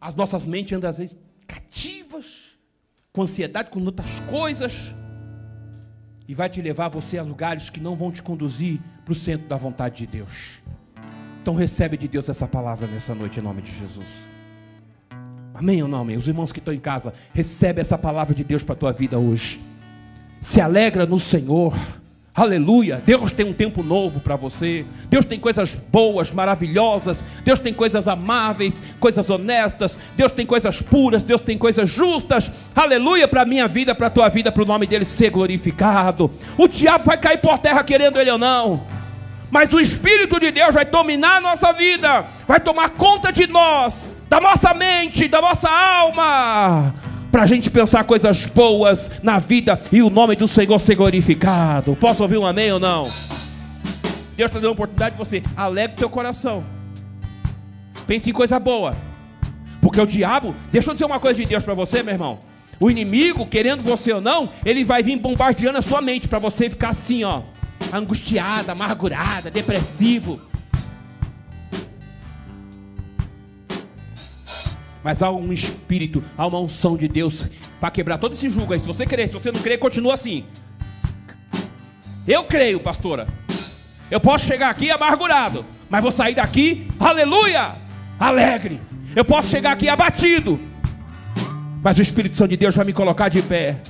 As 0.00 0.14
nossas 0.14 0.46
mentes 0.46 0.72
andam 0.72 0.88
às 0.88 0.98
vezes 0.98 1.16
cativas, 1.46 2.56
com 3.12 3.22
ansiedade, 3.22 3.70
com 3.70 3.84
outras 3.84 4.20
coisas, 4.20 4.94
e 6.26 6.32
vai 6.32 6.48
te 6.48 6.62
levar 6.62 6.88
você 6.88 7.18
a 7.18 7.22
lugares 7.22 7.68
que 7.68 7.80
não 7.80 7.96
vão 7.96 8.10
te 8.10 8.22
conduzir 8.22 8.80
para 9.04 9.12
o 9.12 9.14
centro 9.14 9.48
da 9.48 9.56
vontade 9.56 9.96
de 9.96 10.06
Deus. 10.06 10.62
Então 11.42 11.54
recebe 11.54 11.96
de 11.96 12.06
Deus 12.06 12.28
essa 12.28 12.46
palavra 12.46 12.86
nessa 12.86 13.14
noite 13.14 13.40
em 13.40 13.42
nome 13.42 13.60
de 13.60 13.72
Jesus. 13.72 14.28
Amém 15.60 15.82
ou 15.82 15.88
não 15.88 16.00
amém? 16.00 16.16
Os 16.16 16.26
irmãos 16.26 16.52
que 16.52 16.58
estão 16.58 16.72
em 16.72 16.80
casa, 16.80 17.12
recebe 17.34 17.82
essa 17.82 17.98
palavra 17.98 18.34
de 18.34 18.42
Deus 18.42 18.62
para 18.62 18.72
a 18.72 18.78
tua 18.78 18.92
vida 18.92 19.18
hoje. 19.18 19.60
Se 20.40 20.58
alegra 20.58 21.04
no 21.04 21.20
Senhor. 21.20 21.78
Aleluia. 22.34 23.02
Deus 23.04 23.30
tem 23.30 23.44
um 23.44 23.52
tempo 23.52 23.82
novo 23.82 24.20
para 24.20 24.36
você. 24.36 24.86
Deus 25.10 25.26
tem 25.26 25.38
coisas 25.38 25.74
boas, 25.74 26.32
maravilhosas. 26.32 27.22
Deus 27.44 27.58
tem 27.58 27.74
coisas 27.74 28.08
amáveis, 28.08 28.82
coisas 28.98 29.28
honestas. 29.28 29.98
Deus 30.16 30.32
tem 30.32 30.46
coisas 30.46 30.80
puras. 30.80 31.22
Deus 31.22 31.42
tem 31.42 31.58
coisas 31.58 31.90
justas. 31.90 32.50
Aleluia 32.74 33.28
para 33.28 33.42
a 33.42 33.44
minha 33.44 33.68
vida, 33.68 33.94
para 33.94 34.06
a 34.06 34.10
tua 34.10 34.30
vida, 34.30 34.50
para 34.50 34.62
o 34.62 34.66
nome 34.66 34.86
dele 34.86 35.04
ser 35.04 35.28
glorificado. 35.28 36.30
O 36.56 36.66
diabo 36.66 37.04
vai 37.04 37.18
cair 37.18 37.38
por 37.38 37.58
terra 37.58 37.84
querendo 37.84 38.18
ele 38.18 38.30
ou 38.30 38.38
não. 38.38 38.80
Mas 39.50 39.72
o 39.72 39.80
Espírito 39.80 40.38
de 40.38 40.50
Deus 40.50 40.72
vai 40.72 40.84
dominar 40.84 41.36
a 41.36 41.40
nossa 41.40 41.72
vida, 41.72 42.24
vai 42.46 42.60
tomar 42.60 42.90
conta 42.90 43.32
de 43.32 43.46
nós, 43.46 44.14
da 44.28 44.40
nossa 44.40 44.72
mente, 44.72 45.26
da 45.26 45.40
nossa 45.40 45.68
alma 45.68 46.94
para 47.30 47.42
a 47.42 47.46
gente 47.46 47.70
pensar 47.70 48.04
coisas 48.04 48.46
boas 48.46 49.10
na 49.22 49.38
vida 49.38 49.80
e 49.92 50.02
o 50.02 50.10
nome 50.10 50.34
do 50.34 50.48
Senhor 50.48 50.78
ser 50.78 50.96
glorificado. 50.96 51.96
Posso 51.96 52.22
ouvir 52.22 52.38
um 52.38 52.46
amém 52.46 52.72
ou 52.72 52.80
não? 52.80 53.04
Deus 54.36 54.50
está 54.50 54.58
dando 54.58 54.68
a 54.68 54.72
oportunidade 54.72 55.12
de 55.12 55.18
você 55.18 55.42
alegre 55.56 55.96
teu 55.96 56.10
coração. 56.10 56.64
Pense 58.06 58.30
em 58.30 58.32
coisa 58.32 58.58
boa. 58.58 58.96
Porque 59.80 60.00
o 60.00 60.06
diabo, 60.06 60.54
deixa 60.72 60.90
eu 60.90 60.94
dizer 60.94 61.04
uma 61.04 61.20
coisa 61.20 61.40
de 61.40 61.46
Deus 61.46 61.62
para 61.62 61.74
você, 61.74 62.02
meu 62.02 62.14
irmão. 62.14 62.38
O 62.78 62.90
inimigo, 62.90 63.46
querendo 63.46 63.82
você 63.82 64.12
ou 64.12 64.20
não, 64.20 64.50
ele 64.64 64.82
vai 64.82 65.02
vir 65.02 65.18
bombardeando 65.18 65.78
a 65.78 65.82
sua 65.82 66.00
mente 66.00 66.26
para 66.26 66.38
você 66.38 66.68
ficar 66.68 66.90
assim, 66.90 67.24
ó, 67.24 67.42
angustiada, 67.92 68.72
amargurada, 68.72 69.50
depressivo. 69.50 70.40
Mas 75.02 75.22
há 75.22 75.30
um 75.30 75.52
espírito, 75.52 76.22
há 76.36 76.46
uma 76.46 76.60
unção 76.60 76.96
de 76.96 77.08
Deus 77.08 77.48
para 77.80 77.90
quebrar 77.90 78.18
todo 78.18 78.34
esse 78.34 78.50
julgo 78.50 78.72
aí. 78.72 78.80
Se 78.80 78.86
você 78.86 79.06
crer, 79.06 79.28
se 79.28 79.34
você 79.34 79.50
não 79.50 79.60
crer, 79.60 79.78
continua 79.78 80.14
assim. 80.14 80.44
Eu 82.28 82.44
creio, 82.44 82.78
pastora. 82.80 83.26
Eu 84.10 84.20
posso 84.20 84.44
chegar 84.46 84.70
aqui 84.70 84.90
amargurado, 84.90 85.64
mas 85.88 86.02
vou 86.02 86.12
sair 86.12 86.34
daqui, 86.34 86.88
aleluia, 86.98 87.76
alegre. 88.18 88.80
Eu 89.16 89.24
posso 89.24 89.48
chegar 89.48 89.72
aqui 89.72 89.88
abatido, 89.88 90.60
mas 91.82 91.96
o 91.98 92.02
Espírito 92.02 92.36
Santo 92.36 92.50
de 92.50 92.56
Deus 92.56 92.74
vai 92.74 92.84
me 92.84 92.92
colocar 92.92 93.28
de 93.28 93.40
pé. 93.42 93.80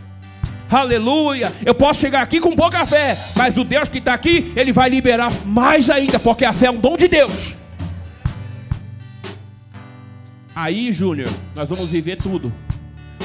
Aleluia. 0.70 1.52
Eu 1.66 1.74
posso 1.74 2.00
chegar 2.00 2.22
aqui 2.22 2.40
com 2.40 2.54
pouca 2.54 2.86
fé, 2.86 3.16
mas 3.36 3.56
o 3.56 3.64
Deus 3.64 3.88
que 3.88 3.98
está 3.98 4.14
aqui, 4.14 4.52
ele 4.54 4.72
vai 4.72 4.88
liberar 4.88 5.32
mais 5.44 5.90
ainda, 5.90 6.18
porque 6.18 6.44
a 6.44 6.52
fé 6.52 6.66
é 6.66 6.70
um 6.70 6.78
dom 6.78 6.96
de 6.96 7.08
Deus. 7.08 7.56
Aí, 10.54 10.92
Júnior, 10.92 11.28
nós 11.56 11.68
vamos 11.68 11.88
viver 11.88 12.16
tudo. 12.16 12.52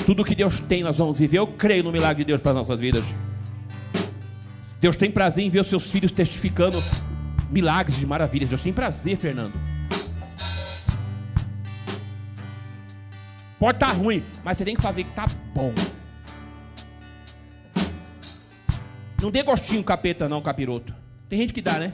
Tudo 0.05 0.25
que 0.25 0.33
Deus 0.33 0.59
tem, 0.59 0.83
nós 0.83 0.97
vamos 0.97 1.19
viver. 1.19 1.37
Eu 1.37 1.47
creio 1.47 1.83
no 1.83 1.91
milagre 1.91 2.23
de 2.23 2.27
Deus 2.29 2.39
para 2.39 2.51
as 2.51 2.57
nossas 2.57 2.79
vidas. 2.79 3.03
Deus 4.79 4.95
tem 4.95 5.11
prazer 5.11 5.43
em 5.43 5.49
ver 5.49 5.59
os 5.61 5.67
seus 5.67 5.89
filhos 5.89 6.11
testificando 6.11 6.81
milagres 7.49 7.97
de 7.97 8.05
maravilhas. 8.05 8.49
Deus 8.49 8.61
tem 8.61 8.73
prazer, 8.73 9.17
Fernando. 9.17 9.53
Pode 13.59 13.77
estar 13.77 13.87
tá 13.87 13.93
ruim, 13.93 14.23
mas 14.43 14.57
você 14.57 14.65
tem 14.65 14.75
que 14.75 14.81
fazer 14.81 15.03
que 15.03 15.11
tá 15.11 15.27
bom. 15.53 15.73
Não 19.21 19.31
dê 19.31 19.43
gostinho 19.43 19.83
capeta 19.83 20.27
não, 20.29 20.41
capiroto. 20.41 20.93
Tem 21.29 21.39
gente 21.39 21.53
que 21.53 21.61
dá, 21.61 21.79
né? 21.79 21.93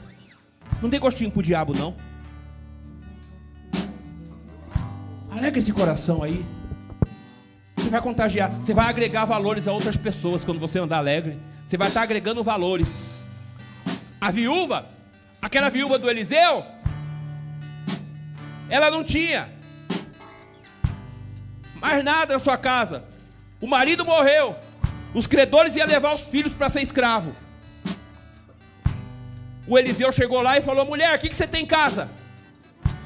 Não 0.80 0.88
dê 0.88 0.98
gostinho 0.98 1.30
pro 1.30 1.42
diabo 1.42 1.72
não. 1.76 1.94
Alega 5.30 5.58
esse 5.58 5.72
coração 5.72 6.22
aí. 6.22 6.44
Você 7.76 7.90
vai 7.90 8.00
contagiar, 8.00 8.50
você 8.50 8.74
vai 8.74 8.86
agregar 8.86 9.24
valores 9.24 9.66
a 9.66 9.72
outras 9.72 9.96
pessoas 9.96 10.44
quando 10.44 10.60
você 10.60 10.78
andar 10.78 10.98
alegre. 10.98 11.38
Você 11.64 11.76
vai 11.76 11.88
estar 11.88 12.02
agregando 12.02 12.44
valores. 12.44 13.24
A 14.20 14.30
viúva, 14.30 14.86
aquela 15.40 15.68
viúva 15.68 15.98
do 15.98 16.08
Eliseu, 16.08 16.64
ela 18.68 18.90
não 18.90 19.02
tinha 19.02 19.48
mais 21.80 22.04
nada 22.04 22.34
na 22.34 22.40
sua 22.40 22.56
casa. 22.56 23.04
O 23.60 23.66
marido 23.66 24.04
morreu. 24.04 24.56
Os 25.14 25.26
credores 25.26 25.76
iam 25.76 25.86
levar 25.86 26.14
os 26.14 26.22
filhos 26.22 26.54
para 26.54 26.68
ser 26.68 26.80
escravo. 26.80 27.32
O 29.66 29.78
Eliseu 29.78 30.10
chegou 30.10 30.40
lá 30.40 30.58
e 30.58 30.62
falou: 30.62 30.84
Mulher, 30.86 31.16
o 31.16 31.18
que, 31.18 31.28
que 31.28 31.36
você 31.36 31.46
tem 31.46 31.64
em 31.64 31.66
casa? 31.66 32.08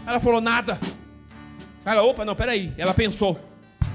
Ela 0.07 0.21
falou: 0.21 0.41
Nada. 0.41 0.79
Ela, 1.85 2.03
opa, 2.03 2.25
não, 2.25 2.35
peraí. 2.35 2.73
Ela 2.79 2.95
pensou. 2.95 3.39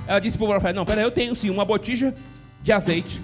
Ela 0.08 0.20
disse 0.20 0.38
para 0.38 0.46
o 0.46 0.50
profeta: 0.50 0.74
Não, 0.74 0.86
peraí, 0.86 1.04
eu 1.04 1.12
tenho 1.12 1.36
sim 1.36 1.50
uma 1.50 1.66
botija 1.66 2.14
de 2.62 2.72
azeite. 2.72 3.22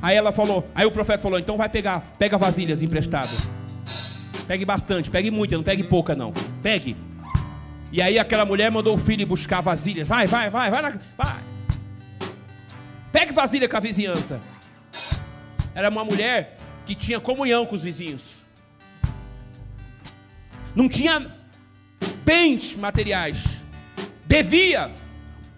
Aí 0.00 0.16
ela 0.16 0.32
falou, 0.32 0.68
aí 0.74 0.86
o 0.86 0.90
profeta 0.90 1.22
falou: 1.22 1.38
Então 1.38 1.56
vai 1.56 1.68
pegar, 1.68 2.00
pega 2.18 2.38
vasilhas 2.38 2.82
emprestadas. 2.82 3.50
Pegue 4.46 4.64
bastante, 4.64 5.10
pegue 5.10 5.30
muita, 5.30 5.56
não 5.56 5.62
pegue 5.62 5.82
pouca 5.82 6.14
não. 6.14 6.32
Pegue. 6.62 6.96
E 7.92 8.00
aí 8.00 8.18
aquela 8.18 8.44
mulher 8.44 8.70
mandou 8.70 8.94
o 8.94 8.98
filho 8.98 9.26
buscar 9.26 9.60
vasilhas. 9.60 10.06
Vai, 10.06 10.26
vai, 10.26 10.50
vai, 10.50 10.70
vai, 10.70 10.82
na, 10.82 10.92
vai. 11.16 11.57
Pegue 13.12 13.32
vasilha 13.32 13.68
com 13.68 13.76
a 13.76 13.80
vizinhança. 13.80 14.40
Era 15.74 15.88
uma 15.88 16.04
mulher 16.04 16.56
que 16.84 16.94
tinha 16.94 17.20
comunhão 17.20 17.64
com 17.66 17.74
os 17.74 17.82
vizinhos. 17.82 18.38
Não 20.74 20.88
tinha 20.88 21.32
bens 22.24 22.74
materiais. 22.74 23.62
Devia. 24.26 24.90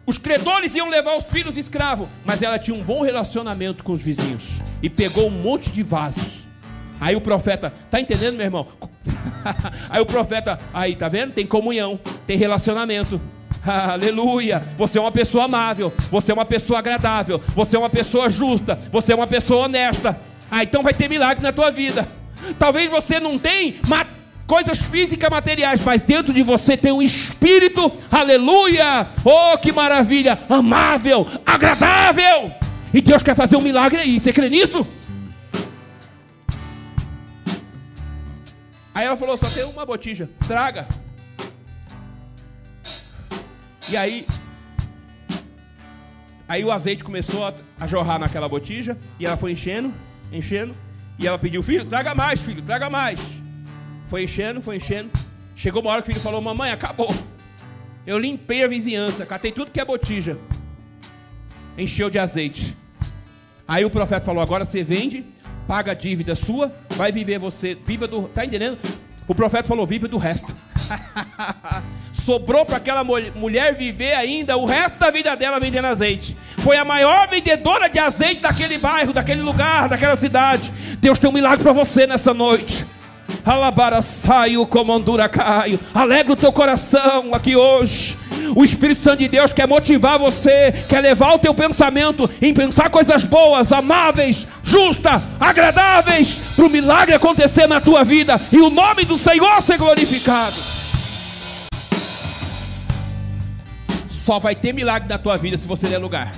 Os 0.06 0.18
credores 0.18 0.74
iam 0.74 0.88
levar 0.88 1.16
os 1.16 1.30
filhos 1.30 1.56
escravos, 1.56 2.08
mas 2.24 2.42
ela 2.42 2.58
tinha 2.58 2.76
um 2.76 2.82
bom 2.82 3.02
relacionamento 3.02 3.84
com 3.84 3.92
os 3.92 4.02
vizinhos 4.02 4.44
e 4.82 4.88
pegou 4.88 5.26
um 5.26 5.30
monte 5.30 5.70
de 5.70 5.82
vasos. 5.82 6.46
Aí 7.00 7.16
o 7.16 7.20
profeta, 7.20 7.72
tá 7.90 8.00
entendendo, 8.00 8.36
meu 8.36 8.44
irmão? 8.44 8.66
aí 9.88 10.00
o 10.00 10.06
profeta, 10.06 10.58
aí 10.72 10.94
tá 10.94 11.08
vendo? 11.08 11.32
Tem 11.32 11.46
comunhão, 11.46 11.98
tem 12.26 12.36
relacionamento. 12.36 13.20
Aleluia! 13.66 14.62
Você 14.78 14.98
é 14.98 15.00
uma 15.00 15.12
pessoa 15.12 15.44
amável, 15.44 15.92
você 16.10 16.30
é 16.30 16.34
uma 16.34 16.44
pessoa 16.44 16.78
agradável, 16.78 17.42
você 17.54 17.76
é 17.76 17.78
uma 17.78 17.90
pessoa 17.90 18.30
justa, 18.30 18.78
você 18.90 19.12
é 19.12 19.16
uma 19.16 19.26
pessoa 19.26 19.66
honesta. 19.66 20.18
Ah, 20.50 20.62
então 20.62 20.82
vai 20.82 20.94
ter 20.94 21.08
milagre 21.08 21.42
na 21.42 21.52
tua 21.52 21.70
vida. 21.70 22.08
Talvez 22.58 22.90
você 22.90 23.20
não 23.20 23.38
tenha 23.38 23.74
coisas 24.46 24.78
físicas 24.78 25.30
materiais, 25.30 25.80
mas 25.84 26.02
dentro 26.02 26.32
de 26.32 26.42
você 26.42 26.76
tem 26.76 26.90
um 26.90 27.02
espírito, 27.02 27.92
aleluia! 28.10 29.08
Oh, 29.24 29.58
que 29.58 29.72
maravilha! 29.72 30.38
Amável, 30.48 31.26
agradável! 31.44 32.52
E 32.92 33.00
Deus 33.00 33.22
quer 33.22 33.36
fazer 33.36 33.56
um 33.56 33.60
milagre 33.60 34.00
aí, 34.00 34.18
você 34.18 34.32
crê 34.32 34.48
nisso? 34.48 34.86
Aí 38.94 39.06
ela 39.06 39.16
falou: 39.16 39.36
só 39.36 39.46
tem 39.46 39.64
uma 39.64 39.86
botija, 39.86 40.28
traga. 40.46 40.88
E 43.90 43.96
aí, 43.96 44.24
aí 46.46 46.64
o 46.64 46.70
azeite 46.70 47.02
começou 47.02 47.44
a, 47.44 47.86
jorrar 47.88 48.20
naquela 48.20 48.48
botija, 48.48 48.96
e 49.18 49.26
ela 49.26 49.36
foi 49.36 49.50
enchendo, 49.50 49.92
enchendo, 50.30 50.76
e 51.18 51.26
ela 51.26 51.36
pediu: 51.36 51.60
filho, 51.60 51.84
traga 51.84 52.14
mais, 52.14 52.40
filho, 52.40 52.62
traga 52.62 52.88
mais. 52.88 53.42
Foi 54.06 54.22
enchendo, 54.22 54.62
foi 54.62 54.76
enchendo. 54.76 55.10
Chegou 55.56 55.82
uma 55.82 55.90
hora 55.90 56.02
que 56.02 56.08
o 56.08 56.14
filho 56.14 56.22
falou: 56.22 56.40
Mamãe, 56.40 56.70
acabou. 56.70 57.12
Eu 58.06 58.16
limpei 58.16 58.62
a 58.62 58.68
vizinhança, 58.68 59.26
catei 59.26 59.50
tudo 59.50 59.72
que 59.72 59.80
é 59.80 59.84
botija. 59.84 60.38
Encheu 61.76 62.08
de 62.08 62.18
azeite. 62.18 62.76
Aí 63.66 63.84
o 63.84 63.90
profeta 63.90 64.24
falou: 64.24 64.40
Agora 64.40 64.64
você 64.64 64.84
vende, 64.84 65.24
paga 65.66 65.90
a 65.90 65.94
dívida 65.94 66.36
sua, 66.36 66.72
vai 66.90 67.10
viver 67.10 67.40
você, 67.40 67.74
viva 67.74 68.06
do. 68.06 68.28
Tá 68.28 68.44
entendendo? 68.44 68.78
O 69.26 69.34
profeta 69.34 69.66
falou: 69.66 69.84
Viva 69.84 70.06
do 70.06 70.16
resto. 70.16 70.54
Sobrou 72.30 72.64
para 72.64 72.76
aquela 72.76 73.02
mulher 73.02 73.74
viver 73.74 74.14
ainda 74.14 74.56
o 74.56 74.64
resto 74.64 75.00
da 75.00 75.10
vida 75.10 75.34
dela 75.34 75.58
vendendo 75.58 75.86
azeite. 75.86 76.36
Foi 76.58 76.76
a 76.76 76.84
maior 76.84 77.26
vendedora 77.26 77.88
de 77.88 77.98
azeite 77.98 78.40
daquele 78.40 78.78
bairro, 78.78 79.12
daquele 79.12 79.42
lugar, 79.42 79.88
daquela 79.88 80.14
cidade. 80.14 80.72
Deus 81.00 81.18
tem 81.18 81.28
um 81.28 81.32
milagre 81.32 81.64
para 81.64 81.72
você 81.72 82.06
nessa 82.06 82.32
noite. 82.32 82.86
Alabara 83.44 84.00
saio, 84.00 84.64
comandura 84.64 85.28
caio. 85.28 85.80
Alegra 85.92 86.34
o 86.34 86.36
teu 86.36 86.52
coração 86.52 87.34
aqui 87.34 87.56
hoje. 87.56 88.16
O 88.54 88.62
Espírito 88.62 89.00
Santo 89.00 89.18
de 89.18 89.26
Deus 89.26 89.52
quer 89.52 89.66
motivar 89.66 90.16
você, 90.16 90.72
quer 90.88 91.00
levar 91.00 91.34
o 91.34 91.38
teu 91.40 91.52
pensamento 91.52 92.30
em 92.40 92.54
pensar 92.54 92.90
coisas 92.90 93.24
boas, 93.24 93.72
amáveis, 93.72 94.46
justas, 94.62 95.24
agradáveis, 95.40 96.52
para 96.54 96.64
o 96.64 96.70
milagre 96.70 97.12
acontecer 97.12 97.66
na 97.66 97.80
tua 97.80 98.04
vida 98.04 98.40
e 98.52 98.58
o 98.58 98.70
nome 98.70 99.04
do 99.04 99.18
Senhor 99.18 99.60
ser 99.62 99.78
glorificado. 99.78 100.79
Só 104.30 104.38
vai 104.38 104.54
ter 104.54 104.72
milagre 104.72 105.08
na 105.08 105.18
tua 105.18 105.36
vida 105.36 105.56
se 105.56 105.66
você 105.66 105.88
der 105.88 105.98
lugar. 105.98 106.30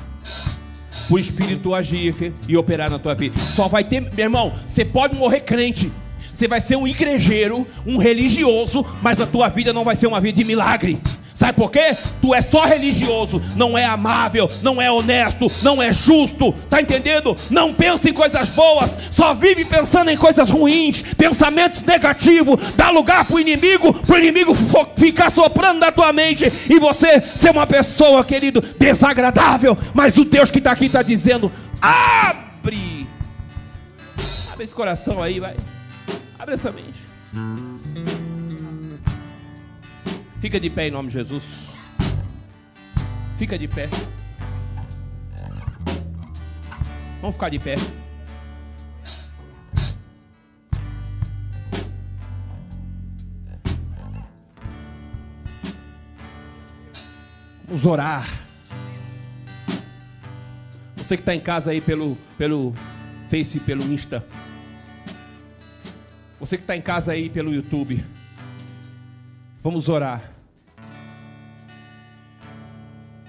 O 1.11 1.19
Espírito 1.19 1.75
agir 1.75 2.33
e 2.49 2.57
operar 2.57 2.91
na 2.91 2.99
tua 2.99 3.15
vida. 3.15 3.39
Só 3.39 3.69
vai 3.69 3.85
ter, 3.85 4.01
meu 4.01 4.13
irmão, 4.17 4.51
você 4.67 4.83
pode 4.83 5.15
morrer 5.15 5.41
crente, 5.41 5.93
você 6.33 6.49
vai 6.49 6.59
ser 6.59 6.77
um 6.77 6.89
igrejeiro, 6.89 7.67
um 7.87 7.99
religioso, 7.99 8.83
mas 9.03 9.21
a 9.21 9.27
tua 9.27 9.51
vida 9.51 9.75
não 9.75 9.85
vai 9.85 9.95
ser 9.95 10.07
uma 10.07 10.23
vida 10.23 10.39
de 10.39 10.45
milagre. 10.45 10.99
Sabe 11.43 11.59
por 11.59 11.73
quê? 11.73 11.91
Tu 12.21 12.33
é 12.33 12.41
só 12.41 12.65
religioso, 12.67 13.43
não 13.57 13.77
é 13.77 13.85
amável, 13.85 14.49
não 14.63 14.81
é 14.81 14.89
honesto, 14.93 15.49
não 15.61 15.83
é 15.83 15.93
justo, 15.93 16.53
tá 16.71 16.81
entendendo? 16.81 17.35
Não 17.51 17.75
pensa 17.75 18.09
em 18.09 18.13
coisas 18.13 18.51
boas, 18.51 18.97
só 19.11 19.35
vive 19.35 19.65
pensando 19.65 20.13
em 20.13 20.17
coisas 20.17 20.49
ruins, 20.49 21.03
pensamentos 21.03 21.83
negativos, 21.83 22.75
dá 22.77 22.91
lugar 22.91 23.25
pro 23.25 23.41
inimigo, 23.41 23.93
pro 23.93 24.21
inimigo 24.21 24.55
ficar 24.97 25.33
soprando 25.33 25.81
na 25.81 25.91
tua 25.91 26.13
mente 26.13 26.45
e 26.71 26.79
você 26.79 27.21
ser 27.21 27.51
uma 27.51 27.67
pessoa, 27.67 28.25
querido, 28.25 28.61
desagradável, 28.79 29.77
mas 29.93 30.17
o 30.17 30.25
Deus 30.25 30.49
que 30.49 30.59
está 30.59 30.71
aqui 30.71 30.85
está 30.85 31.03
dizendo: 31.03 31.51
abre, 31.81 33.09
abre 34.53 34.65
esse 34.65 34.75
coração 34.77 35.21
aí, 35.21 35.41
vai, 35.41 35.57
abre 36.39 36.55
essa 36.55 36.71
mente. 36.71 38.22
Fica 40.43 40.59
de 40.59 40.69
pé 40.69 40.89
em 40.89 40.91
nome 40.91 41.07
de 41.07 41.15
Jesus. 41.15 41.77
Fica 43.39 43.57
de 43.57 43.69
pé. 43.69 43.89
Vamos 47.21 47.37
ficar 47.37 47.49
de 47.49 47.61
pé. 47.61 47.77
Vamos 57.69 57.87
orar. 57.87 58.29
Você 60.97 61.17
que 61.17 61.23
está 61.23 61.37
em 61.37 61.41
casa 61.41 61.71
aí 61.71 61.81
pelo, 61.81 62.19
pelo 62.37 62.75
Face, 63.31 63.61
pelo 63.61 63.85
Insta. 63.85 64.27
Você 66.41 66.57
que 66.57 66.65
está 66.65 66.77
em 66.77 66.83
casa 66.83 67.13
aí 67.13 67.31
pelo 67.31 67.55
YouTube. 67.55 68.05
Vamos 69.63 69.89
orar. 69.89 70.21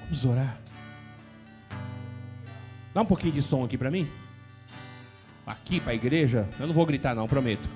Vamos 0.05 0.25
orar. 0.25 0.57
Dá 2.91 3.01
um 3.01 3.05
pouquinho 3.05 3.33
de 3.33 3.41
som 3.43 3.63
aqui 3.63 3.77
para 3.77 3.91
mim. 3.91 4.07
Aqui 5.45 5.79
para 5.79 5.91
a 5.91 5.95
igreja. 5.95 6.49
Eu 6.59 6.65
não 6.65 6.73
vou 6.73 6.87
gritar, 6.87 7.13
não, 7.13 7.27
prometo. 7.27 7.69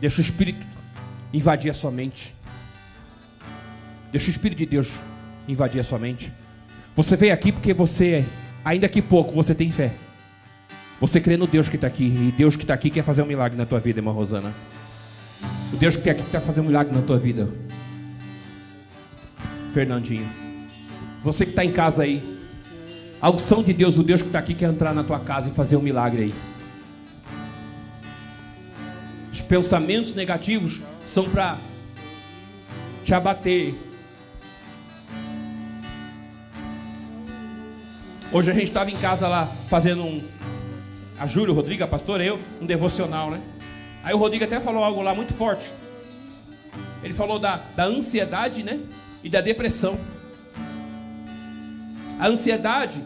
Deixa 0.00 0.18
o 0.18 0.20
Espírito 0.22 0.64
invadir 1.34 1.70
a 1.70 1.74
sua 1.74 1.90
mente. 1.90 2.34
Deixa 4.10 4.28
o 4.28 4.30
Espírito 4.30 4.58
de 4.58 4.66
Deus 4.66 4.90
invadir 5.46 5.82
a 5.82 5.84
sua 5.84 5.98
mente. 5.98 6.32
Você 6.96 7.14
veio 7.14 7.34
aqui 7.34 7.52
porque 7.52 7.74
você, 7.74 8.24
ainda 8.64 8.88
que 8.88 9.02
pouco, 9.02 9.34
você 9.34 9.54
tem 9.54 9.70
fé. 9.70 9.92
Você 10.98 11.20
crê 11.20 11.36
no 11.36 11.46
Deus 11.46 11.68
que 11.68 11.76
está 11.76 11.86
aqui. 11.86 12.04
E 12.04 12.32
Deus 12.38 12.56
que 12.56 12.62
está 12.62 12.72
aqui 12.72 12.88
quer 12.88 13.04
fazer 13.04 13.20
um 13.20 13.26
milagre 13.26 13.58
na 13.58 13.66
tua 13.66 13.78
vida, 13.78 13.98
irmã 13.98 14.12
Rosana. 14.12 14.54
O 15.72 15.76
Deus 15.76 15.94
que 15.94 16.00
está 16.00 16.10
aqui 16.12 16.30
quer 16.30 16.40
fazer 16.40 16.60
um 16.60 16.64
milagre 16.64 16.94
na 16.94 17.02
tua 17.02 17.18
vida. 17.18 17.48
Fernandinho. 19.72 20.26
Você 21.22 21.44
que 21.44 21.52
está 21.52 21.64
em 21.64 21.72
casa 21.72 22.02
aí. 22.02 22.38
A 23.20 23.30
unção 23.30 23.62
de 23.62 23.72
Deus, 23.72 23.98
o 23.98 24.02
Deus 24.02 24.22
que 24.22 24.28
está 24.28 24.38
aqui, 24.38 24.54
quer 24.54 24.70
entrar 24.70 24.94
na 24.94 25.04
tua 25.04 25.20
casa 25.20 25.48
e 25.48 25.52
fazer 25.52 25.76
um 25.76 25.82
milagre 25.82 26.22
aí. 26.22 26.34
Os 29.30 29.40
pensamentos 29.42 30.14
negativos 30.14 30.80
são 31.04 31.28
para 31.28 31.58
te 33.04 33.14
abater. 33.14 33.74
Hoje 38.32 38.50
a 38.50 38.54
gente 38.54 38.68
estava 38.68 38.90
em 38.90 38.96
casa 38.96 39.28
lá 39.28 39.52
fazendo 39.68 40.02
um. 40.02 40.22
A 41.18 41.26
Júlia, 41.26 41.52
o 41.52 41.54
Rodrigo, 41.54 41.84
a 41.84 41.86
pastora, 41.86 42.24
eu, 42.24 42.40
um 42.60 42.64
devocional, 42.64 43.30
né? 43.30 43.40
Aí 44.02 44.14
o 44.14 44.18
Rodrigo 44.18 44.44
até 44.44 44.58
falou 44.60 44.82
algo 44.82 45.02
lá 45.02 45.14
muito 45.14 45.34
forte. 45.34 45.70
Ele 47.02 47.14
falou 47.14 47.38
da, 47.38 47.60
da 47.76 47.84
ansiedade, 47.84 48.62
né? 48.62 48.80
E 49.22 49.28
da 49.28 49.40
depressão. 49.40 49.98
A 52.18 52.26
ansiedade 52.26 53.02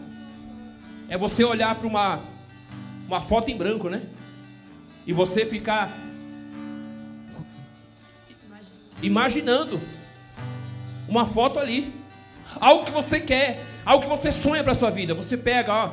é 1.07 1.17
você 1.17 1.43
olhar 1.43 1.75
para 1.75 1.87
uma, 1.87 2.19
uma 3.07 3.21
foto 3.21 3.49
em 3.49 3.57
branco, 3.57 3.89
né? 3.89 4.01
E 5.05 5.13
você 5.13 5.45
ficar 5.45 5.89
imaginando 9.01 9.79
uma 11.07 11.25
foto 11.25 11.59
ali. 11.59 11.93
Algo 12.59 12.85
que 12.85 12.91
você 12.91 13.19
quer, 13.19 13.61
algo 13.85 14.03
que 14.03 14.09
você 14.09 14.31
sonha 14.31 14.63
para 14.63 14.73
sua 14.75 14.89
vida. 14.89 15.13
Você 15.13 15.35
pega, 15.35 15.73
ó. 15.73 15.91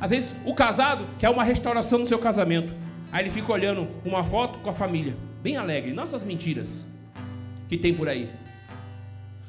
Às 0.00 0.10
vezes 0.10 0.34
o 0.46 0.54
casado 0.54 1.04
quer 1.18 1.28
uma 1.28 1.44
restauração 1.44 1.98
no 1.98 2.06
seu 2.06 2.18
casamento. 2.18 2.79
Aí 3.12 3.22
ele 3.22 3.30
fica 3.30 3.52
olhando 3.52 3.88
uma 4.04 4.22
foto 4.22 4.58
com 4.60 4.70
a 4.70 4.74
família, 4.74 5.16
bem 5.42 5.56
alegre, 5.56 5.92
nossas 5.92 6.22
mentiras 6.22 6.86
que 7.68 7.76
tem 7.76 7.94
por 7.94 8.08
aí. 8.08 8.30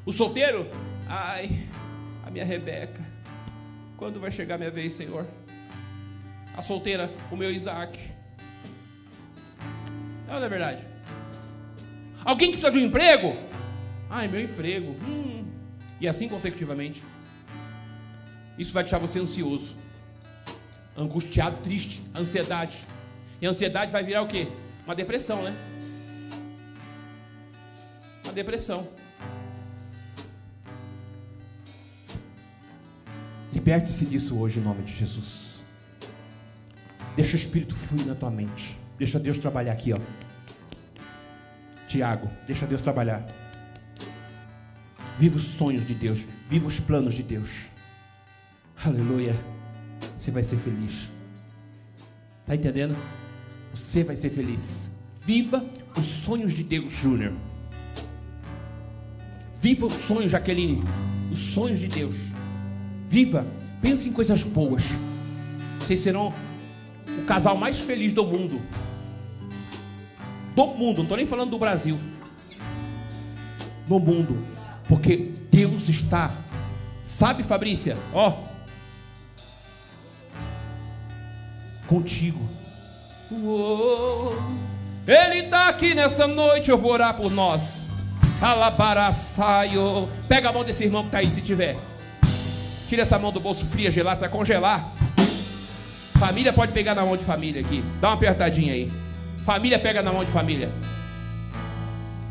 O 0.05 0.11
solteiro, 0.11 0.67
ai, 1.07 1.67
a 2.25 2.31
minha 2.31 2.43
Rebeca, 2.43 3.01
quando 3.97 4.19
vai 4.19 4.31
chegar 4.31 4.57
minha 4.57 4.71
vez, 4.71 4.93
Senhor? 4.93 5.27
A 6.57 6.63
solteira, 6.63 7.11
o 7.31 7.37
meu 7.37 7.51
Isaac. 7.51 7.99
Não, 10.27 10.39
não 10.39 10.45
é 10.45 10.49
verdade? 10.49 10.81
Alguém 12.25 12.51
que 12.51 12.57
precisa 12.57 12.71
de 12.71 12.83
um 12.83 12.87
emprego? 12.87 13.37
Ai, 14.09 14.27
meu 14.27 14.41
emprego. 14.41 14.95
Hum. 15.03 15.45
E 15.99 16.07
assim 16.07 16.27
consecutivamente. 16.27 17.01
Isso 18.57 18.73
vai 18.73 18.83
deixar 18.83 18.97
você 18.97 19.19
ansioso, 19.19 19.75
angustiado, 20.97 21.57
triste, 21.63 22.01
ansiedade. 22.15 22.77
E 23.41 23.47
a 23.47 23.49
ansiedade 23.49 23.91
vai 23.91 24.03
virar 24.03 24.21
o 24.21 24.27
quê? 24.27 24.47
Uma 24.85 24.93
depressão, 24.93 25.41
né? 25.41 25.53
Uma 28.23 28.33
depressão. 28.33 28.87
Liberte-se 33.51 34.05
disso 34.05 34.37
hoje 34.37 34.59
em 34.59 34.63
nome 34.63 34.83
de 34.83 34.93
Jesus. 34.93 35.63
Deixa 37.15 37.33
o 37.33 37.39
Espírito 37.39 37.75
fluir 37.75 38.05
na 38.05 38.15
tua 38.15 38.29
mente. 38.29 38.77
Deixa 38.97 39.19
Deus 39.19 39.39
trabalhar 39.39 39.73
aqui, 39.73 39.91
ó. 39.91 39.97
Tiago, 41.87 42.29
deixa 42.45 42.67
Deus 42.67 42.81
trabalhar. 42.81 43.25
Viva 45.17 45.37
os 45.37 45.43
sonhos 45.43 45.85
de 45.85 45.95
Deus. 45.95 46.23
Viva 46.47 46.67
os 46.67 46.79
planos 46.79 47.15
de 47.15 47.23
Deus. 47.23 47.65
Aleluia. 48.85 49.35
Você 50.17 50.31
vai 50.31 50.43
ser 50.43 50.57
feliz. 50.57 51.11
Está 52.41 52.55
entendendo? 52.55 52.95
Você 53.73 54.03
vai 54.03 54.15
ser 54.15 54.29
feliz. 54.29 54.91
Viva 55.21 55.65
os 55.97 56.07
sonhos 56.07 56.53
de 56.53 56.63
Deus, 56.63 56.93
Júnior. 56.93 57.33
Viva 59.59 59.85
os 59.85 59.93
sonhos, 59.93 60.31
Jaqueline. 60.31 60.83
Os 61.31 61.39
sonhos 61.39 61.79
de 61.79 61.87
Deus. 61.87 62.15
Viva. 63.07 63.45
Pense 63.81 64.09
em 64.09 64.11
coisas 64.11 64.43
boas. 64.43 64.83
Vocês 65.79 65.99
serão 65.99 66.33
o 67.07 67.23
casal 67.25 67.55
mais 67.57 67.79
feliz 67.79 68.13
do 68.13 68.25
mundo. 68.25 68.61
Do 70.55 70.67
mundo, 70.67 70.97
não 70.97 71.03
estou 71.03 71.17
nem 71.17 71.25
falando 71.25 71.51
do 71.51 71.59
Brasil. 71.59 71.99
Do 73.87 73.99
mundo. 73.99 74.37
Porque 74.87 75.31
Deus 75.49 75.87
está. 75.89 76.35
Sabe, 77.03 77.43
Fabrícia? 77.43 77.97
Ó. 78.13 78.37
Contigo. 81.87 82.60
Ele 85.07 85.39
está 85.45 85.69
aqui 85.69 85.95
nessa 85.95 86.27
noite, 86.27 86.69
eu 86.69 86.77
vou 86.77 86.91
orar 86.91 87.15
por 87.15 87.31
nós. 87.31 87.85
Alabaraçaio. 88.41 90.09
Pega 90.27 90.49
a 90.49 90.53
mão 90.53 90.63
desse 90.63 90.83
irmão 90.83 91.03
que 91.03 91.07
está 91.07 91.19
aí, 91.19 91.31
se 91.31 91.41
tiver. 91.41 91.77
Tira 92.89 93.03
essa 93.03 93.17
mão 93.17 93.31
do 93.31 93.39
bolso 93.39 93.65
fria, 93.65 93.89
gelar, 93.89 94.15
você 94.15 94.21
vai 94.21 94.29
congelar. 94.29 94.85
Família 96.19 96.51
pode 96.51 96.71
pegar 96.71 96.93
na 96.93 97.05
mão 97.05 97.15
de 97.15 97.23
família 97.23 97.61
aqui. 97.61 97.83
Dá 97.99 98.09
uma 98.09 98.15
apertadinha 98.15 98.73
aí. 98.73 98.91
Família 99.45 99.79
pega 99.79 100.01
na 100.01 100.11
mão 100.11 100.25
de 100.25 100.31
família. 100.31 100.71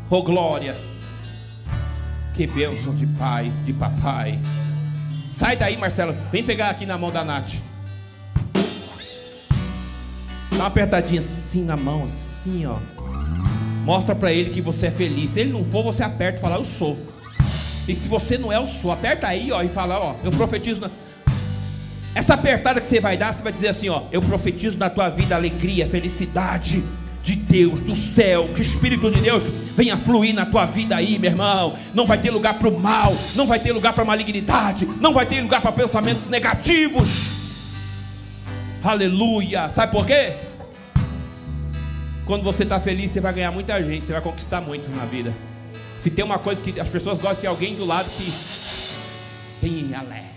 Oh 0.09 0.21
glória. 0.21 0.75
Que 2.35 2.45
bênção 2.47 2.93
de 2.95 3.05
pai, 3.05 3.51
de 3.65 3.73
papai. 3.73 4.39
Sai 5.31 5.55
daí, 5.55 5.77
Marcelo. 5.77 6.15
Vem 6.31 6.43
pegar 6.43 6.69
aqui 6.69 6.85
na 6.85 6.97
mão 6.97 7.11
da 7.11 7.23
Nath. 7.23 7.53
Dá 10.51 10.57
uma 10.57 10.67
apertadinha 10.67 11.21
assim 11.21 11.63
na 11.63 11.75
mão, 11.75 12.05
assim, 12.05 12.65
ó. 12.65 12.77
Mostra 13.83 14.13
para 14.13 14.31
ele 14.31 14.51
que 14.51 14.61
você 14.61 14.87
é 14.87 14.91
feliz. 14.91 15.31
Se 15.31 15.39
ele 15.39 15.51
não 15.51 15.65
for, 15.65 15.83
você 15.83 16.03
aperta 16.03 16.39
e 16.39 16.41
fala, 16.41 16.57
eu 16.57 16.65
sou. 16.65 16.97
E 17.87 17.95
se 17.95 18.07
você 18.07 18.37
não 18.37 18.51
é, 18.51 18.57
eu 18.57 18.67
sou. 18.67 18.91
Aperta 18.91 19.27
aí, 19.27 19.51
ó, 19.51 19.61
e 19.63 19.67
fala, 19.67 19.99
ó, 19.99 20.15
eu 20.23 20.31
profetizo. 20.31 20.81
Na... 20.81 20.91
Essa 22.13 22.35
apertada 22.35 22.79
que 22.79 22.87
você 22.87 22.99
vai 22.99 23.17
dar, 23.17 23.33
você 23.33 23.41
vai 23.41 23.51
dizer 23.51 23.69
assim, 23.69 23.89
ó, 23.89 24.03
eu 24.11 24.21
profetizo 24.21 24.77
na 24.77 24.89
tua 24.89 25.09
vida 25.09 25.35
alegria, 25.35 25.87
felicidade 25.87 26.83
de 27.23 27.35
Deus, 27.35 27.79
do 27.79 27.95
céu, 27.95 28.49
que 28.53 28.61
o 28.61 28.63
Espírito 28.63 29.09
de 29.11 29.21
Deus 29.21 29.43
venha 29.75 29.95
fluir 29.95 30.33
na 30.33 30.45
tua 30.45 30.65
vida 30.65 30.95
aí, 30.95 31.17
meu 31.17 31.31
irmão. 31.31 31.75
Não 31.93 32.05
vai 32.05 32.17
ter 32.17 32.31
lugar 32.31 32.55
para 32.55 32.67
o 32.67 32.79
mal, 32.79 33.15
não 33.35 33.47
vai 33.47 33.59
ter 33.59 33.71
lugar 33.71 33.93
para 33.93 34.03
malignidade, 34.03 34.87
não 34.99 35.13
vai 35.13 35.25
ter 35.25 35.41
lugar 35.41 35.61
para 35.61 35.71
pensamentos 35.71 36.27
negativos. 36.27 37.40
Aleluia. 38.83 39.69
Sabe 39.69 39.91
por 39.91 40.05
quê? 40.05 40.33
Quando 42.25 42.43
você 42.43 42.63
está 42.63 42.79
feliz, 42.79 43.11
você 43.11 43.19
vai 43.19 43.33
ganhar 43.33 43.51
muita 43.51 43.81
gente, 43.83 44.05
você 44.05 44.13
vai 44.13 44.21
conquistar 44.21 44.59
muito 44.61 44.89
na 44.95 45.05
vida. 45.05 45.33
Se 45.97 46.09
tem 46.09 46.25
uma 46.25 46.39
coisa 46.39 46.59
que 46.59 46.79
as 46.79 46.89
pessoas 46.89 47.19
gostam 47.19 47.35
de 47.35 47.41
ter 47.41 47.47
alguém 47.47 47.75
do 47.75 47.85
lado 47.85 48.09
que 48.09 48.31
tem 49.59 49.93
alegre. 49.93 50.31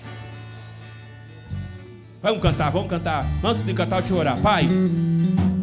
Vamos 2.22 2.42
cantar, 2.42 2.70
vamos 2.70 2.88
cantar. 2.88 3.26
Antes 3.42 3.62
de 3.64 3.72
cantar, 3.72 4.00
eu 4.00 4.02
te 4.02 4.12
orar. 4.12 4.38
Pai, 4.40 4.68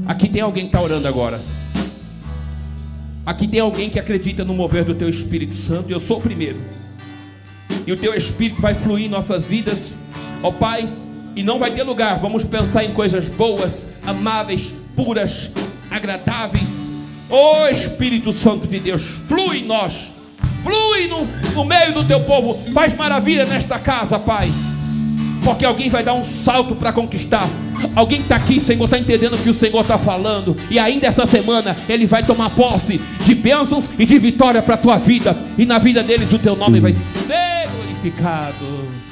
aqui 0.07 0.27
tem 0.27 0.41
alguém 0.41 0.63
que 0.63 0.69
está 0.69 0.81
orando 0.81 1.07
agora. 1.07 1.39
Aqui 3.25 3.47
tem 3.47 3.59
alguém 3.59 3.89
que 3.89 3.99
acredita 3.99 4.43
no 4.43 4.53
mover 4.53 4.83
do 4.83 4.95
teu 4.95 5.09
Espírito 5.09 5.53
Santo. 5.53 5.89
E 5.89 5.91
eu 5.91 5.99
sou 5.99 6.17
o 6.17 6.21
primeiro. 6.21 6.59
E 7.85 7.91
o 7.91 7.97
teu 7.97 8.13
Espírito 8.15 8.61
vai 8.61 8.73
fluir 8.73 9.05
em 9.05 9.09
nossas 9.09 9.45
vidas. 9.45 9.93
Ó 10.41 10.49
oh, 10.49 10.53
Pai, 10.53 10.91
e 11.35 11.43
não 11.43 11.59
vai 11.59 11.71
ter 11.71 11.83
lugar. 11.83 12.19
Vamos 12.19 12.43
pensar 12.43 12.83
em 12.83 12.93
coisas 12.93 13.27
boas, 13.27 13.87
amáveis, 14.05 14.73
puras, 14.95 15.51
agradáveis. 15.89 16.81
Ó 17.29 17.63
oh, 17.63 17.67
Espírito 17.67 18.33
Santo 18.33 18.67
de 18.67 18.79
Deus, 18.79 19.01
flui 19.01 19.59
em 19.59 19.65
nós, 19.65 20.11
flui 20.63 21.07
no, 21.07 21.25
no 21.53 21.63
meio 21.63 21.93
do 21.93 22.03
teu 22.03 22.21
povo, 22.21 22.61
faz 22.73 22.93
maravilha 22.93 23.45
nesta 23.45 23.79
casa, 23.79 24.19
Pai. 24.19 24.51
Porque 25.43 25.65
alguém 25.65 25.89
vai 25.89 26.03
dar 26.03 26.13
um 26.13 26.23
salto 26.23 26.75
para 26.75 26.93
conquistar. 26.93 27.47
Alguém 27.95 28.21
está 28.21 28.35
aqui, 28.35 28.59
Senhor, 28.59 28.85
está 28.85 28.97
entendendo 28.97 29.33
o 29.33 29.37
que 29.37 29.49
o 29.49 29.53
Senhor 29.53 29.81
está 29.81 29.97
falando. 29.97 30.55
E 30.69 30.77
ainda 30.77 31.07
essa 31.07 31.25
semana 31.25 31.75
Ele 31.89 32.05
vai 32.05 32.23
tomar 32.23 32.51
posse 32.51 33.01
de 33.25 33.33
bênçãos 33.33 33.89
e 33.97 34.05
de 34.05 34.19
vitória 34.19 34.61
para 34.61 34.75
a 34.75 34.77
tua 34.77 34.97
vida. 34.97 35.35
E 35.57 35.65
na 35.65 35.79
vida 35.79 36.03
deles 36.03 36.31
o 36.31 36.37
teu 36.37 36.55
nome 36.55 36.79
vai 36.79 36.93
ser 36.93 37.67
glorificado. 37.71 39.10